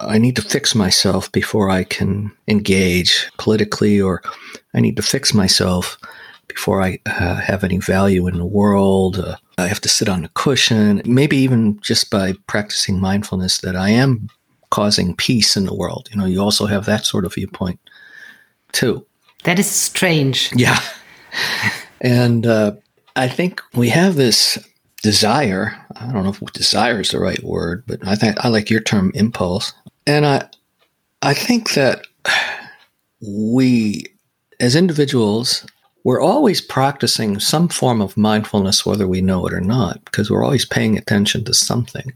I 0.00 0.18
need 0.18 0.36
to 0.36 0.42
fix 0.42 0.74
myself 0.74 1.30
before 1.32 1.70
I 1.70 1.84
can 1.84 2.32
engage 2.46 3.30
politically, 3.38 4.00
or 4.00 4.22
I 4.74 4.80
need 4.80 4.96
to 4.96 5.02
fix 5.02 5.34
myself 5.34 5.98
before 6.46 6.82
I 6.82 6.98
uh, 7.06 7.36
have 7.36 7.64
any 7.64 7.78
value 7.78 8.26
in 8.26 8.38
the 8.38 8.46
world. 8.46 9.18
Uh, 9.18 9.36
I 9.58 9.66
have 9.66 9.80
to 9.82 9.88
sit 9.88 10.08
on 10.08 10.24
a 10.24 10.30
cushion, 10.30 11.02
maybe 11.04 11.36
even 11.36 11.80
just 11.80 12.10
by 12.10 12.34
practicing 12.46 13.00
mindfulness 13.00 13.58
that 13.58 13.76
I 13.76 13.90
am 13.90 14.28
causing 14.70 15.16
peace 15.16 15.56
in 15.56 15.66
the 15.66 15.74
world. 15.74 16.08
You 16.10 16.18
know, 16.18 16.26
you 16.26 16.40
also 16.40 16.66
have 16.66 16.84
that 16.86 17.04
sort 17.04 17.24
of 17.24 17.34
viewpoint 17.34 17.80
too. 18.72 19.04
That 19.44 19.58
is 19.58 19.66
strange. 19.66 20.50
Yeah. 20.54 20.80
and 22.00 22.46
uh, 22.46 22.72
I 23.16 23.28
think 23.28 23.62
we 23.74 23.88
have 23.90 24.16
this 24.16 24.58
desire. 25.02 25.76
I 25.96 26.12
don't 26.12 26.24
know 26.24 26.30
if 26.30 26.52
desire 26.52 27.00
is 27.00 27.10
the 27.10 27.20
right 27.20 27.42
word, 27.42 27.84
but 27.86 28.06
I 28.06 28.14
think 28.14 28.36
I 28.44 28.48
like 28.48 28.70
your 28.70 28.80
term 28.80 29.12
impulse. 29.14 29.72
And 30.08 30.24
I, 30.24 30.48
I 31.20 31.34
think 31.34 31.74
that 31.74 32.06
we, 33.20 34.06
as 34.58 34.74
individuals, 34.74 35.66
we're 36.02 36.22
always 36.22 36.62
practicing 36.62 37.38
some 37.38 37.68
form 37.68 38.00
of 38.00 38.16
mindfulness, 38.16 38.86
whether 38.86 39.06
we 39.06 39.20
know 39.20 39.46
it 39.46 39.52
or 39.52 39.60
not, 39.60 40.02
because 40.06 40.30
we're 40.30 40.44
always 40.44 40.64
paying 40.64 40.96
attention 40.96 41.44
to 41.44 41.52
something. 41.52 42.14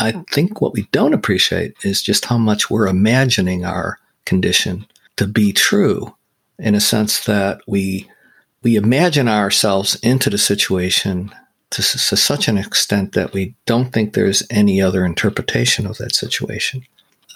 I 0.00 0.10
hmm. 0.12 0.22
think 0.32 0.60
what 0.60 0.72
we 0.72 0.88
don't 0.90 1.14
appreciate 1.14 1.74
is 1.84 2.02
just 2.02 2.24
how 2.24 2.38
much 2.38 2.68
we're 2.68 2.88
imagining 2.88 3.64
our 3.64 4.00
condition 4.24 4.84
to 5.16 5.28
be 5.28 5.52
true 5.52 6.12
in 6.58 6.74
a 6.74 6.80
sense 6.80 7.24
that 7.26 7.60
we 7.68 8.10
we 8.64 8.74
imagine 8.74 9.28
ourselves 9.28 9.94
into 10.02 10.28
the 10.28 10.38
situation 10.38 11.32
to, 11.70 11.82
to 11.82 12.16
such 12.16 12.48
an 12.48 12.58
extent 12.58 13.12
that 13.12 13.32
we 13.32 13.54
don't 13.64 13.92
think 13.92 14.12
there's 14.12 14.42
any 14.50 14.82
other 14.82 15.04
interpretation 15.04 15.86
of 15.86 15.98
that 15.98 16.16
situation. 16.16 16.82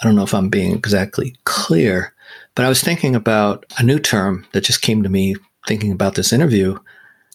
I 0.01 0.05
don't 0.05 0.17
know 0.17 0.23
if 0.23 0.35
I'm 0.35 0.49
being 0.49 0.75
exactly 0.75 1.37
clear, 1.45 2.15
but 2.55 2.65
I 2.65 2.69
was 2.69 2.83
thinking 2.83 3.15
about 3.15 3.67
a 3.79 3.83
new 3.83 3.99
term 3.99 4.47
that 4.53 4.65
just 4.65 4.83
came 4.83 5.03
to 5.03 5.09
me 5.09 5.37
thinking 5.67 5.93
about 5.93 6.15
this 6.15 6.33
interview. 6.33 6.79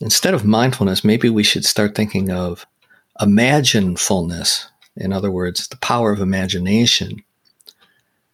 Instead 0.01 0.33
of 0.33 0.45
mindfulness, 0.45 1.03
maybe 1.03 1.29
we 1.29 1.43
should 1.43 1.63
start 1.65 1.95
thinking 1.95 2.31
of 2.31 2.65
imaginefulness 3.21 4.65
in 4.97 5.11
other 5.11 5.31
words, 5.31 5.67
the 5.67 5.77
power 5.77 6.11
of 6.11 6.21
imagination, 6.21 7.23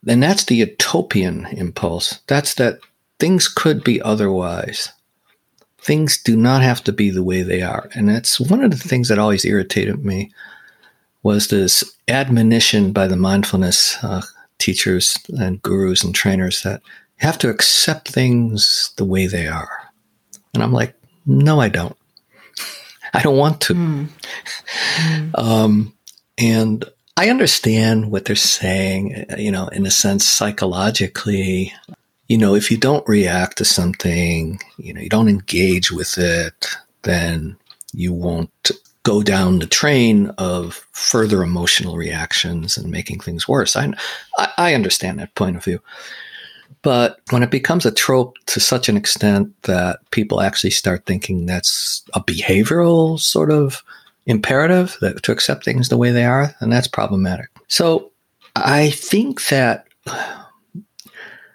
then 0.04 0.20
that's 0.20 0.46
the 0.46 0.56
utopian 0.56 1.48
impulse. 1.48 2.20
That's 2.28 2.56
that 2.56 2.80
things 3.20 3.48
could 3.48 3.84
be 3.84 4.02
otherwise. 4.02 4.92
Things 5.80 6.22
do 6.22 6.36
not 6.36 6.62
have 6.62 6.84
to 6.84 6.92
be 6.92 7.10
the 7.10 7.24
way 7.24 7.42
they 7.42 7.62
are. 7.62 7.90
And 7.96 8.08
that's 8.08 8.40
one 8.40 8.64
of 8.64 8.72
the 8.72 8.78
things 8.78 9.08
that 9.08 9.18
always 9.18 9.46
irritated 9.46 10.06
me 10.06 10.32
was 11.24 11.48
this 11.48 11.84
admonition 12.08 12.92
by 12.92 13.08
the 13.08 13.16
mindfulness 13.16 14.04
uh, 14.04 14.22
teachers 14.58 15.18
and 15.40 15.62
gurus 15.62 16.04
and 16.04 16.16
trainers 16.16 16.64
that 16.64 16.82
you 17.20 17.28
have 17.28 17.38
to 17.40 17.50
accept 17.50 18.10
things 18.10 18.94
the 18.98 19.06
way 19.06 19.28
they 19.28 19.48
are. 19.48 19.92
And 20.54 20.64
I'm 20.64 20.74
like, 20.74 20.96
no, 21.26 21.60
I 21.60 21.70
don't. 21.70 21.96
I 23.14 23.22
don't 23.22 23.38
want 23.38 23.62
to. 23.62 23.74
Mm. 23.74 24.08
Mm. 25.02 25.38
um, 25.38 25.94
and 26.38 26.86
I 27.18 27.30
understand 27.30 28.10
what 28.10 28.26
they're 28.26 28.36
saying, 28.36 29.26
you 29.38 29.52
know, 29.52 29.68
in 29.68 29.86
a 29.86 29.92
sense, 29.92 30.26
psychologically. 30.26 31.74
You 32.28 32.38
know, 32.38 32.56
if 32.56 32.72
you 32.72 32.78
don't 32.78 33.08
react 33.08 33.58
to 33.58 33.66
something, 33.66 34.60
you 34.78 34.94
know, 34.94 35.02
you 35.02 35.10
don't 35.10 35.30
engage 35.30 35.92
with 35.92 36.18
it, 36.18 36.68
then 37.04 37.58
you 37.94 38.14
won't 38.14 38.72
go 39.04 39.24
down 39.24 39.60
the 39.60 39.68
train 39.68 40.28
of 40.38 40.86
further 40.92 41.44
emotional 41.44 41.98
reactions 41.98 42.78
and 42.78 42.92
making 42.92 43.20
things 43.20 43.48
worse. 43.48 43.76
I, 43.76 43.94
I 44.58 44.74
understand 44.74 45.20
that 45.20 45.34
point 45.36 45.56
of 45.56 45.64
view. 45.64 45.80
But 46.84 47.20
when 47.30 47.44
it 47.44 47.52
becomes 47.52 47.86
a 47.86 47.92
trope 47.92 48.38
to 48.48 48.60
such 48.60 48.90
an 48.90 48.98
extent 48.98 49.54
that 49.64 50.00
people 50.12 50.42
actually 50.42 50.72
start 50.72 51.06
thinking 51.06 51.46
that's 51.46 52.04
a 52.14 52.24
behavioral 52.24 53.20
sort 53.20 53.52
of 53.52 53.84
imperative 54.26 54.98
that, 55.02 55.22
to 55.24 55.32
accept 55.32 55.66
things 55.66 55.90
the 55.90 55.98
way 55.98 56.12
they 56.12 56.26
are, 56.26 56.56
and 56.60 56.72
that's 56.72 56.88
problematic. 56.88 57.50
So 57.68 58.12
I 58.56 58.92
think 58.92 59.48
that 59.48 59.88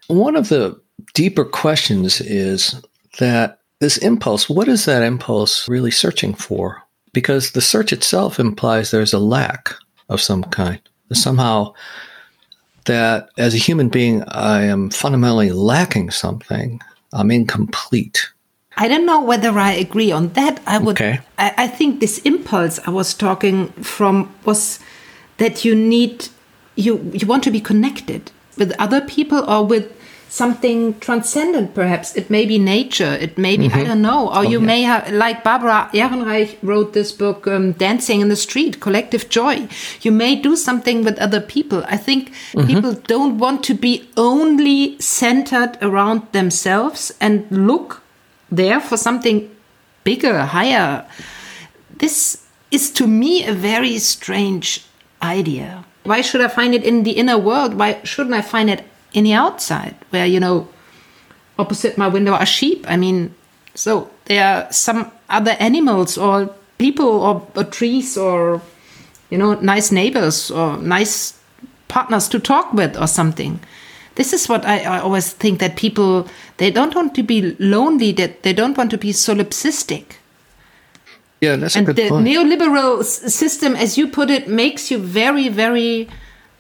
one 0.09 0.37
of 0.37 0.49
the 0.49 0.81
deeper 1.15 1.45
questions 1.45 2.21
is 2.21 2.81
that 3.19 3.61
this 3.81 3.99
impulse, 3.99 4.49
what 4.49 4.69
is 4.69 4.85
that 4.85 5.03
impulse 5.03 5.69
really 5.69 5.91
searching 5.91 6.35
for? 6.35 6.83
Because 7.17 7.53
the 7.53 7.63
search 7.63 7.95
itself 7.95 8.39
implies 8.39 8.91
there's 8.91 9.15
a 9.15 9.19
lack 9.19 9.73
of 10.11 10.21
some 10.21 10.45
kind. 10.45 10.83
Somehow, 11.15 11.73
that 12.85 13.31
as 13.39 13.55
a 13.55 13.65
human 13.69 13.89
being, 13.89 14.23
I 14.29 14.65
am 14.65 14.91
fundamentally 14.91 15.51
lacking 15.51 16.11
something. 16.11 16.79
I'm 17.15 17.31
incomplete. 17.31 18.31
I 18.77 18.87
don't 18.87 19.07
know 19.07 19.23
whether 19.23 19.59
I 19.59 19.73
agree 19.73 20.13
on 20.13 20.29
that. 20.35 20.61
I 20.67 20.77
would. 20.77 20.97
Okay. 20.97 21.21
I, 21.39 21.55
I 21.57 21.69
think 21.69 22.01
this 22.01 22.19
impulse 22.19 22.79
I 22.87 22.91
was 22.91 23.15
talking 23.15 23.69
from 23.83 24.31
was 24.45 24.79
that 25.39 25.65
you 25.65 25.75
need 25.75 26.29
you 26.75 27.11
you 27.15 27.27
want 27.27 27.45
to 27.45 27.51
be 27.51 27.63
connected 27.63 28.31
with 28.59 28.75
other 28.79 29.01
people 29.01 29.43
or 29.51 29.65
with 29.65 29.91
something 30.41 30.79
transcendent 31.07 31.69
perhaps 31.81 32.09
it 32.21 32.27
may 32.37 32.45
be 32.53 32.59
nature 32.59 33.13
it 33.27 33.35
may 33.47 33.55
be 33.57 33.67
mm 33.67 33.71
-hmm. 33.71 33.79
i 33.79 33.83
mm-hmm. 33.83 33.91
don't 33.91 34.07
know 34.11 34.23
or 34.35 34.43
oh, 34.45 34.53
you 34.53 34.61
yeah. 34.61 34.71
may 34.73 34.81
have 34.93 35.03
like 35.25 35.39
barbara 35.49 35.79
ehrenreich 36.01 36.51
wrote 36.69 36.91
this 36.99 37.11
book 37.23 37.41
um, 37.55 37.65
dancing 37.85 38.19
in 38.25 38.29
the 38.35 38.41
street 38.47 38.75
collective 38.87 39.25
joy 39.39 39.57
you 40.05 40.13
may 40.23 40.33
do 40.49 40.53
something 40.69 40.99
with 41.07 41.17
other 41.27 41.43
people 41.55 41.81
i 41.95 41.99
think 42.07 42.23
mm 42.29 42.61
-hmm. 42.61 42.67
people 42.71 42.95
don't 43.15 43.35
want 43.45 43.59
to 43.69 43.75
be 43.87 43.95
only 44.31 44.81
centered 45.21 45.73
around 45.89 46.19
themselves 46.39 47.01
and 47.25 47.35
look 47.51 47.89
there 48.51 48.81
for 48.81 48.97
something 48.97 49.49
bigger, 50.07 50.47
higher. 50.47 51.05
This 51.91 52.47
is 52.71 52.91
to 52.93 53.07
me 53.07 53.45
a 53.45 53.53
very 53.53 53.99
strange 53.99 54.87
idea. 55.21 55.85
Why 56.05 56.21
should 56.21 56.41
I 56.41 56.49
find 56.49 56.75
it 56.75 56.85
in 56.85 57.03
the 57.03 57.13
inner 57.13 57.39
world? 57.39 57.75
Why 57.75 58.01
shouldn't 58.05 58.35
I 58.35 58.43
find 58.43 58.71
it 58.71 58.85
in 59.17 59.25
the 59.25 59.33
outside, 59.33 59.97
where, 60.11 60.27
you 60.27 60.39
know, 60.39 60.69
opposite 61.59 61.99
my 61.99 62.07
window 62.07 62.33
are 62.33 62.47
sheep? 62.47 62.85
I 62.89 62.97
mean, 62.97 63.35
so 63.75 64.11
there 64.27 64.45
are 64.45 64.73
some 64.73 65.11
other 65.29 65.57
animals 65.59 66.17
or 66.17 66.55
people 66.79 67.09
or, 67.09 67.47
or 67.57 67.65
trees 67.65 68.17
or, 68.17 68.61
you 69.31 69.39
know, 69.39 69.55
nice 69.55 69.91
neighbors 69.91 70.51
or 70.51 70.77
nice 70.77 71.39
partners 71.89 72.29
to 72.29 72.39
talk 72.39 72.73
with 72.73 72.97
or 72.97 73.07
something 73.07 73.61
this 74.17 74.33
is 74.33 74.49
what 74.49 74.65
I, 74.67 74.81
I, 74.81 75.01
always 75.01 75.33
think 75.33 75.61
that 75.61 75.77
people 75.77 76.27
they 76.57 76.71
don't 76.71 76.95
want 76.95 77.15
to 77.15 77.23
be 77.23 77.55
lonely 77.59 78.13
that 78.13 78.43
they 78.43 78.53
don't 78.53 78.77
want 78.77 78.91
to 78.91 78.99
be 78.99 79.13
solipsistic 79.13 80.17
yeah 81.41 81.57
that's 81.57 81.77
and 81.77 81.89
a 81.89 81.93
good 81.93 82.05
the 82.05 82.09
point. 82.09 82.27
neoliberal 82.27 83.05
system 83.05 83.77
as 83.77 83.97
you 83.97 84.09
put 84.09 84.31
it 84.31 84.49
makes 84.49 84.91
you 84.91 84.99
very 84.99 85.49
very 85.49 86.09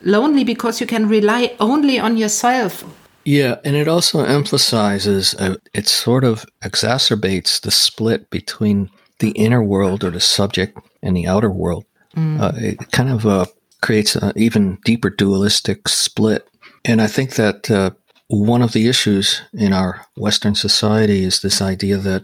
lonely 0.02 0.44
because 0.44 0.80
you 0.80 0.86
can 0.86 1.08
rely 1.08 1.54
only 1.60 1.98
on 1.98 2.16
yourself 2.16 2.84
yeah 3.24 3.56
and 3.64 3.76
it 3.76 3.88
also 3.88 4.24
emphasizes 4.24 5.34
uh, 5.34 5.56
it 5.74 5.86
sort 5.86 6.24
of 6.24 6.44
exacerbates 6.62 7.60
the 7.60 7.70
split 7.70 8.30
between 8.30 8.90
the 9.18 9.30
inner 9.30 9.62
world 9.62 10.04
or 10.04 10.10
the 10.10 10.20
subject 10.20 10.78
and 11.02 11.16
the 11.16 11.26
outer 11.26 11.50
world 11.50 11.84
mm. 12.14 12.40
uh, 12.40 12.52
it 12.56 12.90
kind 12.92 13.10
of 13.10 13.26
uh, 13.26 13.46
creates 13.80 14.16
an 14.16 14.32
even 14.36 14.78
deeper 14.84 15.10
dualistic 15.10 15.88
split 15.88 16.48
and 16.86 17.02
I 17.02 17.08
think 17.08 17.34
that 17.34 17.68
uh, 17.68 17.90
one 18.28 18.62
of 18.62 18.72
the 18.72 18.88
issues 18.88 19.42
in 19.52 19.72
our 19.72 20.06
Western 20.16 20.54
society 20.54 21.24
is 21.24 21.40
this 21.40 21.60
idea 21.60 21.96
that 21.98 22.22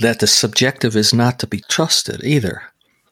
that 0.00 0.20
the 0.20 0.26
subjective 0.26 0.96
is 0.96 1.14
not 1.14 1.38
to 1.38 1.46
be 1.46 1.60
trusted 1.68 2.22
either. 2.22 2.62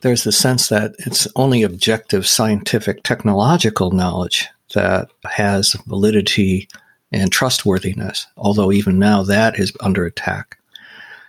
There's 0.04 0.24
the 0.24 0.32
sense 0.32 0.68
that 0.68 0.94
it's 0.98 1.26
only 1.34 1.62
objective, 1.62 2.26
scientific, 2.26 3.02
technological 3.04 3.90
knowledge 3.90 4.50
that 4.74 5.08
has 5.24 5.72
validity 5.86 6.68
and 7.10 7.32
trustworthiness, 7.32 8.26
although 8.36 8.70
even 8.70 8.98
now 8.98 9.22
that 9.22 9.58
is 9.58 9.72
under 9.80 10.04
attack. 10.04 10.58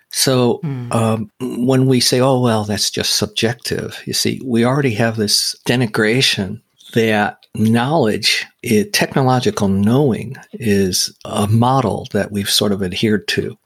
So 0.10 0.60
mm. 0.62 0.94
um, 0.94 1.32
when 1.40 1.86
we 1.86 2.02
say, 2.02 2.20
oh, 2.20 2.42
well, 2.42 2.66
that's 2.66 2.92
just 2.92 3.16
subjective, 3.16 4.02
you 4.06 4.12
see, 4.12 4.42
we 4.44 4.66
already 4.66 4.94
have 4.96 5.16
this 5.16 5.56
denigration 5.66 6.62
that 6.96 7.46
knowledge, 7.56 8.46
it, 8.62 8.92
technological 8.92 9.70
knowing, 9.70 10.36
is 10.52 11.18
a 11.24 11.48
model 11.48 12.08
that 12.12 12.34
we've 12.34 12.50
sort 12.50 12.74
of 12.74 12.84
adhered 12.84 13.26
to. 13.30 13.58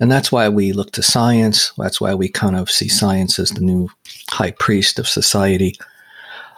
And 0.00 0.10
that's 0.10 0.32
why 0.32 0.48
we 0.48 0.72
look 0.72 0.90
to 0.92 1.02
science. 1.02 1.72
That's 1.78 2.00
why 2.00 2.14
we 2.14 2.28
kind 2.28 2.56
of 2.56 2.68
see 2.68 2.88
science 2.88 3.38
as 3.38 3.50
the 3.50 3.60
new 3.60 3.88
high 4.30 4.52
priest 4.52 4.98
of 4.98 5.08
society. 5.08 5.78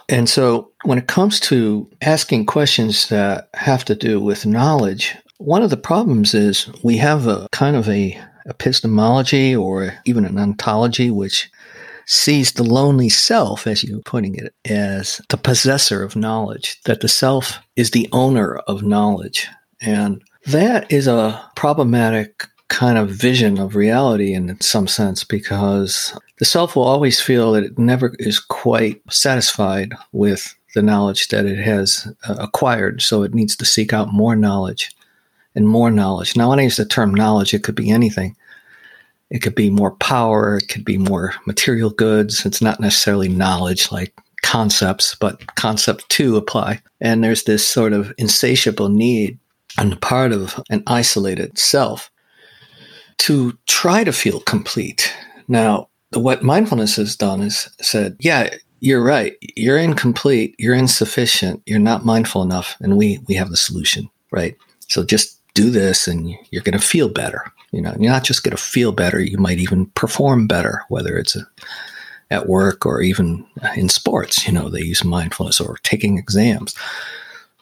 And 0.07 0.27
so 0.27 0.71
when 0.83 0.97
it 0.97 1.07
comes 1.07 1.39
to 1.41 1.89
asking 2.01 2.47
questions 2.47 3.09
that 3.09 3.49
have 3.53 3.85
to 3.85 3.95
do 3.95 4.19
with 4.19 4.45
knowledge, 4.45 5.15
one 5.37 5.61
of 5.61 5.69
the 5.69 5.77
problems 5.77 6.33
is 6.33 6.69
we 6.83 6.97
have 6.97 7.27
a 7.27 7.47
kind 7.51 7.75
of 7.75 7.87
a 7.87 8.19
epistemology 8.47 9.55
or 9.55 9.93
even 10.05 10.25
an 10.25 10.39
ontology 10.39 11.11
which 11.11 11.49
sees 12.07 12.53
the 12.53 12.63
lonely 12.63 13.07
self, 13.07 13.67
as 13.67 13.83
you're 13.83 14.01
putting 14.01 14.33
it, 14.33 14.53
as 14.65 15.21
the 15.29 15.37
possessor 15.37 16.01
of 16.01 16.15
knowledge, 16.15 16.81
that 16.85 17.01
the 17.01 17.07
self 17.07 17.59
is 17.75 17.91
the 17.91 18.09
owner 18.11 18.55
of 18.67 18.81
knowledge. 18.81 19.47
And 19.79 20.23
that 20.47 20.91
is 20.91 21.05
a 21.05 21.39
problematic 21.55 22.47
kind 22.69 22.97
of 22.97 23.09
vision 23.09 23.59
of 23.59 23.75
reality 23.75 24.33
in 24.33 24.59
some 24.61 24.87
sense 24.87 25.23
because 25.23 26.17
the 26.37 26.45
self 26.45 26.75
will 26.75 26.83
always 26.83 27.19
feel 27.19 27.51
that 27.51 27.63
it 27.63 27.77
never 27.77 28.15
is 28.19 28.39
quite 28.39 29.01
satisfied 29.11 29.93
with 30.11 30.55
the 30.75 30.81
knowledge 30.81 31.27
that 31.29 31.45
it 31.45 31.57
has 31.57 32.07
uh, 32.27 32.35
acquired. 32.39 33.01
So 33.01 33.23
it 33.23 33.33
needs 33.33 33.55
to 33.57 33.65
seek 33.65 33.91
out 33.91 34.13
more 34.13 34.35
knowledge 34.35 34.95
and 35.55 35.67
more 35.67 35.91
knowledge. 35.91 36.35
Now, 36.35 36.49
when 36.49 36.59
I 36.59 36.63
use 36.63 36.77
the 36.77 36.85
term 36.85 37.13
knowledge, 37.13 37.53
it 37.53 37.63
could 37.63 37.75
be 37.75 37.89
anything. 37.89 38.35
It 39.29 39.39
could 39.39 39.55
be 39.55 39.69
more 39.69 39.91
power, 39.91 40.57
it 40.57 40.69
could 40.69 40.85
be 40.85 40.97
more 40.97 41.33
material 41.45 41.89
goods. 41.89 42.45
It's 42.45 42.61
not 42.61 42.79
necessarily 42.79 43.29
knowledge 43.29 43.91
like 43.91 44.13
concepts, 44.41 45.15
but 45.15 45.55
concept 45.55 46.07
two 46.09 46.37
apply. 46.37 46.81
And 47.01 47.23
there's 47.23 47.43
this 47.43 47.67
sort 47.67 47.93
of 47.93 48.13
insatiable 48.17 48.89
need 48.89 49.37
on 49.77 49.91
the 49.91 49.95
part 49.95 50.31
of 50.31 50.61
an 50.69 50.83
isolated 50.87 51.57
self 51.57 52.09
to 53.19 53.57
try 53.67 54.03
to 54.03 54.11
feel 54.11 54.39
complete. 54.41 55.13
Now, 55.47 55.89
what 56.13 56.43
mindfulness 56.43 56.95
has 56.95 57.15
done 57.15 57.41
is 57.41 57.69
said, 57.81 58.17
yeah, 58.19 58.49
you're 58.79 59.03
right. 59.03 59.35
You're 59.55 59.77
incomplete. 59.77 60.55
You're 60.57 60.75
insufficient. 60.75 61.61
You're 61.65 61.79
not 61.79 62.05
mindful 62.05 62.41
enough. 62.41 62.75
And 62.81 62.97
we, 62.97 63.19
we 63.27 63.35
have 63.35 63.49
the 63.49 63.57
solution, 63.57 64.09
right? 64.31 64.55
So 64.87 65.03
just 65.03 65.39
do 65.53 65.69
this 65.69 66.07
and 66.07 66.33
you're 66.51 66.63
going 66.63 66.77
to 66.79 66.85
feel 66.85 67.09
better. 67.09 67.43
You 67.71 67.81
know, 67.81 67.93
you're 67.99 68.11
not 68.11 68.23
just 68.23 68.43
going 68.43 68.55
to 68.55 68.61
feel 68.61 68.91
better. 68.91 69.21
You 69.21 69.37
might 69.37 69.59
even 69.59 69.87
perform 69.87 70.47
better, 70.47 70.83
whether 70.89 71.17
it's 71.17 71.35
a, 71.35 71.45
at 72.31 72.47
work 72.47 72.85
or 72.85 73.01
even 73.01 73.45
uh, 73.61 73.73
in 73.75 73.89
sports. 73.89 74.47
You 74.47 74.53
know, 74.53 74.69
they 74.69 74.81
use 74.81 75.03
mindfulness 75.03 75.59
or 75.59 75.77
taking 75.83 76.17
exams. 76.17 76.75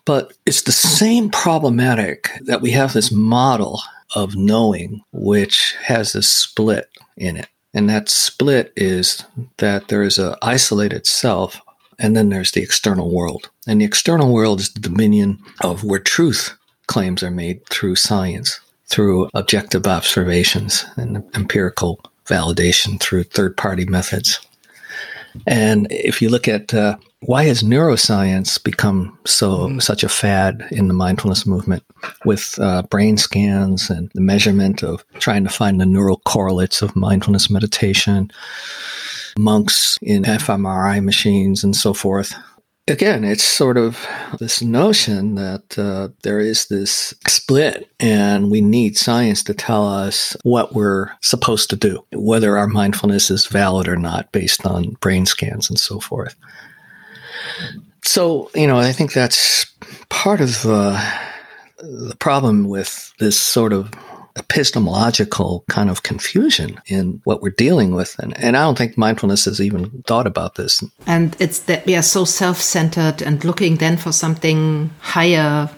But 0.08 0.32
it's 0.46 0.62
the 0.62 0.72
same 0.72 1.30
problematic 1.30 2.30
that 2.46 2.62
we 2.62 2.72
have 2.72 2.94
this 2.94 3.12
model 3.12 3.82
of 4.16 4.38
knowing 4.38 5.02
which 5.12 5.76
has 5.84 6.16
a 6.16 6.24
split 6.24 6.90
in 7.18 7.36
it. 7.36 7.50
And 7.74 7.90
that 7.90 8.08
split 8.08 8.72
is 8.78 9.26
that 9.58 9.90
there 9.90 10.04
is 10.04 10.18
an 10.18 10.36
isolated 10.42 11.06
self 11.06 11.60
and 12.00 12.16
then 12.16 12.30
there's 12.30 12.52
the 12.52 12.62
external 12.62 13.14
world. 13.14 13.50
And 13.68 13.82
the 13.82 13.86
external 13.86 14.32
world 14.32 14.62
is 14.62 14.72
the 14.72 14.80
dominion 14.80 15.40
of 15.60 15.84
where 15.84 16.00
truth 16.00 16.58
claims 16.88 17.22
are 17.22 17.30
made 17.30 17.66
through 17.66 17.98
science, 17.98 18.62
through 18.86 19.30
objective 19.34 19.88
observations 19.88 20.86
and 20.96 21.22
empirical 21.36 22.00
validation 22.26 22.98
through 22.98 23.24
third 23.24 23.58
party 23.58 23.84
methods. 23.84 24.40
And 25.46 25.88
if 25.92 26.22
you 26.22 26.30
look 26.30 26.48
at 26.48 26.74
uh, 26.74 26.98
why 27.22 27.46
has 27.46 27.64
neuroscience 27.64 28.64
become 28.64 29.18
so 29.26 29.68
mm. 29.68 29.82
such 29.82 30.04
a 30.04 30.10
fad 30.10 30.68
in 30.72 30.88
the 30.88 30.94
mindfulness 30.94 31.46
movement 31.46 31.84
with 32.26 32.58
uh, 32.60 32.84
brain 32.84 33.18
scans 33.18 33.90
and 33.90 34.12
the 34.14 34.22
measurement 34.22 34.84
of 34.84 35.04
trying 35.16 35.44
to 35.44 35.50
find 35.50 35.82
the 35.82 35.86
neural 35.86 36.22
correlates 36.26 36.82
of 36.82 36.96
mindfulness 36.96 37.50
meditation, 37.50 38.30
monks 39.38 39.98
in 40.02 40.24
fMRI 40.24 41.04
machines, 41.04 41.64
and 41.64 41.76
so 41.76 41.94
forth? 41.94 42.36
again, 42.88 43.24
it's 43.24 43.44
sort 43.44 43.78
of 43.78 44.08
this 44.40 44.62
notion 44.62 45.36
that 45.36 45.78
uh, 45.78 46.10
there 46.24 46.40
is 46.40 46.68
this 46.68 47.14
split 47.28 47.90
and 48.00 48.50
we 48.50 48.62
need 48.62 48.98
science 48.98 49.44
to 49.44 49.54
tell 49.54 49.88
us 49.88 50.36
what 50.44 50.74
we're 50.74 51.12
supposed 51.22 51.70
to 51.70 51.76
do, 51.76 52.06
whether 52.14 52.58
our 52.58 52.68
mindfulness 52.68 53.30
is 53.30 53.46
valid 53.48 53.88
or 53.88 53.98
not 53.98 54.32
based 54.32 54.66
on 54.66 54.92
brain 55.02 55.26
scans 55.26 55.70
and 55.70 55.80
so 55.80 56.00
forth. 56.00 56.36
So, 58.04 58.50
you 58.56 58.68
know, 58.68 58.78
I 58.78 58.92
think 58.92 59.14
that's 59.14 59.66
part 60.10 60.42
of 60.42 60.66
uh, 60.66 61.00
the 61.78 62.16
problem 62.20 62.68
with 62.68 63.14
this 63.20 63.40
sort 63.40 63.74
of 63.74 63.92
epistemological 64.38 65.64
kind 65.68 65.90
of 65.90 66.04
confusion 66.04 66.80
in 66.86 67.20
what 67.24 67.42
we're 67.42 67.50
dealing 67.50 67.94
with. 67.94 68.18
And, 68.20 68.38
and 68.38 68.56
I 68.56 68.62
don't 68.62 68.78
think 68.78 68.98
mindfulness 68.98 69.46
has 69.46 69.60
even 69.60 70.04
thought 70.04 70.28
about 70.28 70.56
this. 70.56 70.84
And 71.06 71.36
it's 71.40 71.60
that 71.62 71.86
we 71.86 71.96
are 71.96 72.04
so 72.04 72.24
self 72.24 72.62
centered 72.62 73.22
and 73.22 73.44
looking 73.44 73.78
then 73.78 73.98
for 73.98 74.12
something 74.12 74.92
higher 75.00 75.70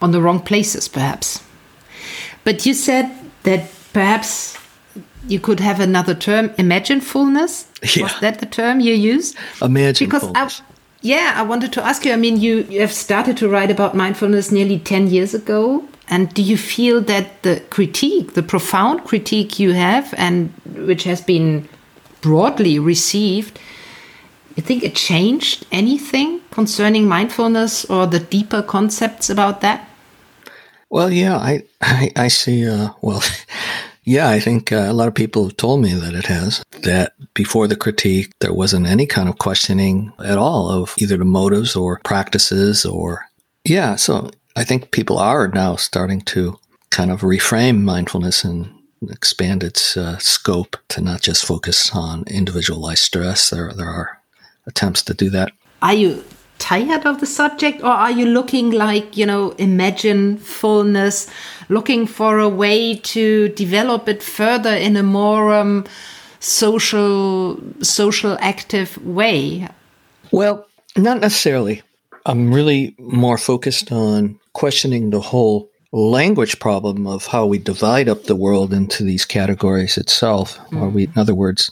on 0.00 0.12
the 0.12 0.22
wrong 0.22 0.40
places, 0.40 0.88
perhaps. 0.88 1.42
But 2.44 2.64
you 2.64 2.74
said 2.74 3.10
that 3.42 3.68
perhaps 3.92 4.56
you 5.28 5.40
could 5.40 5.60
have 5.60 5.80
another 5.80 6.14
term, 6.14 6.50
imaginefulness. 6.50 7.66
Yeah. 7.96 8.04
Was 8.04 8.20
that 8.20 8.40
the 8.40 8.46
term 8.46 8.80
you 8.80 8.94
used? 8.94 9.36
Imaginefulness. 9.60 9.98
Because 9.98 10.32
I, 10.34 10.50
yeah, 11.02 11.34
I 11.36 11.42
wanted 11.42 11.72
to 11.74 11.84
ask 11.84 12.04
you. 12.04 12.12
I 12.12 12.16
mean, 12.16 12.40
you, 12.40 12.66
you 12.68 12.80
have 12.80 12.92
started 12.92 13.36
to 13.38 13.48
write 13.48 13.70
about 13.70 13.94
mindfulness 13.94 14.50
nearly 14.50 14.78
10 14.78 15.08
years 15.08 15.34
ago. 15.34 15.84
And 16.08 16.32
do 16.34 16.42
you 16.42 16.56
feel 16.56 17.00
that 17.02 17.42
the 17.42 17.60
critique, 17.70 18.34
the 18.34 18.42
profound 18.42 19.04
critique 19.04 19.58
you 19.58 19.72
have, 19.72 20.14
and 20.16 20.52
which 20.64 21.04
has 21.04 21.20
been 21.20 21.68
broadly 22.20 22.78
received, 22.78 23.58
you 24.56 24.62
think 24.62 24.82
it 24.82 24.94
changed 24.94 25.66
anything 25.70 26.40
concerning 26.50 27.06
mindfulness 27.06 27.84
or 27.86 28.06
the 28.06 28.20
deeper 28.20 28.62
concepts 28.62 29.28
about 29.28 29.60
that? 29.60 29.88
Well, 30.88 31.12
yeah, 31.12 31.36
I 31.36 31.64
I, 31.80 32.10
I 32.16 32.28
see. 32.28 32.66
Uh, 32.68 32.90
well, 33.02 33.22
yeah, 34.06 34.28
I 34.28 34.38
think 34.38 34.70
uh, 34.70 34.86
a 34.88 34.92
lot 34.92 35.08
of 35.08 35.14
people 35.14 35.42
have 35.44 35.56
told 35.56 35.82
me 35.82 35.92
that 35.92 36.14
it 36.14 36.26
has. 36.26 36.62
That 36.82 37.12
before 37.34 37.66
the 37.66 37.74
critique, 37.74 38.32
there 38.38 38.54
wasn't 38.54 38.86
any 38.86 39.04
kind 39.04 39.28
of 39.28 39.38
questioning 39.38 40.12
at 40.24 40.38
all 40.38 40.70
of 40.70 40.94
either 40.98 41.16
the 41.16 41.24
motives 41.24 41.74
or 41.74 42.00
practices 42.04 42.86
or 42.86 43.26
yeah. 43.64 43.96
So 43.96 44.30
I 44.54 44.62
think 44.62 44.92
people 44.92 45.18
are 45.18 45.48
now 45.48 45.74
starting 45.74 46.20
to 46.22 46.56
kind 46.90 47.10
of 47.10 47.22
reframe 47.22 47.82
mindfulness 47.82 48.44
and 48.44 48.72
expand 49.10 49.64
its 49.64 49.96
uh, 49.96 50.18
scope 50.18 50.76
to 50.90 51.00
not 51.00 51.20
just 51.20 51.44
focus 51.44 51.90
on 51.92 52.22
individualized 52.28 53.02
stress. 53.02 53.50
There, 53.50 53.72
there 53.72 53.88
are 53.88 54.18
attempts 54.68 55.02
to 55.02 55.14
do 55.14 55.30
that. 55.30 55.50
Are 55.82 55.94
you 55.94 56.24
tired 56.66 57.06
of 57.06 57.20
the 57.20 57.26
subject, 57.26 57.80
or 57.82 57.92
are 57.92 58.10
you 58.10 58.26
looking 58.26 58.70
like 58.70 59.16
you 59.16 59.24
know, 59.24 59.50
imagine 59.50 60.36
fullness, 60.38 61.30
looking 61.68 62.08
for 62.08 62.40
a 62.40 62.48
way 62.48 62.96
to 62.96 63.48
develop 63.50 64.08
it 64.08 64.20
further 64.20 64.74
in 64.74 64.96
a 64.96 65.02
more 65.02 65.54
um, 65.54 65.84
social, 66.40 67.56
social 67.82 68.36
active 68.40 68.98
way? 69.06 69.68
Well, 70.32 70.66
not 70.96 71.20
necessarily. 71.20 71.82
I'm 72.24 72.52
really 72.52 72.96
more 72.98 73.38
focused 73.38 73.92
on 73.92 74.40
questioning 74.52 75.10
the 75.10 75.20
whole 75.20 75.70
language 75.92 76.58
problem 76.58 77.06
of 77.06 77.26
how 77.26 77.46
we 77.46 77.58
divide 77.58 78.08
up 78.08 78.24
the 78.24 78.34
world 78.34 78.72
into 78.72 79.04
these 79.04 79.24
categories 79.24 79.96
itself, 79.96 80.58
mm. 80.70 80.82
or 80.82 80.88
we, 80.88 81.04
in 81.04 81.12
other 81.16 81.34
words, 81.34 81.70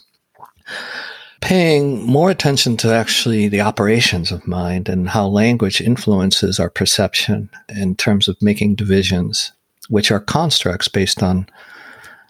paying 1.41 2.03
more 2.03 2.29
attention 2.29 2.77
to 2.77 2.93
actually 2.93 3.47
the 3.47 3.61
operations 3.61 4.31
of 4.31 4.47
mind 4.47 4.89
and 4.89 5.09
how 5.09 5.27
language 5.27 5.81
influences 5.81 6.59
our 6.59 6.69
perception 6.69 7.49
in 7.69 7.95
terms 7.95 8.27
of 8.27 8.41
making 8.41 8.75
divisions, 8.75 9.51
which 9.89 10.11
are 10.11 10.19
constructs 10.19 10.87
based 10.87 11.21
on 11.21 11.47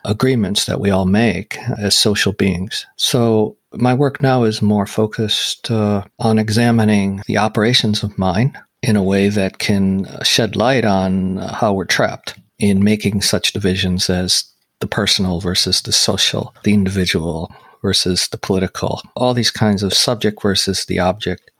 agreements 0.03 0.65
that 0.65 0.79
we 0.79 0.89
all 0.89 1.05
make 1.05 1.57
as 1.79 1.97
social 1.97 2.33
beings. 2.33 2.85
So 2.95 3.57
my 3.73 3.93
work 3.93 4.21
now 4.21 4.43
is 4.43 4.61
more 4.61 4.85
focused 4.85 5.71
uh, 5.71 6.03
on 6.19 6.39
examining 6.39 7.23
the 7.27 7.37
operations 7.37 8.03
of 8.03 8.17
mind 8.17 8.57
in 8.81 8.95
a 8.95 9.03
way 9.03 9.29
that 9.29 9.57
can 9.57 10.07
shed 10.23 10.55
light 10.55 10.85
on 10.85 11.37
how 11.37 11.73
we're 11.73 11.85
trapped 11.85 12.35
in 12.59 12.83
making 12.83 13.21
such 13.21 13.53
divisions 13.53 14.09
as 14.09 14.45
the 14.79 14.87
personal 14.87 15.39
versus 15.39 15.81
the 15.81 15.91
social, 15.91 16.53
the 16.63 16.73
individual 16.73 17.53
versus 17.85 18.29
the 18.29 18.37
political, 18.39 18.99
all 19.15 19.35
these 19.35 19.51
kinds 19.51 19.83
of 19.83 19.93
subject 19.93 20.41
versus 20.41 20.85
the 20.85 20.97
object. 20.97 21.51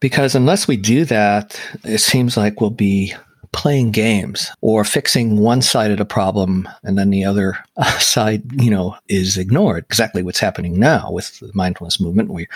Because 0.00 0.34
unless 0.34 0.66
we 0.66 0.76
do 0.76 1.04
that, 1.04 1.56
it 1.84 1.98
seems 1.98 2.36
like 2.36 2.60
we'll 2.60 2.70
be 2.70 3.14
playing 3.52 3.90
games 3.90 4.50
or 4.60 4.82
fixing 4.84 5.38
one 5.38 5.62
side 5.62 5.90
of 5.90 5.98
the 5.98 6.04
problem 6.04 6.68
and 6.82 6.98
then 6.98 7.10
the 7.10 7.24
other 7.24 7.56
uh, 7.76 7.84
side, 7.98 8.42
you 8.60 8.70
know, 8.70 8.96
is 9.08 9.36
ignored. 9.38 9.84
Exactly 9.84 10.22
what's 10.22 10.40
happening 10.40 10.78
now 10.78 11.10
with 11.10 11.38
the 11.40 11.50
mindfulness 11.54 12.00
movement. 12.00 12.30
We're 12.30 12.48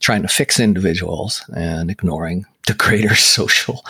trying 0.00 0.22
to 0.22 0.28
fix 0.28 0.60
individuals 0.60 1.42
and 1.56 1.90
ignoring 1.90 2.46
the 2.66 2.74
greater 2.78 3.14
social, 3.14 3.84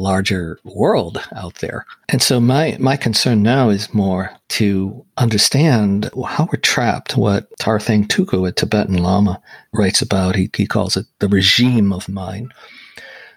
larger 0.00 0.58
world 0.64 1.22
out 1.36 1.56
there. 1.56 1.84
And 2.08 2.22
so 2.22 2.40
my, 2.40 2.76
my 2.78 2.96
concern 2.96 3.42
now 3.42 3.68
is 3.68 3.92
more 3.92 4.30
to 4.50 5.04
understand 5.16 6.10
how 6.26 6.48
we're 6.52 6.60
trapped, 6.60 7.16
what 7.16 7.50
Tarthang 7.58 8.06
Tulku, 8.06 8.48
a 8.48 8.52
Tibetan 8.52 8.98
Lama, 8.98 9.40
writes 9.72 10.02
about. 10.02 10.36
He, 10.36 10.50
he 10.56 10.66
calls 10.66 10.96
it 10.96 11.06
the 11.18 11.28
regime 11.28 11.92
of 11.92 12.08
mind. 12.08 12.52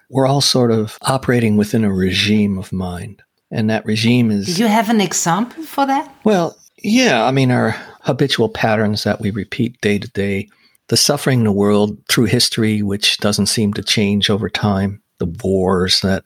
We're 0.09 0.27
all 0.27 0.41
sort 0.41 0.71
of 0.71 0.97
operating 1.01 1.57
within 1.57 1.83
a 1.83 1.93
regime 1.93 2.57
of 2.57 2.71
mind. 2.71 3.21
And 3.51 3.69
that 3.69 3.85
regime 3.85 4.31
is. 4.31 4.55
Do 4.55 4.63
you 4.63 4.67
have 4.67 4.89
an 4.89 5.01
example 5.01 5.63
for 5.63 5.85
that? 5.85 6.13
Well, 6.23 6.57
yeah. 6.77 7.25
I 7.25 7.31
mean, 7.31 7.51
our 7.51 7.71
habitual 8.01 8.49
patterns 8.49 9.03
that 9.03 9.21
we 9.21 9.31
repeat 9.31 9.79
day 9.81 9.99
to 9.99 10.07
day 10.09 10.49
the 10.87 10.97
suffering 10.97 11.39
in 11.39 11.45
the 11.45 11.51
world 11.51 11.97
through 12.07 12.25
history, 12.25 12.81
which 12.81 13.17
doesn't 13.17 13.47
seem 13.47 13.73
to 13.73 13.83
change 13.83 14.29
over 14.29 14.49
time, 14.49 15.01
the 15.17 15.33
wars 15.43 16.01
that 16.01 16.25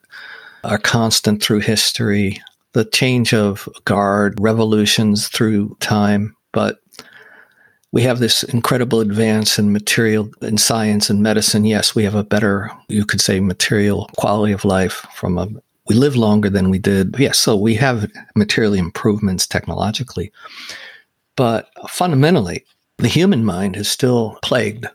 are 0.64 0.78
constant 0.78 1.42
through 1.42 1.60
history, 1.60 2.40
the 2.72 2.84
change 2.84 3.32
of 3.32 3.68
guard, 3.84 4.38
revolutions 4.38 5.28
through 5.28 5.76
time. 5.80 6.36
But 6.52 6.78
we 7.92 8.02
have 8.02 8.18
this 8.18 8.42
incredible 8.44 9.00
advance 9.00 9.58
in 9.58 9.72
material 9.72 10.30
in 10.42 10.58
science 10.58 11.10
and 11.10 11.22
medicine. 11.22 11.64
Yes, 11.64 11.94
we 11.94 12.04
have 12.04 12.14
a 12.14 12.24
better, 12.24 12.70
you 12.88 13.04
could 13.04 13.20
say, 13.20 13.40
material 13.40 14.08
quality 14.16 14.52
of 14.52 14.64
life 14.64 15.06
from 15.14 15.38
a 15.38 15.48
we 15.90 15.96
live 15.96 16.14
longer 16.14 16.48
than 16.48 16.70
we 16.70 16.78
did. 16.78 17.16
Yes, 17.18 17.36
so 17.38 17.56
we 17.56 17.74
have 17.74 18.08
material 18.36 18.74
improvements 18.74 19.44
technologically. 19.44 20.30
But 21.34 21.68
fundamentally, 21.88 22.64
the 22.98 23.08
human 23.08 23.44
mind 23.44 23.76
is 23.76 23.90
still 23.90 24.38
plagued 24.40 24.86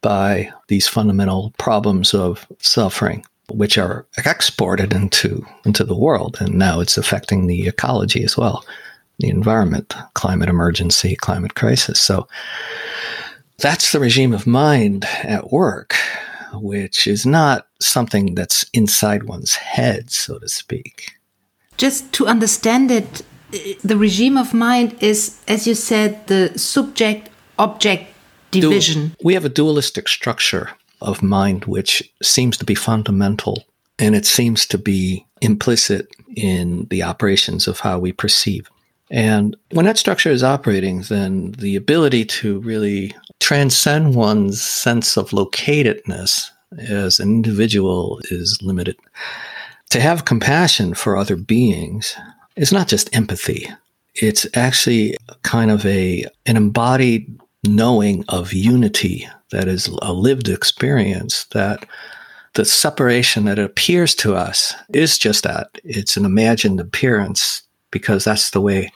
by 0.00 0.50
these 0.68 0.88
fundamental 0.88 1.52
problems 1.58 2.14
of 2.14 2.46
suffering, 2.58 3.26
which 3.50 3.76
are 3.76 4.06
exported 4.24 4.94
into, 4.94 5.44
into 5.66 5.84
the 5.84 5.96
world. 5.96 6.38
And 6.40 6.54
now 6.54 6.80
it's 6.80 6.96
affecting 6.96 7.46
the 7.46 7.68
ecology 7.68 8.24
as 8.24 8.38
well, 8.38 8.64
the 9.20 9.28
environment, 9.28 9.94
climate 10.14 10.48
emergency, 10.48 11.16
climate 11.16 11.54
crisis. 11.54 12.00
So 12.00 12.26
that's 13.58 13.92
the 13.92 14.00
regime 14.00 14.32
of 14.32 14.46
mind 14.46 15.04
at 15.22 15.50
work, 15.52 15.94
which 16.54 17.06
is 17.06 17.24
not 17.26 17.66
something 17.80 18.34
that's 18.34 18.64
inside 18.72 19.24
one's 19.24 19.54
head, 19.54 20.10
so 20.10 20.38
to 20.38 20.48
speak. 20.48 21.12
Just 21.76 22.12
to 22.14 22.26
understand 22.26 22.90
it, 22.90 23.22
the 23.82 23.96
regime 23.96 24.36
of 24.36 24.54
mind 24.54 24.96
is, 25.00 25.40
as 25.48 25.66
you 25.66 25.74
said, 25.74 26.26
the 26.26 26.58
subject 26.58 27.30
object 27.58 28.12
division. 28.50 29.14
we 29.22 29.34
have 29.34 29.44
a 29.44 29.48
dualistic 29.48 30.08
structure 30.08 30.70
of 31.00 31.22
mind 31.22 31.64
which 31.66 32.02
seems 32.22 32.56
to 32.56 32.64
be 32.64 32.74
fundamental 32.74 33.64
and 33.98 34.14
it 34.14 34.26
seems 34.26 34.66
to 34.66 34.78
be 34.78 35.26
implicit 35.40 36.08
in 36.36 36.86
the 36.90 37.02
operations 37.02 37.68
of 37.68 37.80
how 37.80 37.98
we 37.98 38.12
perceive. 38.12 38.70
And 39.10 39.56
when 39.72 39.86
that 39.86 39.98
structure 39.98 40.30
is 40.30 40.44
operating, 40.44 41.02
then 41.02 41.52
the 41.52 41.76
ability 41.76 42.24
to 42.26 42.60
really 42.60 43.14
transcend 43.40 44.14
one's 44.14 44.62
sense 44.62 45.16
of 45.16 45.30
locatedness 45.30 46.50
as 46.78 47.18
an 47.18 47.28
individual 47.28 48.20
is 48.30 48.58
limited. 48.62 48.96
To 49.90 50.00
have 50.00 50.24
compassion 50.24 50.94
for 50.94 51.16
other 51.16 51.34
beings 51.34 52.14
is 52.54 52.72
not 52.72 52.86
just 52.86 53.14
empathy. 53.14 53.68
It's 54.14 54.46
actually 54.54 55.16
kind 55.42 55.70
of 55.70 55.84
a 55.84 56.24
an 56.46 56.56
embodied 56.56 57.40
knowing 57.66 58.24
of 58.28 58.52
unity 58.52 59.28
that 59.50 59.66
is 59.66 59.88
a 60.02 60.12
lived 60.12 60.48
experience 60.48 61.44
that 61.46 61.84
the 62.54 62.64
separation 62.64 63.44
that 63.44 63.58
appears 63.58 64.14
to 64.16 64.34
us 64.34 64.74
is 64.92 65.18
just 65.18 65.44
that 65.44 65.68
it's 65.84 66.16
an 66.16 66.24
imagined 66.24 66.80
appearance 66.80 67.62
because 67.90 68.24
that's 68.24 68.50
the 68.50 68.60
way 68.60 68.92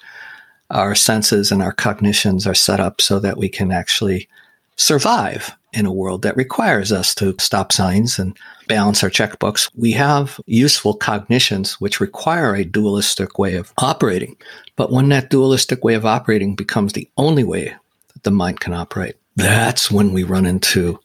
our 0.71 0.95
senses 0.95 1.53
and 1.53 1.63
our 1.63 1.73
cognitions 1.73 2.47
are 2.47 2.55
set 2.55 2.81
up 2.81 3.01
so 3.01 3.19
that 3.21 3.37
we 3.37 3.49
can 3.49 3.71
actually 3.71 4.29
survive 4.77 5.57
in 5.73 5.87
a 5.87 5.93
world 5.93 6.23
that 6.23 6.37
requires 6.37 6.93
us 6.93 7.15
to 7.17 7.35
stop 7.39 7.73
signs 7.73 8.19
and 8.19 8.37
balance 8.69 9.03
our 9.03 9.11
checkbooks. 9.11 9.71
We 9.75 9.93
have 9.93 10.41
useful 10.47 10.95
cognitions 10.95 11.81
which 11.81 12.01
require 12.01 12.55
a 12.55 12.65
dualistic 12.65 13.39
way 13.39 13.57
of 13.57 13.73
operating. 13.79 14.37
But 14.77 14.93
when 14.93 15.09
that 15.11 15.31
dualistic 15.31 15.85
way 15.85 15.95
of 15.95 16.07
operating 16.07 16.55
becomes 16.55 16.93
the 16.93 17.09
only 17.17 17.45
way 17.45 17.75
that 18.13 18.23
the 18.23 18.31
mind 18.31 18.61
can 18.61 18.73
operate. 18.73 19.17
That's 19.37 19.91
when 19.91 20.13
we 20.13 20.23
run 20.23 20.47
into 20.47 20.99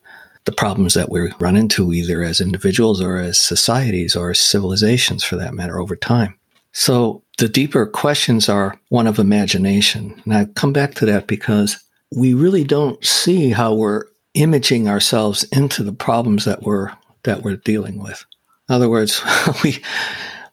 the 0.46 0.52
problems 0.52 0.94
that 0.94 1.10
we 1.10 1.32
run 1.40 1.56
into 1.56 1.92
either 1.94 2.24
as 2.24 2.42
individuals 2.42 3.02
or 3.02 3.18
as 3.18 3.40
societies 3.40 4.16
or 4.16 4.32
as 4.32 4.40
civilizations 4.40 5.24
for 5.24 5.36
that 5.36 5.54
matter 5.54 5.80
over 5.80 5.96
time. 5.96 6.39
So 6.72 7.24
the 7.38 7.50
deeper 7.50 7.86
questions 7.86 8.50
are 8.50 8.80
one 8.90 9.08
of 9.08 9.20
imagination. 9.20 10.22
And 10.26 10.34
I 10.34 10.46
come 10.46 10.74
back 10.74 10.96
to 10.96 11.06
that 11.06 11.28
because 11.28 11.84
we 12.16 12.34
really 12.34 12.64
don't 12.64 13.04
see 13.04 13.52
how 13.52 13.74
we're 13.74 14.06
imaging 14.34 14.88
ourselves 14.88 15.44
into 15.46 15.84
the 15.84 15.94
problems 15.94 16.46
that 16.46 16.64
we're 16.64 16.92
that 17.24 17.44
we're 17.44 17.58
dealing 17.58 18.02
with. 18.02 18.26
In 18.68 18.76
other 18.76 18.90
words, 18.90 19.22
we 19.64 19.82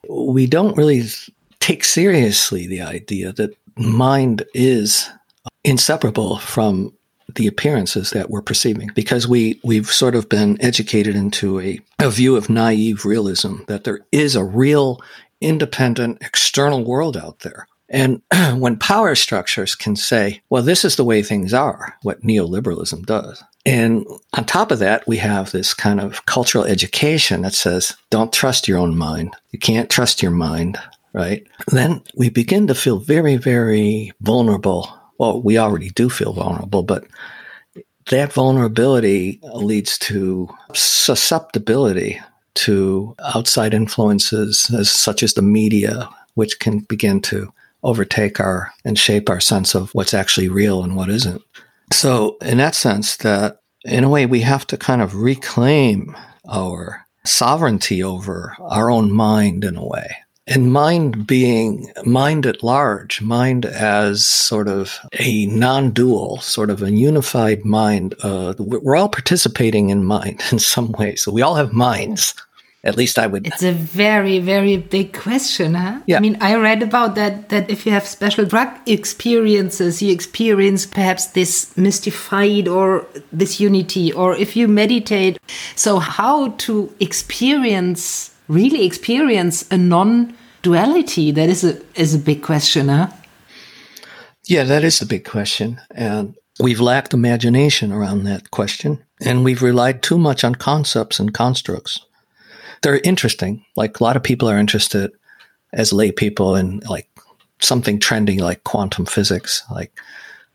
we 0.08 0.46
don't 0.46 0.76
really 0.76 1.04
take 1.60 1.84
seriously 1.84 2.66
the 2.66 2.80
idea 2.80 3.32
that 3.32 3.56
mind 3.76 4.44
is 4.54 5.10
inseparable 5.64 6.38
from 6.38 6.92
the 7.34 7.46
appearances 7.46 8.10
that 8.10 8.30
we're 8.30 8.40
perceiving 8.40 8.90
because 8.94 9.26
we 9.26 9.60
we've 9.64 9.90
sort 9.92 10.14
of 10.14 10.28
been 10.28 10.56
educated 10.62 11.14
into 11.14 11.60
a, 11.60 11.80
a 11.98 12.08
view 12.08 12.36
of 12.36 12.48
naive 12.48 13.04
realism 13.04 13.56
that 13.66 13.84
there 13.84 14.00
is 14.12 14.36
a 14.36 14.44
real 14.44 15.00
independent 15.40 16.18
external 16.20 16.84
world 16.84 17.16
out 17.16 17.40
there. 17.40 17.66
And 17.88 18.22
when 18.54 18.78
power 18.78 19.14
structures 19.14 19.74
can 19.74 19.96
say 19.96 20.42
well 20.50 20.62
this 20.62 20.84
is 20.84 20.96
the 20.96 21.04
way 21.04 21.22
things 21.22 21.54
are 21.54 21.96
what 22.02 22.22
neoliberalism 22.22 23.06
does. 23.06 23.42
And 23.64 24.06
on 24.32 24.44
top 24.44 24.70
of 24.70 24.78
that 24.80 25.06
we 25.06 25.18
have 25.18 25.52
this 25.52 25.74
kind 25.74 26.00
of 26.00 26.26
cultural 26.26 26.64
education 26.64 27.42
that 27.42 27.54
says 27.54 27.96
don't 28.10 28.32
trust 28.32 28.68
your 28.68 28.78
own 28.78 28.96
mind. 28.96 29.34
You 29.50 29.58
can't 29.58 29.90
trust 29.90 30.22
your 30.22 30.32
mind 30.32 30.78
right? 31.12 31.46
Then 31.68 32.02
we 32.14 32.28
begin 32.28 32.66
to 32.66 32.74
feel 32.74 32.98
very 32.98 33.36
very 33.36 34.12
vulnerable. 34.20 34.92
Well, 35.18 35.40
we 35.40 35.56
already 35.56 35.90
do 35.90 36.10
feel 36.10 36.34
vulnerable, 36.34 36.82
but 36.82 37.06
that 38.10 38.32
vulnerability 38.32 39.40
leads 39.42 39.98
to 39.98 40.48
susceptibility 40.74 42.20
to 42.56 43.14
outside 43.34 43.74
influences 43.74 44.70
as, 44.76 44.90
such 44.90 45.22
as 45.22 45.34
the 45.34 45.42
media, 45.42 46.08
which 46.34 46.58
can 46.58 46.80
begin 46.80 47.20
to 47.22 47.52
overtake 47.82 48.40
our 48.40 48.72
and 48.84 48.98
shape 48.98 49.30
our 49.30 49.40
sense 49.40 49.74
of 49.74 49.94
what's 49.94 50.14
actually 50.14 50.48
real 50.48 50.82
and 50.82 50.96
what 50.96 51.08
isn't. 51.08 51.42
So, 51.92 52.36
in 52.42 52.58
that 52.58 52.74
sense, 52.74 53.18
that 53.18 53.60
in 53.84 54.02
a 54.02 54.08
way 54.08 54.26
we 54.26 54.40
have 54.40 54.66
to 54.68 54.76
kind 54.76 55.00
of 55.00 55.14
reclaim 55.14 56.16
our 56.48 57.06
sovereignty 57.24 58.02
over 58.02 58.56
our 58.60 58.90
own 58.90 59.12
mind 59.12 59.64
in 59.64 59.76
a 59.76 59.86
way 59.86 60.16
and 60.46 60.72
mind 60.72 61.26
being 61.26 61.90
mind 62.04 62.46
at 62.46 62.62
large, 62.62 63.20
mind 63.20 63.64
as 63.66 64.24
sort 64.24 64.68
of 64.68 64.98
a 65.18 65.46
non 65.46 65.90
dual, 65.90 66.40
sort 66.40 66.70
of 66.70 66.82
a 66.82 66.92
unified 66.92 67.64
mind. 67.64 68.14
Uh, 68.22 68.54
we're 68.58 68.96
all 68.96 69.08
participating 69.08 69.90
in 69.90 70.04
mind 70.04 70.42
in 70.52 70.58
some 70.58 70.92
way. 70.92 71.16
So 71.16 71.32
we 71.32 71.42
all 71.42 71.56
have 71.56 71.72
minds. 71.72 72.34
At 72.86 72.96
least 72.96 73.18
I 73.18 73.26
would. 73.26 73.48
It's 73.48 73.64
a 73.64 73.72
very, 73.72 74.38
very 74.38 74.76
big 74.76 75.12
question, 75.12 75.74
huh? 75.74 76.02
Yeah. 76.06 76.18
I 76.18 76.20
mean, 76.20 76.38
I 76.40 76.54
read 76.54 76.84
about 76.84 77.16
that, 77.16 77.48
that 77.48 77.68
if 77.68 77.84
you 77.84 77.90
have 77.90 78.06
special 78.06 78.44
drug 78.44 78.68
experiences, 78.86 80.00
you 80.00 80.12
experience 80.12 80.86
perhaps 80.86 81.26
this 81.26 81.76
mystified 81.76 82.68
or 82.68 83.04
this 83.32 83.58
unity, 83.58 84.12
or 84.12 84.36
if 84.36 84.54
you 84.54 84.68
meditate. 84.68 85.36
So, 85.74 85.98
how 85.98 86.50
to 86.50 86.94
experience 87.00 88.30
really 88.46 88.86
experience 88.86 89.64
a 89.72 89.76
non 89.76 90.36
duality? 90.62 91.32
That 91.32 91.48
is 91.48 91.64
a 91.64 91.82
is 91.96 92.14
a 92.14 92.20
big 92.20 92.40
question, 92.40 92.88
huh? 92.88 93.08
Yeah, 94.44 94.62
that 94.62 94.84
is 94.84 95.02
a 95.02 95.06
big 95.06 95.24
question, 95.24 95.80
and 95.90 96.36
we've 96.60 96.80
lacked 96.80 97.12
imagination 97.14 97.90
around 97.90 98.22
that 98.24 98.52
question, 98.52 99.02
and 99.20 99.44
we've 99.44 99.62
relied 99.62 100.02
too 100.02 100.18
much 100.18 100.44
on 100.44 100.54
concepts 100.54 101.18
and 101.18 101.34
constructs. 101.34 102.06
They're 102.82 102.98
interesting. 102.98 103.64
Like 103.76 104.00
a 104.00 104.04
lot 104.04 104.16
of 104.16 104.22
people 104.22 104.48
are 104.48 104.58
interested 104.58 105.12
as 105.72 105.92
lay 105.92 106.12
people 106.12 106.56
in 106.56 106.80
like 106.80 107.08
something 107.60 107.98
trending 107.98 108.38
like 108.38 108.64
quantum 108.64 109.06
physics, 109.06 109.62
like 109.70 109.92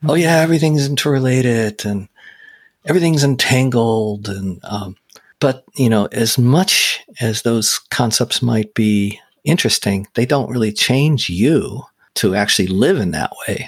oh 0.07 0.15
yeah, 0.15 0.37
everything's 0.37 0.87
interrelated 0.87 1.85
and 1.85 2.07
everything's 2.85 3.23
entangled, 3.23 4.29
and 4.29 4.59
um, 4.63 4.95
but, 5.41 5.65
you 5.75 5.89
know, 5.89 6.05
as 6.11 6.37
much 6.37 7.03
as 7.19 7.41
those 7.41 7.79
concepts 7.89 8.43
might 8.43 8.73
be 8.75 9.19
interesting, 9.43 10.07
they 10.13 10.25
don't 10.25 10.51
really 10.51 10.71
change 10.71 11.29
you 11.29 11.81
to 12.15 12.35
actually 12.35 12.67
live 12.67 12.97
in 12.97 13.09
that 13.11 13.33
way. 13.47 13.67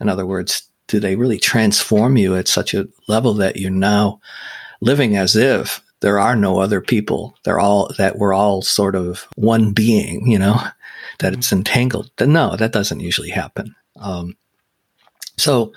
In 0.00 0.08
other 0.08 0.26
words, 0.26 0.68
do 0.88 0.98
they 0.98 1.14
really 1.14 1.38
transform 1.38 2.16
you 2.16 2.34
at 2.34 2.48
such 2.48 2.74
a 2.74 2.88
level 3.06 3.34
that 3.34 3.56
you're 3.56 3.70
now 3.70 4.20
living 4.80 5.16
as 5.16 5.36
if 5.36 5.80
there 6.00 6.18
are 6.18 6.36
no 6.36 6.58
other 6.58 6.80
people? 6.80 7.36
They're 7.44 7.60
all 7.60 7.92
that 7.98 8.18
we're 8.18 8.32
all 8.32 8.62
sort 8.62 8.96
of 8.96 9.26
one 9.36 9.72
being, 9.72 10.26
you 10.30 10.38
know, 10.38 10.60
that 11.18 11.34
it's 11.34 11.52
entangled. 11.52 12.10
No, 12.18 12.56
that 12.56 12.72
doesn't 12.72 13.00
usually 13.00 13.30
happen. 13.30 13.74
Um, 13.96 14.36
so 15.36 15.72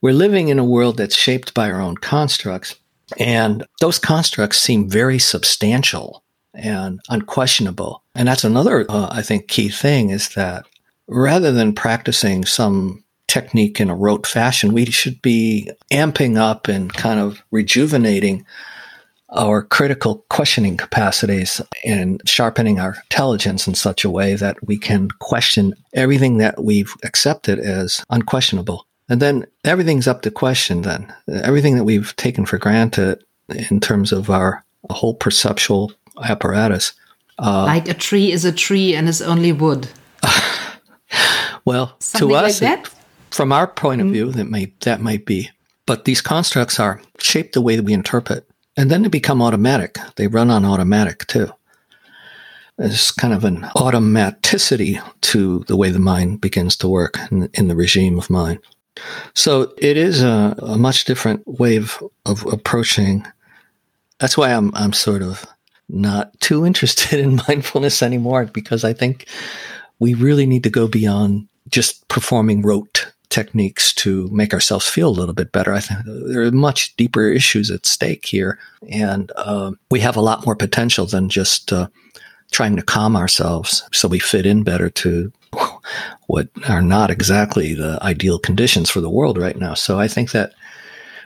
we're 0.00 0.14
living 0.14 0.48
in 0.48 0.58
a 0.58 0.64
world 0.64 0.96
that's 0.96 1.16
shaped 1.16 1.54
by 1.54 1.70
our 1.70 1.80
own 1.80 1.96
constructs, 1.96 2.76
and 3.18 3.64
those 3.80 3.98
constructs 3.98 4.60
seem 4.60 4.88
very 4.88 5.18
substantial 5.18 6.22
and 6.54 7.00
unquestionable. 7.08 8.02
And 8.14 8.28
that's 8.28 8.44
another, 8.44 8.86
uh, 8.88 9.08
I 9.10 9.22
think, 9.22 9.48
key 9.48 9.68
thing 9.68 10.10
is 10.10 10.30
that 10.30 10.66
rather 11.08 11.52
than 11.52 11.74
practicing 11.74 12.44
some 12.44 13.02
technique 13.26 13.80
in 13.80 13.90
a 13.90 13.96
rote 13.96 14.26
fashion, 14.26 14.72
we 14.72 14.86
should 14.86 15.20
be 15.20 15.70
amping 15.92 16.36
up 16.36 16.68
and 16.68 16.92
kind 16.92 17.18
of 17.18 17.42
rejuvenating 17.50 18.44
our 19.34 19.62
critical 19.62 20.24
questioning 20.30 20.76
capacities 20.76 21.60
and 21.84 22.22
sharpening 22.26 22.78
our 22.78 22.96
intelligence 23.04 23.66
in 23.66 23.74
such 23.74 24.04
a 24.04 24.10
way 24.10 24.34
that 24.34 24.56
we 24.66 24.78
can 24.78 25.10
question 25.18 25.74
everything 25.92 26.38
that 26.38 26.62
we've 26.62 26.94
accepted 27.02 27.58
as 27.58 28.04
unquestionable. 28.10 28.86
And 29.08 29.20
then 29.20 29.46
everything's 29.64 30.08
up 30.08 30.22
to 30.22 30.30
question, 30.30 30.82
then. 30.82 31.12
Everything 31.28 31.76
that 31.76 31.84
we've 31.84 32.14
taken 32.16 32.46
for 32.46 32.58
granted 32.58 33.22
in 33.48 33.80
terms 33.80 34.12
of 34.12 34.30
our 34.30 34.64
whole 34.90 35.14
perceptual 35.14 35.92
apparatus. 36.22 36.94
Uh, 37.38 37.64
like 37.64 37.88
a 37.88 37.94
tree 37.94 38.32
is 38.32 38.44
a 38.44 38.52
tree 38.52 38.94
and 38.94 39.08
is 39.08 39.20
only 39.20 39.52
wood. 39.52 39.88
well, 41.64 41.96
Something 41.98 42.28
to 42.28 42.34
us, 42.34 42.62
like 42.62 42.86
from 43.30 43.52
our 43.52 43.66
point 43.66 44.00
of 44.00 44.06
mm. 44.06 44.12
view, 44.12 44.32
that 44.32 44.44
may 44.44 44.72
that 44.82 45.00
might 45.00 45.26
be. 45.26 45.50
But 45.86 46.04
these 46.04 46.22
constructs 46.22 46.80
are 46.80 47.02
shaped 47.18 47.52
the 47.52 47.60
way 47.60 47.76
that 47.76 47.82
we 47.82 47.92
interpret, 47.92 48.48
and 48.76 48.90
then 48.90 49.02
they 49.02 49.08
become 49.08 49.42
automatic. 49.42 49.98
They 50.16 50.26
run 50.26 50.50
on 50.50 50.64
automatic 50.64 51.26
too. 51.26 51.50
There's 52.76 53.12
kind 53.12 53.32
of 53.32 53.44
an 53.44 53.62
automaticity 53.76 55.00
to 55.22 55.60
the 55.68 55.76
way 55.76 55.90
the 55.90 56.00
mind 56.00 56.40
begins 56.40 56.76
to 56.78 56.88
work 56.88 57.18
in, 57.30 57.48
in 57.54 57.68
the 57.68 57.76
regime 57.76 58.18
of 58.18 58.30
mind. 58.30 58.58
So 59.34 59.72
it 59.78 59.96
is 59.96 60.22
a, 60.22 60.56
a 60.58 60.76
much 60.76 61.04
different 61.04 61.46
way 61.46 61.76
of, 61.76 62.02
of 62.26 62.44
approaching. 62.46 63.24
That's 64.18 64.36
why 64.36 64.52
I'm 64.52 64.74
I'm 64.74 64.92
sort 64.92 65.22
of 65.22 65.46
not 65.88 66.38
too 66.40 66.66
interested 66.66 67.20
in 67.20 67.40
mindfulness 67.48 68.02
anymore 68.02 68.46
because 68.46 68.84
I 68.84 68.92
think 68.92 69.28
we 69.98 70.14
really 70.14 70.46
need 70.46 70.64
to 70.64 70.70
go 70.70 70.88
beyond 70.88 71.48
just 71.68 72.06
performing 72.08 72.62
rote 72.62 73.03
techniques 73.34 73.92
to 73.92 74.28
make 74.30 74.54
ourselves 74.54 74.88
feel 74.88 75.08
a 75.08 75.18
little 75.18 75.34
bit 75.34 75.50
better. 75.50 75.74
I 75.74 75.80
think 75.80 76.00
there 76.04 76.42
are 76.42 76.52
much 76.52 76.94
deeper 76.96 77.28
issues 77.28 77.68
at 77.68 77.84
stake 77.84 78.24
here, 78.24 78.60
and 78.88 79.32
uh, 79.34 79.72
we 79.90 79.98
have 80.00 80.16
a 80.16 80.20
lot 80.20 80.46
more 80.46 80.54
potential 80.54 81.04
than 81.04 81.28
just 81.28 81.72
uh, 81.72 81.88
trying 82.52 82.76
to 82.76 82.82
calm 82.82 83.16
ourselves 83.16 83.82
so 83.92 84.06
we 84.06 84.20
fit 84.20 84.46
in 84.46 84.62
better 84.62 84.88
to 84.88 85.32
what 86.28 86.48
are 86.68 86.82
not 86.82 87.10
exactly 87.10 87.74
the 87.74 87.98
ideal 88.02 88.38
conditions 88.38 88.88
for 88.88 89.00
the 89.00 89.10
world 89.10 89.36
right 89.36 89.56
now. 89.56 89.74
So 89.74 89.98
I 89.98 90.06
think 90.06 90.30
that 90.30 90.54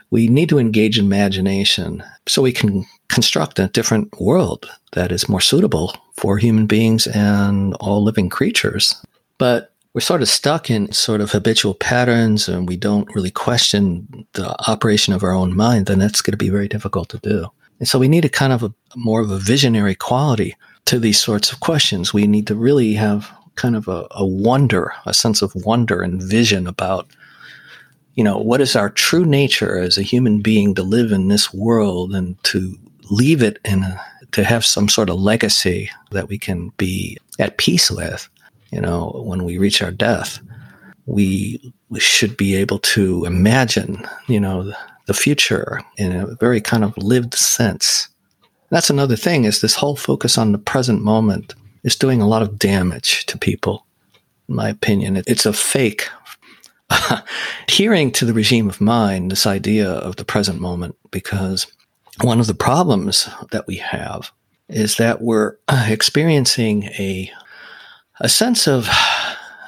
we 0.09 0.27
need 0.27 0.49
to 0.49 0.57
engage 0.57 0.97
imagination 0.97 2.03
so 2.27 2.41
we 2.41 2.51
can 2.51 2.85
construct 3.09 3.59
a 3.59 3.67
different 3.67 4.19
world 4.19 4.67
that 4.93 5.11
is 5.11 5.29
more 5.29 5.41
suitable 5.41 5.93
for 6.13 6.37
human 6.39 6.65
beings 6.65 7.05
and 7.05 7.75
all 7.75 8.03
living 8.03 8.29
creatures. 8.29 8.95
But 9.37 9.71
we're 9.93 10.01
sort 10.01 10.21
of 10.21 10.29
stuck 10.29 10.69
in 10.69 10.91
sort 10.91 11.21
of 11.21 11.31
habitual 11.31 11.73
patterns 11.73 12.47
and 12.47 12.67
we 12.67 12.77
don't 12.77 13.13
really 13.15 13.31
question 13.31 14.25
the 14.33 14.55
operation 14.69 15.13
of 15.13 15.23
our 15.23 15.33
own 15.33 15.55
mind, 15.55 15.87
then 15.87 15.99
that's 15.99 16.21
going 16.21 16.33
to 16.33 16.37
be 16.37 16.49
very 16.49 16.67
difficult 16.67 17.09
to 17.09 17.17
do. 17.19 17.47
And 17.79 17.87
so 17.87 17.97
we 17.97 18.07
need 18.07 18.25
a 18.25 18.29
kind 18.29 18.53
of 18.53 18.61
a 18.61 18.73
more 18.95 19.21
of 19.21 19.31
a 19.31 19.39
visionary 19.39 19.95
quality 19.95 20.55
to 20.85 20.99
these 20.99 21.19
sorts 21.19 21.51
of 21.51 21.59
questions. 21.61 22.13
We 22.13 22.27
need 22.27 22.45
to 22.47 22.55
really 22.55 22.93
have 22.93 23.31
kind 23.55 23.75
of 23.75 23.87
a, 23.87 24.07
a 24.11 24.25
wonder, 24.25 24.93
a 25.05 25.13
sense 25.13 25.41
of 25.41 25.55
wonder 25.55 26.01
and 26.01 26.21
vision 26.21 26.67
about, 26.67 27.07
you 28.13 28.23
know, 28.23 28.37
what 28.37 28.61
is 28.61 28.75
our 28.75 28.89
true 28.89 29.25
nature 29.25 29.79
as 29.79 29.97
a 29.97 30.03
human 30.03 30.41
being 30.41 30.75
to 30.75 30.83
live 30.83 31.11
in 31.11 31.29
this 31.29 31.53
world 31.53 32.13
and 32.13 32.41
to 32.43 32.77
leave 33.09 33.41
it 33.41 33.57
in 33.65 33.83
a, 33.83 34.01
to 34.33 34.43
have 34.43 34.65
some 34.65 34.87
sort 34.87 35.09
of 35.09 35.19
legacy 35.19 35.89
that 36.11 36.27
we 36.27 36.37
can 36.37 36.69
be 36.77 37.17
at 37.39 37.57
peace 37.57 37.89
with 37.89 38.29
you 38.71 38.81
know, 38.81 39.21
when 39.25 39.43
we 39.43 39.57
reach 39.57 39.81
our 39.81 39.91
death, 39.91 40.39
we, 41.05 41.73
should 41.97 42.37
be 42.37 42.55
able 42.55 42.77
to 42.77 43.25
imagine, 43.25 44.05
you 44.27 44.39
know, 44.39 44.71
the, 45.07 45.13
future 45.13 45.81
in 45.97 46.11
a 46.11 46.27
very 46.35 46.61
kind 46.61 46.83
of 46.83 46.95
lived 46.99 47.33
sense. 47.33 48.07
That's 48.69 48.91
another 48.91 49.15
thing 49.15 49.45
is 49.45 49.59
this 49.59 49.73
whole 49.73 49.95
focus 49.95 50.37
on 50.37 50.51
the 50.51 50.59
present 50.59 51.01
moment 51.01 51.55
is 51.83 51.95
doing 51.95 52.21
a 52.21 52.27
lot 52.27 52.43
of 52.43 52.59
damage 52.59 53.25
to 53.25 53.39
people. 53.39 53.87
In 54.47 54.53
my 54.53 54.69
opinion, 54.69 55.17
it's 55.25 55.47
a 55.47 55.53
fake 55.53 56.09
adhering 57.67 58.11
to 58.11 58.25
the 58.25 58.33
regime 58.33 58.69
of 58.69 58.79
mind, 58.79 59.31
this 59.31 59.47
idea 59.47 59.89
of 59.89 60.17
the 60.17 60.25
present 60.25 60.61
moment, 60.61 60.95
because 61.09 61.65
one 62.21 62.39
of 62.39 62.45
the 62.45 62.53
problems 62.53 63.27
that 63.51 63.65
we 63.65 63.77
have 63.77 64.31
is 64.67 64.97
that 64.97 65.21
we're 65.21 65.57
uh, 65.67 65.87
experiencing 65.89 66.83
a 66.83 67.31
a 68.19 68.29
sense 68.29 68.67
of 68.67 68.89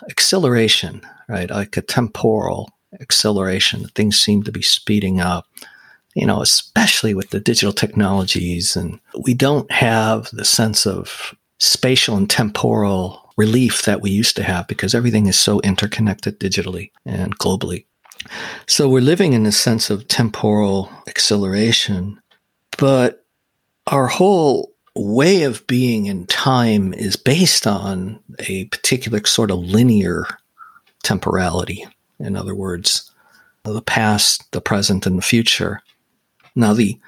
acceleration, 0.10 1.02
right? 1.28 1.50
Like 1.50 1.78
a 1.78 1.82
temporal 1.82 2.70
acceleration. 3.00 3.86
Things 3.96 4.20
seem 4.20 4.44
to 4.44 4.52
be 4.52 4.62
speeding 4.62 5.20
up, 5.20 5.48
you 6.16 6.26
know, 6.26 6.42
especially 6.42 7.14
with 7.14 7.30
the 7.30 7.40
digital 7.40 7.74
technologies. 7.74 8.76
And 8.76 9.00
we 9.24 9.34
don't 9.34 9.72
have 9.72 10.30
the 10.32 10.46
sense 10.46 10.86
of 10.86 11.34
spatial 11.60 12.18
and 12.18 12.30
temporal 12.30 13.32
relief 13.38 13.84
that 13.84 14.02
we 14.02 14.12
used 14.12 14.36
to 14.36 14.44
have 14.44 14.68
because 14.68 14.94
everything 14.94 15.28
is 15.28 15.40
so 15.40 15.60
interconnected 15.62 16.40
digitally 16.40 16.92
and 17.06 17.38
globally. 17.40 17.86
So 18.68 18.90
we're 18.90 19.02
living 19.02 19.34
in 19.34 19.46
a 19.46 19.52
sense 19.52 19.90
of 19.90 20.08
temporal 20.08 20.92
acceleration, 21.08 22.22
but 22.78 23.26
our 23.88 24.08
whole 24.08 24.71
way 24.96 25.44
of 25.44 25.66
being 25.68 26.06
in 26.06 26.26
time 26.26 26.94
is 26.94 27.16
based 27.16 27.66
on 27.66 28.20
a 28.40 28.66
particular 28.66 29.24
sort 29.26 29.52
of 29.52 29.60
linear 29.60 30.26
temporality. 31.04 31.86
In 32.20 32.36
other 32.36 32.56
words, 32.56 33.12
the 33.64 33.82
past, 33.82 34.52
the 34.52 34.62
present, 34.62 35.06
and 35.06 35.18
the 35.18 35.24
future. 35.24 35.82
Now, 36.56 36.74
the, 36.74 37.00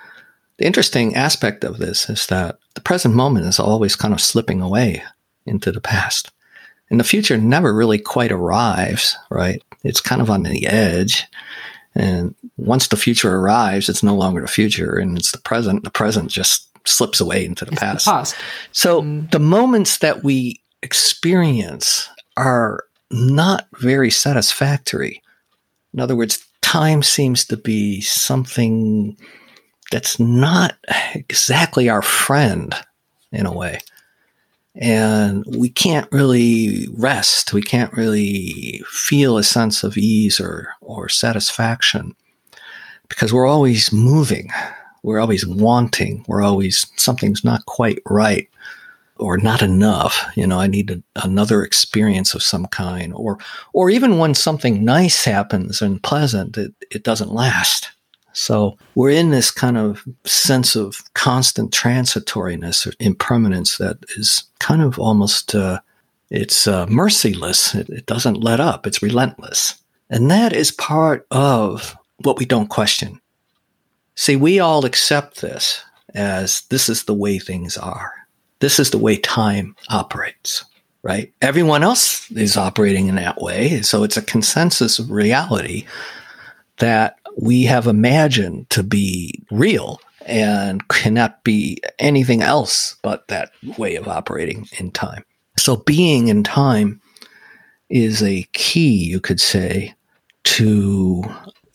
the 0.57 0.65
interesting 0.65 1.15
aspect 1.15 1.63
of 1.63 1.77
this 1.77 2.09
is 2.09 2.27
that 2.27 2.59
the 2.75 2.81
present 2.81 3.15
moment 3.15 3.47
is 3.47 3.59
always 3.59 3.95
kind 3.95 4.13
of 4.13 4.21
slipping 4.21 4.61
away 4.61 5.03
into 5.45 5.71
the 5.71 5.81
past. 5.81 6.31
And 6.89 6.99
the 6.99 7.05
future 7.05 7.38
never 7.38 7.73
really 7.73 7.97
quite 7.97 8.31
arrives, 8.31 9.17
right? 9.29 9.61
It's 9.84 10.01
kind 10.01 10.21
of 10.21 10.29
on 10.29 10.43
the 10.43 10.67
edge. 10.67 11.25
And 11.95 12.36
once 12.57 12.88
the 12.88 12.97
future 12.97 13.36
arrives, 13.36 13.89
it's 13.89 14.03
no 14.03 14.15
longer 14.15 14.41
the 14.41 14.47
future 14.47 14.95
and 14.95 15.17
it's 15.17 15.31
the 15.31 15.39
present. 15.39 15.84
The 15.84 15.91
present 15.91 16.29
just 16.29 16.67
slips 16.86 17.19
away 17.19 17.45
into 17.45 17.65
the 17.65 17.71
past. 17.71 18.05
The 18.05 18.11
past. 18.11 18.36
So 18.71 19.01
mm. 19.01 19.29
the 19.31 19.39
moments 19.39 19.99
that 19.99 20.23
we 20.23 20.61
experience 20.81 22.09
are 22.38 22.84
not 23.11 23.67
very 23.79 24.09
satisfactory. 24.09 25.21
In 25.93 25.99
other 25.99 26.15
words, 26.15 26.45
time 26.61 27.03
seems 27.03 27.45
to 27.45 27.57
be 27.57 28.01
something 28.01 29.17
that's 29.91 30.19
not 30.19 30.75
exactly 31.13 31.88
our 31.89 32.01
friend 32.01 32.75
in 33.31 33.45
a 33.45 33.53
way. 33.53 33.79
And 34.75 35.45
we 35.45 35.69
can't 35.69 36.11
really 36.11 36.88
rest. 36.93 37.53
We 37.53 37.61
can't 37.61 37.93
really 37.93 38.84
feel 38.88 39.38
a 39.38 39.43
sense 39.43 39.84
of 39.84 39.97
ease 39.97 40.39
or, 40.39 40.69
or 40.81 41.09
satisfaction 41.09 42.15
because 43.07 43.31
we're 43.31 43.45
always 43.45 43.93
moving 43.93 44.49
we're 45.03 45.19
always 45.19 45.45
wanting. 45.45 46.25
We're 46.27 46.43
always, 46.43 46.87
something's 46.95 47.43
not 47.43 47.65
quite 47.65 47.99
right 48.09 48.49
or 49.17 49.37
not 49.37 49.61
enough. 49.61 50.25
You 50.35 50.47
know, 50.47 50.59
I 50.59 50.67
need 50.67 50.89
a, 50.89 51.03
another 51.23 51.63
experience 51.63 52.33
of 52.33 52.41
some 52.41 52.65
kind. 52.67 53.13
Or, 53.13 53.37
or 53.73 53.89
even 53.89 54.17
when 54.17 54.33
something 54.33 54.83
nice 54.83 55.23
happens 55.23 55.81
and 55.81 56.01
pleasant, 56.01 56.57
it, 56.57 56.73
it 56.89 57.03
doesn't 57.03 57.33
last. 57.33 57.91
So 58.31 58.77
we're 58.95 59.11
in 59.11 59.29
this 59.29 59.51
kind 59.51 59.77
of 59.77 60.03
sense 60.25 60.75
of 60.75 61.03
constant 61.13 61.71
transitoriness 61.71 62.87
or 62.87 62.93
impermanence 62.99 63.77
that 63.77 63.97
is 64.17 64.45
kind 64.59 64.81
of 64.81 64.97
almost, 64.97 65.53
uh, 65.53 65.79
it's 66.31 66.65
uh, 66.65 66.87
merciless. 66.87 67.75
It, 67.75 67.89
it 67.89 68.05
doesn't 68.07 68.43
let 68.43 68.59
up. 68.59 68.87
It's 68.87 69.03
relentless. 69.03 69.75
And 70.09 70.31
that 70.31 70.53
is 70.53 70.71
part 70.71 71.27
of 71.29 71.95
what 72.23 72.39
we 72.39 72.45
don't 72.45 72.69
question. 72.69 73.19
See, 74.16 74.36
we 74.36 74.59
all 74.59 74.86
accept 74.86 75.41
this 75.41 75.84
as 76.16 76.61
this 76.70 76.89
is 76.89 77.05
the 77.05 77.14
way 77.14 77.39
things 77.39 77.78
are. 77.78 78.14
this 78.64 78.80
is 78.80 78.91
the 78.91 78.97
way 78.97 79.18
time 79.18 79.76
operates, 79.89 80.64
right? 81.03 81.34
Everyone 81.41 81.84
else 81.84 82.32
is 82.32 82.55
operating 82.55 83.07
in 83.07 83.16
that 83.16 83.41
way. 83.41 83.82
So 83.82 84.05
it's 84.05 84.16
a 84.16 84.22
consensus 84.22 84.99
of 84.99 85.11
reality 85.11 85.86
that 86.78 87.18
we 87.38 87.64
have 87.64 87.88
imagined 87.88 88.70
to 88.70 88.82
be 88.82 89.38
real 89.51 89.99
and 90.26 90.88
cannot 90.88 91.43
be 91.43 91.82
anything 91.99 92.41
else 92.41 92.95
but 93.03 93.28
that 93.28 93.51
way 93.78 93.95
of 93.97 94.07
operating 94.07 94.66
in 94.80 94.91
time. 94.91 95.26
So 95.59 95.76
being 95.76 96.30
in 96.30 96.41
time 96.41 97.01
is 97.89 98.24
a 98.24 98.47
key, 98.53 98.95
you 98.95 99.20
could 99.20 99.41
say, 99.41 99.93
to 100.45 101.26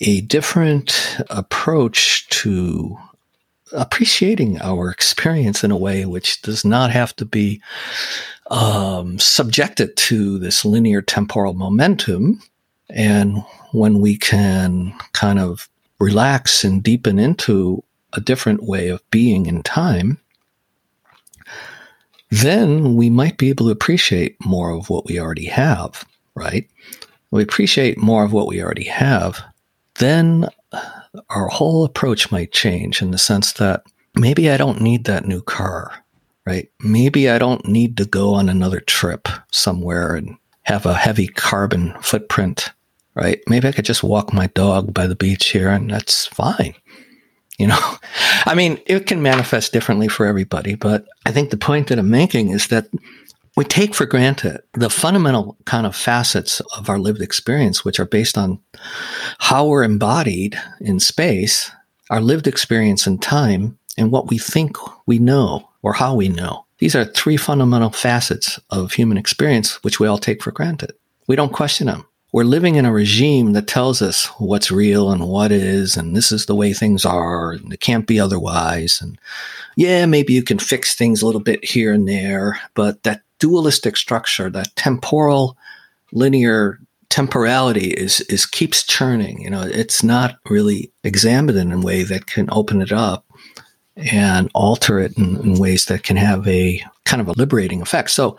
a 0.00 0.20
different 0.22 1.18
approach 1.30 2.28
to 2.28 2.96
appreciating 3.72 4.60
our 4.60 4.90
experience 4.90 5.62
in 5.62 5.70
a 5.70 5.76
way 5.76 6.06
which 6.06 6.40
does 6.42 6.64
not 6.64 6.90
have 6.90 7.14
to 7.16 7.24
be 7.24 7.60
um, 8.50 9.18
subjected 9.18 9.96
to 9.96 10.38
this 10.38 10.64
linear 10.64 11.02
temporal 11.02 11.54
momentum. 11.54 12.40
And 12.88 13.44
when 13.72 14.00
we 14.00 14.16
can 14.16 14.94
kind 15.12 15.38
of 15.38 15.68
relax 16.00 16.64
and 16.64 16.82
deepen 16.82 17.18
into 17.18 17.82
a 18.14 18.20
different 18.20 18.62
way 18.62 18.88
of 18.88 19.02
being 19.10 19.46
in 19.46 19.62
time, 19.62 20.18
then 22.30 22.94
we 22.94 23.10
might 23.10 23.36
be 23.36 23.48
able 23.48 23.66
to 23.66 23.72
appreciate 23.72 24.36
more 24.44 24.70
of 24.70 24.88
what 24.90 25.06
we 25.06 25.18
already 25.18 25.46
have, 25.46 26.04
right? 26.34 26.68
We 27.30 27.42
appreciate 27.42 27.98
more 27.98 28.24
of 28.24 28.32
what 28.32 28.46
we 28.46 28.62
already 28.62 28.84
have, 28.84 29.42
then 29.98 30.48
our 31.30 31.48
whole 31.48 31.84
approach 31.84 32.30
might 32.30 32.52
change 32.52 33.02
in 33.02 33.10
the 33.10 33.18
sense 33.18 33.52
that 33.54 33.82
maybe 34.14 34.50
I 34.50 34.56
don't 34.56 34.80
need 34.80 35.04
that 35.04 35.26
new 35.26 35.42
car, 35.42 36.04
right? 36.46 36.70
Maybe 36.80 37.30
I 37.30 37.38
don't 37.38 37.66
need 37.66 37.96
to 37.98 38.04
go 38.04 38.34
on 38.34 38.48
another 38.48 38.80
trip 38.80 39.28
somewhere 39.50 40.14
and 40.14 40.36
have 40.62 40.86
a 40.86 40.94
heavy 40.94 41.28
carbon 41.28 41.94
footprint, 42.00 42.70
right? 43.14 43.40
Maybe 43.48 43.68
I 43.68 43.72
could 43.72 43.84
just 43.84 44.02
walk 44.02 44.32
my 44.32 44.48
dog 44.48 44.92
by 44.92 45.06
the 45.06 45.16
beach 45.16 45.48
here 45.50 45.70
and 45.70 45.90
that's 45.90 46.26
fine. 46.26 46.74
You 47.58 47.68
know, 47.68 47.96
I 48.46 48.54
mean, 48.54 48.80
it 48.86 49.06
can 49.06 49.22
manifest 49.22 49.72
differently 49.72 50.08
for 50.08 50.26
everybody, 50.26 50.74
but 50.74 51.06
I 51.26 51.32
think 51.32 51.50
the 51.50 51.56
point 51.56 51.88
that 51.88 51.98
I'm 51.98 52.10
making 52.10 52.50
is 52.50 52.68
that 52.68 52.88
we 53.58 53.64
take 53.64 53.92
for 53.92 54.06
granted 54.06 54.60
the 54.74 54.88
fundamental 54.88 55.56
kind 55.64 55.84
of 55.84 55.96
facets 55.96 56.60
of 56.76 56.88
our 56.88 56.96
lived 56.96 57.20
experience, 57.20 57.84
which 57.84 57.98
are 57.98 58.06
based 58.06 58.38
on 58.38 58.60
how 59.40 59.66
we're 59.66 59.82
embodied 59.82 60.56
in 60.80 61.00
space, 61.00 61.68
our 62.08 62.20
lived 62.20 62.46
experience 62.46 63.04
in 63.04 63.18
time, 63.18 63.76
and 63.96 64.12
what 64.12 64.30
we 64.30 64.38
think 64.38 64.76
we 65.06 65.18
know 65.18 65.68
or 65.82 65.92
how 65.92 66.14
we 66.14 66.28
know. 66.28 66.66
These 66.78 66.94
are 66.94 67.04
three 67.04 67.36
fundamental 67.36 67.90
facets 67.90 68.60
of 68.70 68.92
human 68.92 69.18
experience, 69.18 69.82
which 69.82 69.98
we 69.98 70.06
all 70.06 70.18
take 70.18 70.40
for 70.40 70.52
granted. 70.52 70.92
We 71.26 71.34
don't 71.34 71.52
question 71.52 71.88
them. 71.88 72.06
We're 72.30 72.44
living 72.44 72.76
in 72.76 72.84
a 72.84 72.92
regime 72.92 73.54
that 73.54 73.66
tells 73.66 74.02
us 74.02 74.26
what's 74.38 74.70
real 74.70 75.10
and 75.10 75.26
what 75.26 75.50
is, 75.50 75.96
and 75.96 76.14
this 76.14 76.30
is 76.30 76.46
the 76.46 76.54
way 76.54 76.74
things 76.74 77.04
are, 77.04 77.50
and 77.50 77.72
it 77.72 77.80
can't 77.80 78.06
be 78.06 78.20
otherwise. 78.20 79.00
And 79.02 79.18
yeah, 79.76 80.06
maybe 80.06 80.32
you 80.32 80.44
can 80.44 80.60
fix 80.60 80.94
things 80.94 81.22
a 81.22 81.26
little 81.26 81.40
bit 81.40 81.64
here 81.64 81.92
and 81.92 82.06
there, 82.06 82.60
but 82.74 83.02
that 83.02 83.22
dualistic 83.38 83.96
structure, 83.96 84.50
that 84.50 84.74
temporal 84.76 85.56
linear 86.12 86.78
temporality 87.10 87.90
is 87.90 88.20
is 88.22 88.46
keeps 88.46 88.84
churning. 88.84 89.40
You 89.40 89.50
know, 89.50 89.62
it's 89.62 90.02
not 90.02 90.38
really 90.48 90.92
examined 91.04 91.58
in 91.58 91.72
a 91.72 91.80
way 91.80 92.02
that 92.02 92.26
can 92.26 92.48
open 92.52 92.82
it 92.82 92.92
up 92.92 93.24
and 93.96 94.50
alter 94.54 95.00
it 95.00 95.16
in, 95.18 95.36
in 95.38 95.54
ways 95.54 95.86
that 95.86 96.02
can 96.02 96.16
have 96.16 96.46
a 96.46 96.82
kind 97.04 97.20
of 97.20 97.28
a 97.28 97.32
liberating 97.32 97.82
effect. 97.82 98.10
So 98.10 98.36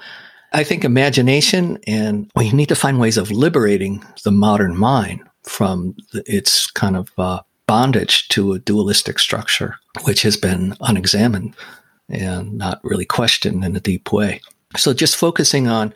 I 0.53 0.63
think 0.63 0.83
imagination 0.83 1.77
and 1.85 2.29
we 2.35 2.51
need 2.51 2.69
to 2.69 2.75
find 2.75 2.99
ways 2.99 3.17
of 3.17 3.31
liberating 3.31 4.03
the 4.23 4.31
modern 4.31 4.77
mind 4.77 5.21
from 5.43 5.95
its 6.13 6.69
kind 6.71 6.95
of 6.95 7.11
uh, 7.17 7.41
bondage 7.67 8.27
to 8.29 8.53
a 8.53 8.59
dualistic 8.59 9.19
structure, 9.19 9.75
which 10.03 10.21
has 10.23 10.37
been 10.37 10.75
unexamined 10.81 11.55
and 12.09 12.57
not 12.57 12.79
really 12.83 13.05
questioned 13.05 13.63
in 13.63 13.75
a 13.75 13.79
deep 13.79 14.11
way. 14.11 14.41
So 14.77 14.93
just 14.93 15.15
focusing 15.15 15.67
on 15.67 15.93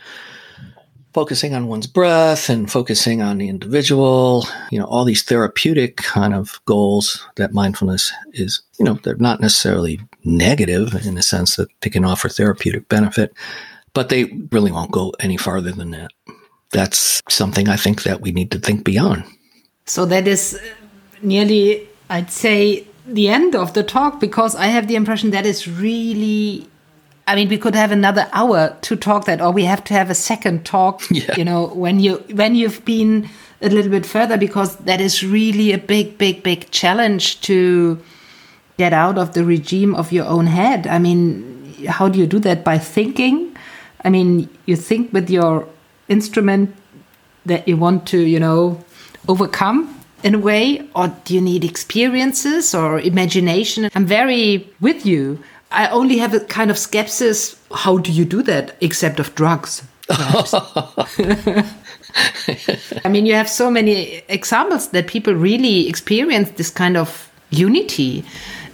focusing 1.14 1.54
on 1.54 1.68
one's 1.68 1.86
breath 1.86 2.50
and 2.50 2.72
focusing 2.72 3.22
on 3.22 3.38
the 3.38 3.48
individual, 3.48 4.46
you 4.72 4.80
know, 4.80 4.86
all 4.86 5.06
these 5.06 5.22
therapeutic 5.22 5.98
kind 5.98 6.34
of 6.34 6.60
goals 6.66 7.26
that 7.36 7.54
mindfulness 7.54 8.12
is, 8.34 8.64
you 8.80 8.86
know, 8.86 8.96
they're 9.04 9.16
not 9.18 9.40
necessarily 9.40 10.00
negative 10.24 11.06
in 11.06 11.14
the 11.16 11.22
sense 11.22 11.56
that 11.56 11.70
they 11.82 11.90
can 11.90 12.04
offer 12.04 12.30
therapeutic 12.30 12.90
benefit, 12.90 13.32
but 13.94 14.10
they 14.10 14.26
really 14.52 14.72
won't 14.72 14.92
go 14.92 15.14
any 15.20 15.38
farther 15.38 15.72
than 15.72 15.92
that. 15.92 16.12
That's 16.72 17.22
something 17.30 17.70
I 17.70 17.76
think 17.76 18.02
that 18.04 18.22
we 18.22 18.32
need 18.32 18.50
to 18.52 18.60
think 18.60 18.84
beyond. 18.84 19.24
So 19.86 20.06
that 20.06 20.28
is 20.28 20.56
uh, 20.56 20.60
nearly, 21.22 21.88
I'd 22.10 22.32
say, 22.32 22.88
the 23.06 23.28
end 23.28 23.56
of 23.56 23.74
the 23.74 23.84
talk 23.84 24.20
because 24.20 24.56
I 24.56 24.68
have 24.68 24.88
the 24.88 24.96
impression 24.96 25.30
that 25.32 25.46
is 25.46 25.68
really 25.68 26.68
I 27.26 27.36
mean, 27.36 27.48
we 27.48 27.58
could 27.58 27.76
have 27.76 27.92
another 27.92 28.28
hour 28.34 28.76
to 28.82 28.96
talk 28.96 29.26
that, 29.26 29.42
or 29.42 29.52
we 29.52 29.64
have 29.64 29.84
to 29.86 29.94
have 29.94 30.10
a 30.10 30.16
second 30.16 30.66
talk. 30.66 31.02
Yeah. 31.14 31.36
You 31.38 31.46
know, 31.46 31.68
when 31.68 32.00
you 32.00 32.18
when 32.34 32.56
you've 32.56 32.84
been 32.86 33.30
a 33.62 33.70
little 33.70 33.92
bit 33.92 34.06
further, 34.06 34.38
because 34.38 34.76
that 34.78 35.00
is 35.00 35.24
really 35.24 35.72
a 35.72 35.78
big, 35.78 36.18
big, 36.18 36.44
big 36.44 36.70
challenge 36.72 37.40
to 37.42 38.00
get 38.78 38.94
out 38.94 39.18
of 39.18 39.34
the 39.34 39.46
regime 39.46 39.96
of 39.96 40.12
your 40.12 40.26
own 40.26 40.48
head. 40.48 40.88
I 40.88 41.00
mean, 41.00 41.74
how 41.88 42.10
do 42.10 42.20
you 42.20 42.26
do 42.28 42.40
that 42.40 42.64
by 42.64 42.78
thinking? 42.78 43.56
I 44.04 44.10
mean, 44.10 44.50
you 44.66 44.76
think 44.76 45.14
with 45.14 45.30
your 45.30 45.68
instrument 46.10 46.76
that 47.46 47.68
you 47.68 47.78
want 47.78 48.06
to, 48.08 48.20
you 48.20 48.40
know, 48.40 48.84
overcome 49.28 50.04
in 50.24 50.36
a 50.36 50.40
way, 50.40 50.82
or 50.96 51.08
do 51.26 51.36
you 51.36 51.42
need 51.42 51.64
experiences 51.64 52.74
or 52.74 53.00
imagination? 53.00 53.90
I'm 53.94 54.06
very 54.06 54.68
with 54.82 55.06
you 55.06 55.40
I 55.74 55.90
only 55.90 56.18
have 56.18 56.34
a 56.34 56.40
kind 56.40 56.72
of 56.72 56.78
skepsis. 56.78 57.58
How 57.72 57.98
do 57.98 58.12
you 58.12 58.26
do 58.26 58.42
that 58.44 58.76
except 58.80 59.20
of 59.20 59.36
drugs? 59.36 59.84
I 60.10 61.64
mean, 63.10 63.26
you 63.26 63.34
have 63.34 63.50
so 63.50 63.72
many 63.72 64.22
examples 64.30 64.90
that 64.90 65.08
people 65.08 65.34
really 65.34 65.90
experience 65.90 66.52
this 66.52 66.70
kind 66.70 66.96
of 66.96 67.32
unity, 67.50 68.24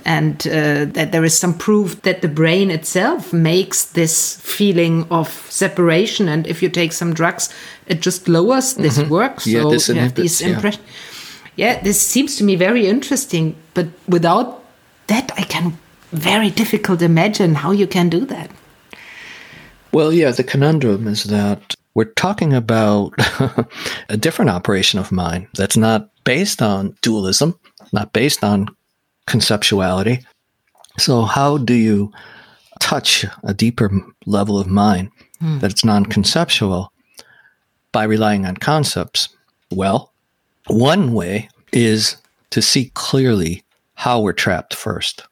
and 0.05 0.45
uh, 0.47 0.85
that 0.85 1.11
there 1.11 1.23
is 1.23 1.37
some 1.37 1.55
proof 1.57 2.01
that 2.01 2.21
the 2.21 2.27
brain 2.27 2.71
itself 2.71 3.31
makes 3.31 3.85
this 3.85 4.41
feeling 4.41 5.05
of 5.11 5.29
separation. 5.49 6.27
And 6.27 6.47
if 6.47 6.63
you 6.63 6.69
take 6.69 6.93
some 6.93 7.13
drugs, 7.13 7.49
it 7.87 8.01
just 8.01 8.27
lowers 8.27 8.73
this 8.73 8.97
mm 8.97 9.03
-hmm. 9.03 9.09
work. 9.09 9.41
So 9.41 9.49
yeah, 9.49 9.69
this 9.69 9.87
yeah, 9.87 10.13
these 10.13 10.45
yeah. 10.45 10.73
yeah, 11.55 11.83
this 11.83 12.11
seems 12.11 12.37
to 12.37 12.43
me 12.43 12.57
very 12.57 12.87
interesting. 12.87 13.55
But 13.73 13.85
without 14.07 14.47
that, 15.07 15.31
I 15.37 15.43
can 15.43 15.77
very 16.11 16.49
difficult 16.49 16.99
to 16.99 17.05
imagine 17.05 17.55
how 17.55 17.71
you 17.71 17.87
can 17.87 18.09
do 18.09 18.25
that. 18.25 18.49
Well, 19.91 20.13
yeah, 20.13 20.31
the 20.31 20.43
conundrum 20.43 21.07
is 21.07 21.23
that 21.25 21.75
we're 21.93 22.13
talking 22.13 22.53
about 22.53 23.13
a 24.09 24.17
different 24.17 24.51
operation 24.51 24.99
of 24.99 25.11
mind 25.11 25.47
that's 25.55 25.77
not 25.77 26.09
based 26.23 26.61
on 26.61 26.95
dualism, 27.01 27.59
not 27.91 28.13
based 28.13 28.43
on 28.43 28.67
conceptuality. 29.27 30.23
So, 30.97 31.23
how 31.23 31.57
do 31.57 31.73
you 31.73 32.11
touch 32.79 33.25
a 33.43 33.53
deeper 33.53 33.91
level 34.25 34.59
of 34.59 34.67
mind 34.67 35.11
hmm. 35.39 35.59
that's 35.59 35.83
non 35.83 36.05
conceptual 36.05 36.91
by 37.91 38.03
relying 38.03 38.45
on 38.45 38.57
concepts? 38.57 39.29
Well, 39.71 40.13
one 40.67 41.13
way 41.13 41.49
is 41.73 42.17
to 42.51 42.61
see 42.61 42.91
clearly 42.93 43.63
how 43.95 44.21
we're 44.21 44.33
trapped 44.33 44.75
first 44.75 45.23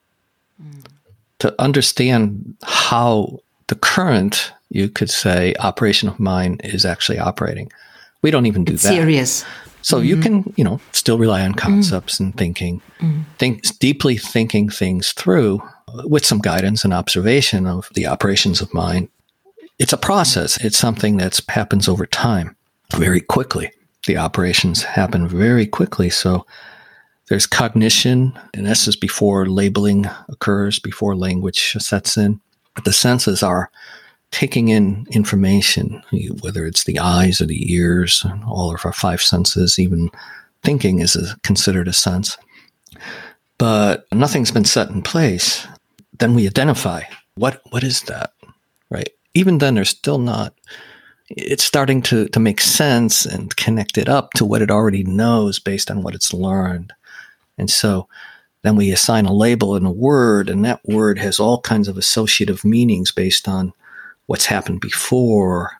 to 1.38 1.54
understand 1.60 2.56
how 2.62 3.38
the 3.68 3.74
current, 3.74 4.52
you 4.70 4.88
could 4.88 5.10
say, 5.10 5.54
operation 5.60 6.08
of 6.08 6.18
mind 6.18 6.60
is 6.64 6.84
actually 6.84 7.18
operating. 7.18 7.70
We 8.22 8.30
don't 8.30 8.46
even 8.46 8.64
do 8.64 8.74
it's 8.74 8.82
that. 8.82 8.90
Serious. 8.90 9.44
So 9.82 9.98
mm-hmm. 9.98 10.06
you 10.06 10.16
can, 10.16 10.54
you 10.56 10.64
know, 10.64 10.80
still 10.92 11.18
rely 11.18 11.42
on 11.42 11.54
concepts 11.54 12.16
mm-hmm. 12.16 12.24
and 12.24 12.36
thinking, 12.36 12.82
mm-hmm. 12.98 13.22
think 13.38 13.78
deeply 13.78 14.16
thinking 14.16 14.68
things 14.68 15.12
through 15.12 15.62
with 16.04 16.26
some 16.26 16.40
guidance 16.40 16.84
and 16.84 16.92
observation 16.92 17.66
of 17.66 17.88
the 17.94 18.06
operations 18.06 18.60
of 18.60 18.74
mind. 18.74 19.08
It's 19.78 19.92
a 19.92 19.98
process. 19.98 20.62
It's 20.62 20.76
something 20.76 21.18
that 21.18 21.40
happens 21.48 21.88
over 21.88 22.06
time, 22.06 22.56
very 22.96 23.20
quickly. 23.20 23.70
The 24.06 24.16
operations 24.16 24.82
happen 24.82 25.28
very 25.28 25.66
quickly. 25.66 26.10
So 26.10 26.44
there's 27.28 27.46
cognition, 27.46 28.38
and 28.54 28.66
this 28.66 28.88
is 28.88 28.96
before 28.96 29.46
labeling 29.46 30.06
occurs, 30.28 30.78
before 30.78 31.16
language 31.16 31.72
sets 31.72 32.16
in. 32.16 32.40
But 32.74 32.84
the 32.84 32.92
senses 32.92 33.42
are 33.42 33.70
taking 34.30 34.68
in 34.68 35.06
information, 35.10 36.02
whether 36.40 36.66
it's 36.66 36.84
the 36.84 36.98
eyes 36.98 37.40
or 37.40 37.46
the 37.46 37.72
ears, 37.72 38.24
all 38.46 38.74
of 38.74 38.84
our 38.84 38.92
five 38.92 39.22
senses, 39.22 39.78
even 39.78 40.10
thinking 40.62 41.00
is 41.00 41.16
a, 41.16 41.36
considered 41.42 41.88
a 41.88 41.92
sense. 41.92 42.36
But 43.58 44.06
nothing's 44.12 44.50
been 44.50 44.64
set 44.64 44.90
in 44.90 45.02
place. 45.02 45.66
Then 46.18 46.34
we 46.34 46.46
identify 46.46 47.02
what 47.34 47.60
what 47.70 47.84
is 47.84 48.02
that? 48.02 48.32
right? 48.90 49.08
Even 49.34 49.58
then, 49.58 49.74
there's 49.74 49.90
still 49.90 50.18
not. 50.18 50.54
It's 51.28 51.64
starting 51.64 52.02
to 52.02 52.28
to 52.28 52.40
make 52.40 52.60
sense 52.60 53.26
and 53.26 53.54
connect 53.56 53.98
it 53.98 54.08
up 54.08 54.32
to 54.34 54.44
what 54.44 54.62
it 54.62 54.70
already 54.70 55.04
knows 55.04 55.58
based 55.58 55.90
on 55.90 56.02
what 56.02 56.14
it's 56.14 56.32
learned, 56.32 56.92
and 57.58 57.70
so 57.70 58.08
then 58.62 58.76
we 58.76 58.90
assign 58.90 59.26
a 59.26 59.32
label 59.32 59.74
and 59.76 59.86
a 59.86 59.90
word, 59.90 60.48
and 60.48 60.64
that 60.64 60.80
word 60.84 61.18
has 61.18 61.38
all 61.38 61.60
kinds 61.60 61.88
of 61.88 61.96
associative 61.96 62.64
meanings 62.64 63.12
based 63.12 63.48
on 63.48 63.72
what's 64.26 64.46
happened 64.46 64.80
before, 64.80 65.72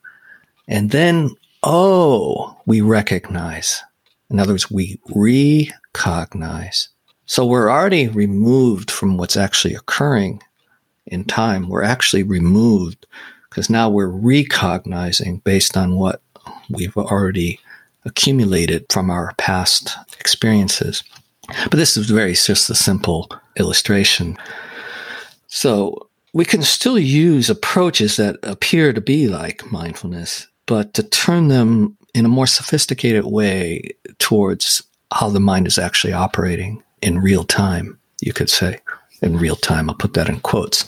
and 0.66 0.91
then 0.91 1.31
oh, 1.62 2.57
we 2.66 2.81
recognize. 2.81 3.83
In 4.31 4.39
other 4.39 4.53
words, 4.53 4.70
we 4.70 5.01
recognize. 5.14 6.89
So 7.26 7.45
we're 7.45 7.70
already 7.70 8.09
removed 8.09 8.91
from 8.91 9.16
what's 9.16 9.37
actually 9.37 9.74
occurring 9.74 10.43
in 11.07 11.24
time. 11.24 11.68
We're 11.68 11.83
actually 11.83 12.22
removed 12.22 13.07
because 13.49 13.68
now 13.68 13.91
we're 13.91 14.07
recognizing 14.09 15.39
based 15.39 15.76
on 15.76 15.97
what 15.97 16.22
we've 16.70 16.97
already 16.97 17.61
accumulated 18.05 18.87
from 18.91 19.11
our 19.11 19.35
past 19.37 19.97
experiences. 20.20 21.03
But 21.49 21.76
this 21.76 21.96
is 21.96 22.11
very 22.11 22.34
just 22.34 22.70
a 22.70 22.74
simple 22.74 23.28
illustration. 23.57 24.36
So 25.46 26.09
we 26.32 26.44
can 26.44 26.62
still 26.62 26.99
use 26.99 27.49
approaches 27.49 28.16
that 28.16 28.36
appear 28.42 28.92
to 28.92 29.01
be 29.01 29.28
like 29.28 29.70
mindfulness, 29.72 30.46
but 30.66 30.94
to 30.94 31.03
turn 31.03 31.49
them 31.49 31.96
in 32.14 32.24
a 32.24 32.28
more 32.28 32.46
sophisticated 32.46 33.24
way 33.24 33.90
towards 34.18 34.82
how 35.12 35.30
the 35.30 35.40
mind 35.40 35.66
is 35.66 35.78
actually 35.78 36.12
operating 36.12 36.82
in 37.01 37.18
real 37.18 37.44
time, 37.44 37.99
you 38.20 38.32
could 38.32 38.51
say. 38.51 38.78
In 39.22 39.36
real 39.36 39.57
time, 39.57 39.88
I'll 39.88 39.96
put 39.96 40.14
that 40.14 40.28
in 40.28 40.40
quotes. 40.40 40.84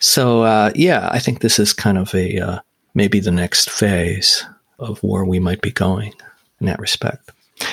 So, 0.00 0.42
uh, 0.42 0.72
yeah, 0.74 1.08
I 1.12 1.18
think 1.18 1.40
this 1.40 1.58
is 1.58 1.72
kind 1.72 1.98
of 1.98 2.14
a 2.14 2.38
uh, 2.38 2.58
maybe 2.94 3.20
the 3.20 3.30
next 3.30 3.70
phase 3.70 4.44
of 4.78 4.98
where 5.02 5.24
we 5.24 5.38
might 5.38 5.60
be 5.60 5.70
going 5.70 6.12
in 6.60 6.66
that 6.66 6.78
respect. 6.78 7.30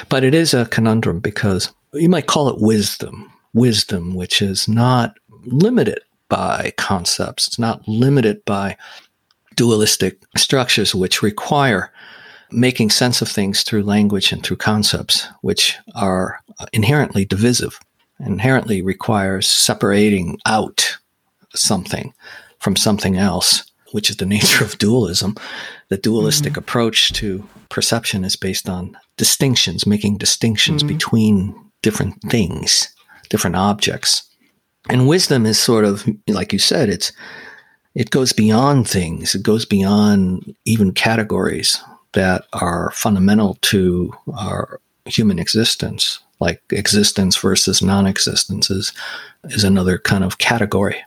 But 0.09 0.23
it 0.23 0.33
is 0.33 0.53
a 0.53 0.65
conundrum 0.65 1.19
because 1.19 1.71
you 1.97 2.09
might 2.09 2.27
call 2.27 2.49
it 2.49 2.59
wisdom, 2.59 3.31
wisdom, 3.53 4.15
which 4.15 4.41
is 4.41 4.67
not 4.67 5.17
limited 5.45 5.99
by 6.29 6.73
concepts, 6.77 7.47
it's 7.47 7.59
not 7.59 7.87
limited 7.87 8.43
by 8.45 8.77
dualistic 9.55 10.21
structures, 10.35 10.93
which 10.93 11.21
require 11.21 11.91
making 12.51 12.89
sense 12.89 13.21
of 13.21 13.27
things 13.27 13.63
through 13.63 13.83
language 13.83 14.31
and 14.31 14.43
through 14.43 14.57
concepts, 14.57 15.27
which 15.41 15.77
are 15.95 16.39
inherently 16.73 17.25
divisive, 17.25 17.79
inherently 18.19 18.81
requires 18.81 19.47
separating 19.47 20.37
out 20.45 20.97
something 21.55 22.13
from 22.59 22.75
something 22.75 23.17
else, 23.17 23.69
which 23.91 24.09
is 24.09 24.17
the 24.17 24.25
nature 24.25 24.63
of 24.63 24.77
dualism. 24.77 25.35
The 25.89 25.97
dualistic 25.97 26.53
mm-hmm. 26.53 26.59
approach 26.59 27.11
to 27.13 27.47
perception 27.69 28.23
is 28.23 28.35
based 28.35 28.69
on 28.69 28.97
distinctions, 29.17 29.85
making 29.85 30.17
distinctions 30.17 30.83
mm-hmm. 30.83 30.93
between 30.93 31.66
different 31.82 32.21
things, 32.30 32.93
different 33.30 33.55
objects. 33.55 34.23
And 34.89 35.07
wisdom 35.07 35.45
is 35.45 35.59
sort 35.59 35.86
of, 35.86 36.07
like 36.28 36.53
you 36.53 36.59
said, 36.59 36.89
it's 36.89 37.11
it 37.97 38.11
goes 38.11 38.32
beyond 38.32 38.88
things. 38.88 39.34
It 39.34 39.41
goes 39.41 39.65
beyond 39.65 40.55
even 40.65 40.91
categories 40.91 41.82
that 42.13 42.45
are 42.53 42.91
fundamental 42.91 43.57
to 43.61 44.13
our 44.38 44.80
human 45.05 45.39
existence, 45.39 46.19
like 46.39 46.61
existence 46.69 47.36
versus 47.38 47.82
non-existence 47.82 48.69
is, 48.69 48.93
is 49.45 49.63
another 49.63 49.97
kind 49.97 50.23
of 50.23 50.38
category, 50.38 51.03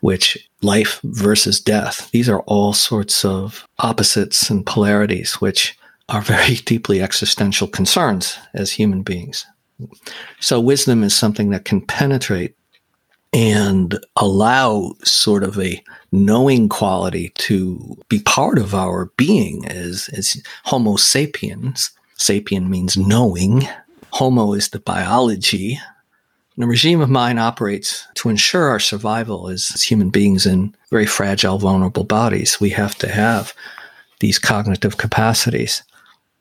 which 0.00 0.36
life 0.60 1.00
versus 1.04 1.60
death. 1.60 2.10
These 2.10 2.28
are 2.28 2.40
all 2.40 2.74
sorts 2.74 3.24
of 3.24 3.66
opposites 3.78 4.50
and 4.50 4.66
polarities, 4.66 5.34
which 5.34 5.78
are 6.10 6.20
very 6.20 6.54
deeply 6.66 7.00
existential 7.00 7.68
concerns 7.68 8.36
as 8.52 8.72
human 8.72 9.02
beings. 9.02 9.46
So 10.40 10.60
wisdom 10.60 11.02
is 11.02 11.14
something 11.14 11.50
that 11.50 11.64
can 11.64 11.80
penetrate 11.80 12.54
and 13.32 13.98
allow 14.16 14.94
sort 15.04 15.44
of 15.44 15.58
a 15.58 15.82
knowing 16.12 16.68
quality 16.68 17.30
to 17.36 17.96
be 18.08 18.20
part 18.20 18.58
of 18.58 18.74
our 18.74 19.06
being 19.16 19.66
as, 19.68 20.08
as 20.14 20.42
Homo 20.64 20.96
sapiens. 20.96 21.90
Sapien 22.18 22.68
means 22.68 22.96
knowing. 22.96 23.68
Homo 24.12 24.54
is 24.54 24.70
the 24.70 24.80
biology. 24.80 25.78
The 26.56 26.66
regime 26.66 27.00
of 27.00 27.10
mind 27.10 27.38
operates 27.38 28.06
to 28.14 28.30
ensure 28.30 28.68
our 28.68 28.80
survival 28.80 29.48
as, 29.48 29.70
as 29.74 29.82
human 29.82 30.10
beings 30.10 30.44
in 30.46 30.74
very 30.90 31.06
fragile, 31.06 31.58
vulnerable 31.58 32.04
bodies. 32.04 32.58
We 32.60 32.70
have 32.70 32.96
to 32.96 33.08
have 33.08 33.54
these 34.20 34.38
cognitive 34.38 34.96
capacities. 34.96 35.84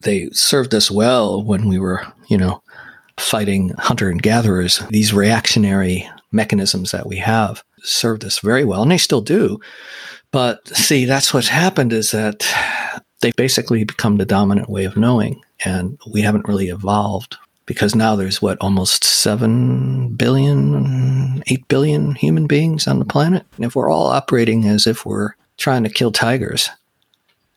They 0.02 0.30
served 0.32 0.74
us 0.74 0.90
well 0.90 1.44
when 1.44 1.68
we 1.68 1.78
were, 1.78 2.06
you 2.30 2.38
know, 2.38 2.64
fighting 3.18 3.70
hunter 3.78 4.10
and 4.10 4.22
gatherers. 4.22 4.80
These 4.90 5.14
reactionary 5.14 6.10
mechanisms 6.32 6.92
that 6.92 7.08
we 7.08 7.18
have 7.18 7.64
served 7.84 8.24
us 8.24 8.40
very 8.40 8.66
well, 8.66 8.82
and 8.82 8.92
they 8.92 8.98
still 8.98 9.22
do. 9.22 9.60
But 10.32 10.68
see, 10.70 11.06
that's 11.06 11.34
what's 11.34 11.48
happened 11.48 11.94
is 11.94 12.12
that 12.12 12.46
they've 13.22 13.36
basically 13.36 13.84
become 13.84 14.18
the 14.18 14.26
dominant 14.26 14.70
way 14.70 14.86
of 14.86 14.98
knowing, 14.98 15.42
and 15.66 16.00
we 16.12 16.22
haven't 16.22 16.48
really 16.48 16.70
evolved 16.70 17.38
because 17.66 17.94
now 17.94 18.16
there's 18.16 18.42
what 18.42 18.58
almost 18.60 19.04
7 19.04 20.16
billion 20.16 21.44
8 21.46 21.68
billion 21.68 22.16
human 22.16 22.48
beings 22.48 22.88
on 22.88 22.98
the 22.98 23.06
planet 23.06 23.46
and 23.58 23.66
if 23.66 23.76
we're 23.76 23.92
all 23.92 24.08
operating 24.08 24.66
as 24.66 24.88
if 24.88 25.06
we're 25.06 25.34
trying 25.58 25.84
to 25.84 25.90
kill 25.90 26.12
tigers 26.12 26.70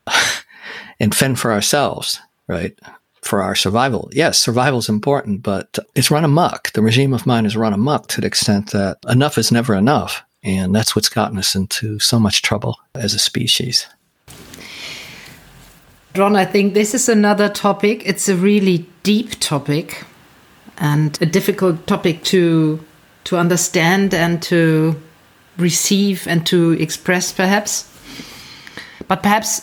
and 1.00 1.14
fend 1.14 1.38
for 1.38 1.52
ourselves 1.52 2.20
right 2.48 2.78
for 3.22 3.42
our 3.42 3.54
survival. 3.54 4.08
Yes, 4.12 4.38
survival 4.38 4.78
is 4.78 4.88
important, 4.88 5.42
but 5.42 5.78
it's 5.94 6.10
run 6.10 6.24
amok. 6.24 6.72
The 6.72 6.82
regime 6.82 7.12
of 7.12 7.26
mind 7.26 7.46
is 7.46 7.56
run 7.56 7.72
amok 7.72 8.08
to 8.08 8.20
the 8.20 8.26
extent 8.26 8.70
that 8.70 8.98
enough 9.08 9.38
is 9.38 9.52
never 9.52 9.74
enough. 9.74 10.22
And 10.42 10.74
that's 10.74 10.96
what's 10.96 11.10
gotten 11.10 11.38
us 11.38 11.54
into 11.54 11.98
so 11.98 12.18
much 12.18 12.42
trouble 12.42 12.78
as 12.94 13.12
a 13.12 13.18
species. 13.18 13.86
Ron, 16.16 16.34
I 16.34 16.44
think 16.44 16.74
this 16.74 16.94
is 16.94 17.08
another 17.08 17.48
topic. 17.48 18.02
It's 18.04 18.28
a 18.28 18.34
really 18.34 18.86
deep 19.02 19.38
topic 19.38 20.04
and 20.78 21.16
a 21.20 21.26
difficult 21.26 21.86
topic 21.86 22.24
to 22.24 22.80
to 23.24 23.36
understand 23.36 24.14
and 24.14 24.42
to 24.42 25.00
receive 25.58 26.26
and 26.26 26.46
to 26.46 26.72
express 26.72 27.32
perhaps. 27.32 27.86
But 29.06 29.22
perhaps 29.22 29.60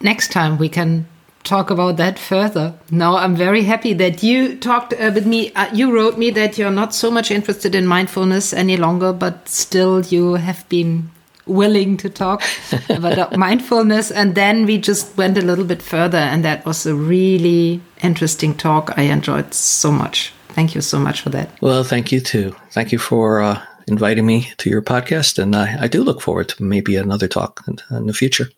next 0.00 0.32
time 0.32 0.58
we 0.58 0.68
can 0.68 1.06
talk 1.48 1.70
about 1.70 1.96
that 1.96 2.18
further. 2.18 2.74
Now, 2.90 3.16
I'm 3.16 3.34
very 3.34 3.62
happy 3.62 3.94
that 3.94 4.22
you 4.22 4.56
talked 4.56 4.92
uh, 4.92 5.10
with 5.14 5.26
me. 5.26 5.52
Uh, 5.54 5.74
you 5.74 5.92
wrote 5.92 6.18
me 6.18 6.30
that 6.30 6.58
you're 6.58 6.70
not 6.70 6.94
so 6.94 7.10
much 7.10 7.30
interested 7.30 7.74
in 7.74 7.86
mindfulness 7.86 8.52
any 8.52 8.76
longer, 8.76 9.12
but 9.12 9.48
still 9.48 10.04
you 10.04 10.34
have 10.34 10.68
been 10.68 11.10
willing 11.46 11.96
to 11.96 12.10
talk 12.10 12.42
about 12.90 13.36
mindfulness. 13.36 14.10
And 14.10 14.34
then 14.34 14.66
we 14.66 14.78
just 14.78 15.16
went 15.16 15.38
a 15.38 15.42
little 15.42 15.64
bit 15.64 15.82
further, 15.82 16.18
and 16.18 16.44
that 16.44 16.66
was 16.66 16.86
a 16.86 16.94
really 16.94 17.80
interesting 18.02 18.54
talk. 18.54 18.92
I 18.96 19.02
enjoyed 19.02 19.54
so 19.54 19.90
much. 19.90 20.32
Thank 20.48 20.74
you 20.74 20.80
so 20.80 20.98
much 20.98 21.20
for 21.20 21.30
that. 21.30 21.48
Well, 21.60 21.84
thank 21.84 22.12
you 22.12 22.20
too. 22.20 22.54
Thank 22.70 22.92
you 22.92 22.98
for 22.98 23.40
uh, 23.40 23.62
inviting 23.86 24.26
me 24.26 24.52
to 24.58 24.70
your 24.70 24.82
podcast. 24.82 25.38
And 25.38 25.54
I, 25.54 25.84
I 25.84 25.88
do 25.88 26.02
look 26.02 26.20
forward 26.20 26.48
to 26.50 26.62
maybe 26.62 26.96
another 26.96 27.28
talk 27.28 27.62
in, 27.66 27.78
in 27.96 28.06
the 28.06 28.12
future. 28.12 28.50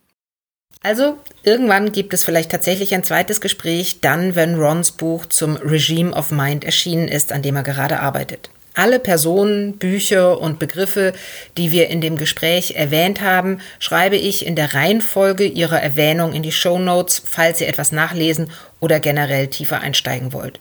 Also, 0.83 1.19
irgendwann 1.43 1.93
gibt 1.93 2.15
es 2.15 2.25
vielleicht 2.25 2.51
tatsächlich 2.51 2.95
ein 2.95 3.05
zweites 3.05 3.43
Gespräch, 3.43 4.01
dann, 4.01 4.35
wenn 4.35 4.55
Rons 4.55 4.93
Buch 4.93 5.27
zum 5.27 5.57
Regime 5.57 6.15
of 6.15 6.31
Mind 6.31 6.65
erschienen 6.65 7.07
ist, 7.07 7.33
an 7.33 7.43
dem 7.43 7.57
er 7.57 7.63
gerade 7.63 8.01
arbeitet. 8.01 8.49
Alle 8.73 8.99
Personen, 8.99 9.77
Bücher 9.77 10.41
und 10.41 10.59
Begriffe, 10.59 11.13
die 11.59 11.71
wir 11.71 11.89
in 11.89 12.01
dem 12.01 12.17
Gespräch 12.17 12.77
erwähnt 12.77 13.21
haben, 13.21 13.61
schreibe 13.79 14.17
ich 14.17 14.47
in 14.47 14.57
der 14.57 14.73
Reihenfolge 14.73 15.45
ihrer 15.45 15.83
Erwähnung 15.83 16.33
in 16.33 16.43
die 16.43 16.53
Show 16.53 16.79
Notes, 16.79 17.21
falls 17.23 17.61
ihr 17.61 17.69
etwas 17.69 17.93
nachlesen 17.93 18.51
oder 18.79 19.01
generell 19.01 19.49
tiefer 19.49 19.81
einsteigen 19.81 20.33
wollt. 20.33 20.61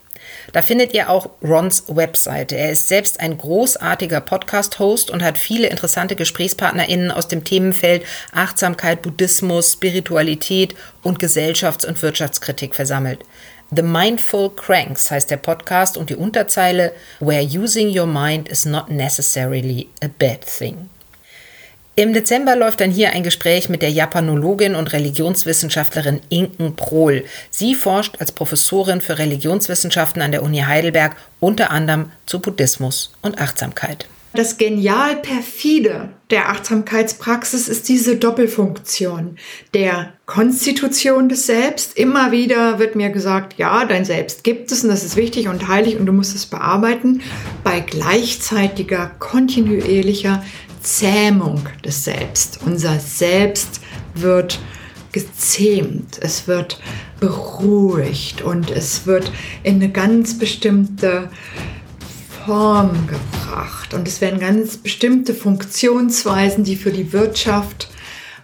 Da 0.53 0.61
findet 0.61 0.93
ihr 0.93 1.09
auch 1.09 1.29
Rons 1.43 1.83
Webseite. 1.87 2.55
Er 2.55 2.71
ist 2.71 2.87
selbst 2.87 3.19
ein 3.19 3.37
großartiger 3.37 4.21
Podcast-Host 4.21 5.09
und 5.11 5.23
hat 5.23 5.37
viele 5.37 5.67
interessante 5.67 6.15
GesprächspartnerInnen 6.15 7.11
aus 7.11 7.27
dem 7.27 7.43
Themenfeld 7.43 8.03
Achtsamkeit, 8.31 9.01
Buddhismus, 9.01 9.73
Spiritualität 9.73 10.75
und 11.03 11.19
Gesellschafts- 11.19 11.85
und 11.85 12.01
Wirtschaftskritik 12.01 12.75
versammelt. 12.75 13.19
The 13.71 13.83
Mindful 13.83 14.49
Cranks 14.55 15.11
heißt 15.11 15.29
der 15.29 15.37
Podcast 15.37 15.95
und 15.95 16.09
die 16.09 16.15
Unterzeile 16.15 16.91
Where 17.19 17.43
using 17.43 17.95
your 17.95 18.07
mind 18.07 18.49
is 18.49 18.65
not 18.65 18.89
necessarily 18.89 19.89
a 20.03 20.07
bad 20.07 20.41
thing. 20.41 20.89
Im 21.99 22.13
Dezember 22.13 22.55
läuft 22.55 22.79
dann 22.79 22.91
hier 22.91 23.11
ein 23.11 23.23
Gespräch 23.23 23.67
mit 23.67 23.81
der 23.81 23.89
Japanologin 23.89 24.73
und 24.73 24.93
Religionswissenschaftlerin 24.93 26.21
Inken 26.29 26.77
Prohl. 26.77 27.25
Sie 27.49 27.75
forscht 27.75 28.21
als 28.21 28.31
Professorin 28.31 29.01
für 29.01 29.19
Religionswissenschaften 29.19 30.21
an 30.21 30.31
der 30.31 30.43
Uni 30.43 30.59
Heidelberg 30.59 31.17
unter 31.41 31.71
anderem 31.71 32.09
zu 32.25 32.39
Buddhismus 32.39 33.11
und 33.21 33.41
Achtsamkeit. 33.41 34.07
Das 34.33 34.57
genial 34.57 35.17
perfide 35.17 36.09
der 36.29 36.49
Achtsamkeitspraxis 36.49 37.67
ist 37.67 37.89
diese 37.89 38.15
Doppelfunktion 38.15 39.37
der 39.73 40.13
Konstitution 40.27 41.27
des 41.27 41.47
Selbst. 41.47 41.97
Immer 41.97 42.31
wieder 42.31 42.79
wird 42.79 42.95
mir 42.95 43.09
gesagt, 43.09 43.55
ja, 43.57 43.83
dein 43.85 44.05
Selbst 44.05 44.43
gibt 44.45 44.71
es 44.71 44.83
und 44.83 44.89
das 44.89 45.03
ist 45.03 45.17
wichtig 45.17 45.49
und 45.49 45.67
heilig 45.67 45.97
und 45.97 46.05
du 46.05 46.13
musst 46.13 46.35
es 46.35 46.45
bearbeiten. 46.45 47.21
Bei 47.63 47.79
gleichzeitiger, 47.79 49.11
kontinuierlicher 49.17 50.43
Zähmung 50.81 51.67
des 51.83 52.03
Selbst. 52.03 52.59
Unser 52.65 52.99
Selbst 52.99 53.81
wird 54.15 54.59
gezähmt, 55.11 56.19
es 56.21 56.47
wird 56.47 56.79
beruhigt 57.19 58.41
und 58.41 58.69
es 58.69 59.05
wird 59.05 59.31
in 59.63 59.75
eine 59.75 59.89
ganz 59.91 60.37
bestimmte 60.37 61.29
Form 62.45 63.07
gebracht. 63.07 63.93
Und 63.93 64.07
es 64.07 64.21
werden 64.21 64.39
ganz 64.39 64.77
bestimmte 64.77 65.33
Funktionsweisen, 65.33 66.63
die 66.63 66.75
für 66.75 66.91
die 66.91 67.11
Wirtschaft 67.11 67.89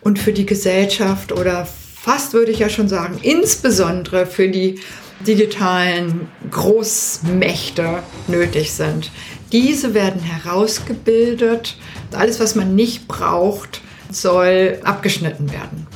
und 0.02 0.20
für 0.20 0.34
die 0.34 0.46
Gesellschaft 0.46 1.32
oder 1.32 1.66
fast 1.66 2.34
würde 2.34 2.52
ich 2.52 2.60
ja 2.60 2.70
schon 2.70 2.88
sagen, 2.88 3.18
insbesondere 3.22 4.28
für 4.28 4.48
die 4.48 4.80
digitalen 5.26 6.28
Großmächte 6.52 8.04
nötig 8.28 8.74
sind. 8.74 9.12
Diese 9.56 9.94
werden 9.94 10.20
herausgebildet. 10.20 11.78
Alles, 12.12 12.42
was 12.42 12.56
man 12.56 12.76
nicht 12.76 13.08
braucht, 13.08 13.80
soll 14.12 14.80
abgeschnitten 14.84 15.50
werden. 15.50 15.88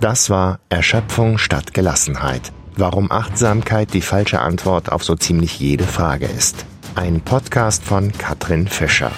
Das 0.00 0.30
war 0.30 0.58
Erschöpfung 0.70 1.36
statt 1.36 1.74
Gelassenheit. 1.74 2.50
Warum 2.74 3.12
Achtsamkeit 3.12 3.92
die 3.92 4.00
falsche 4.00 4.40
Antwort 4.40 4.90
auf 4.90 5.04
so 5.04 5.16
ziemlich 5.16 5.60
jede 5.60 5.84
Frage 5.84 6.24
ist. 6.24 6.64
Ein 6.94 7.20
Podcast 7.20 7.84
von 7.84 8.10
Katrin 8.12 8.68
Fischer. 8.68 9.12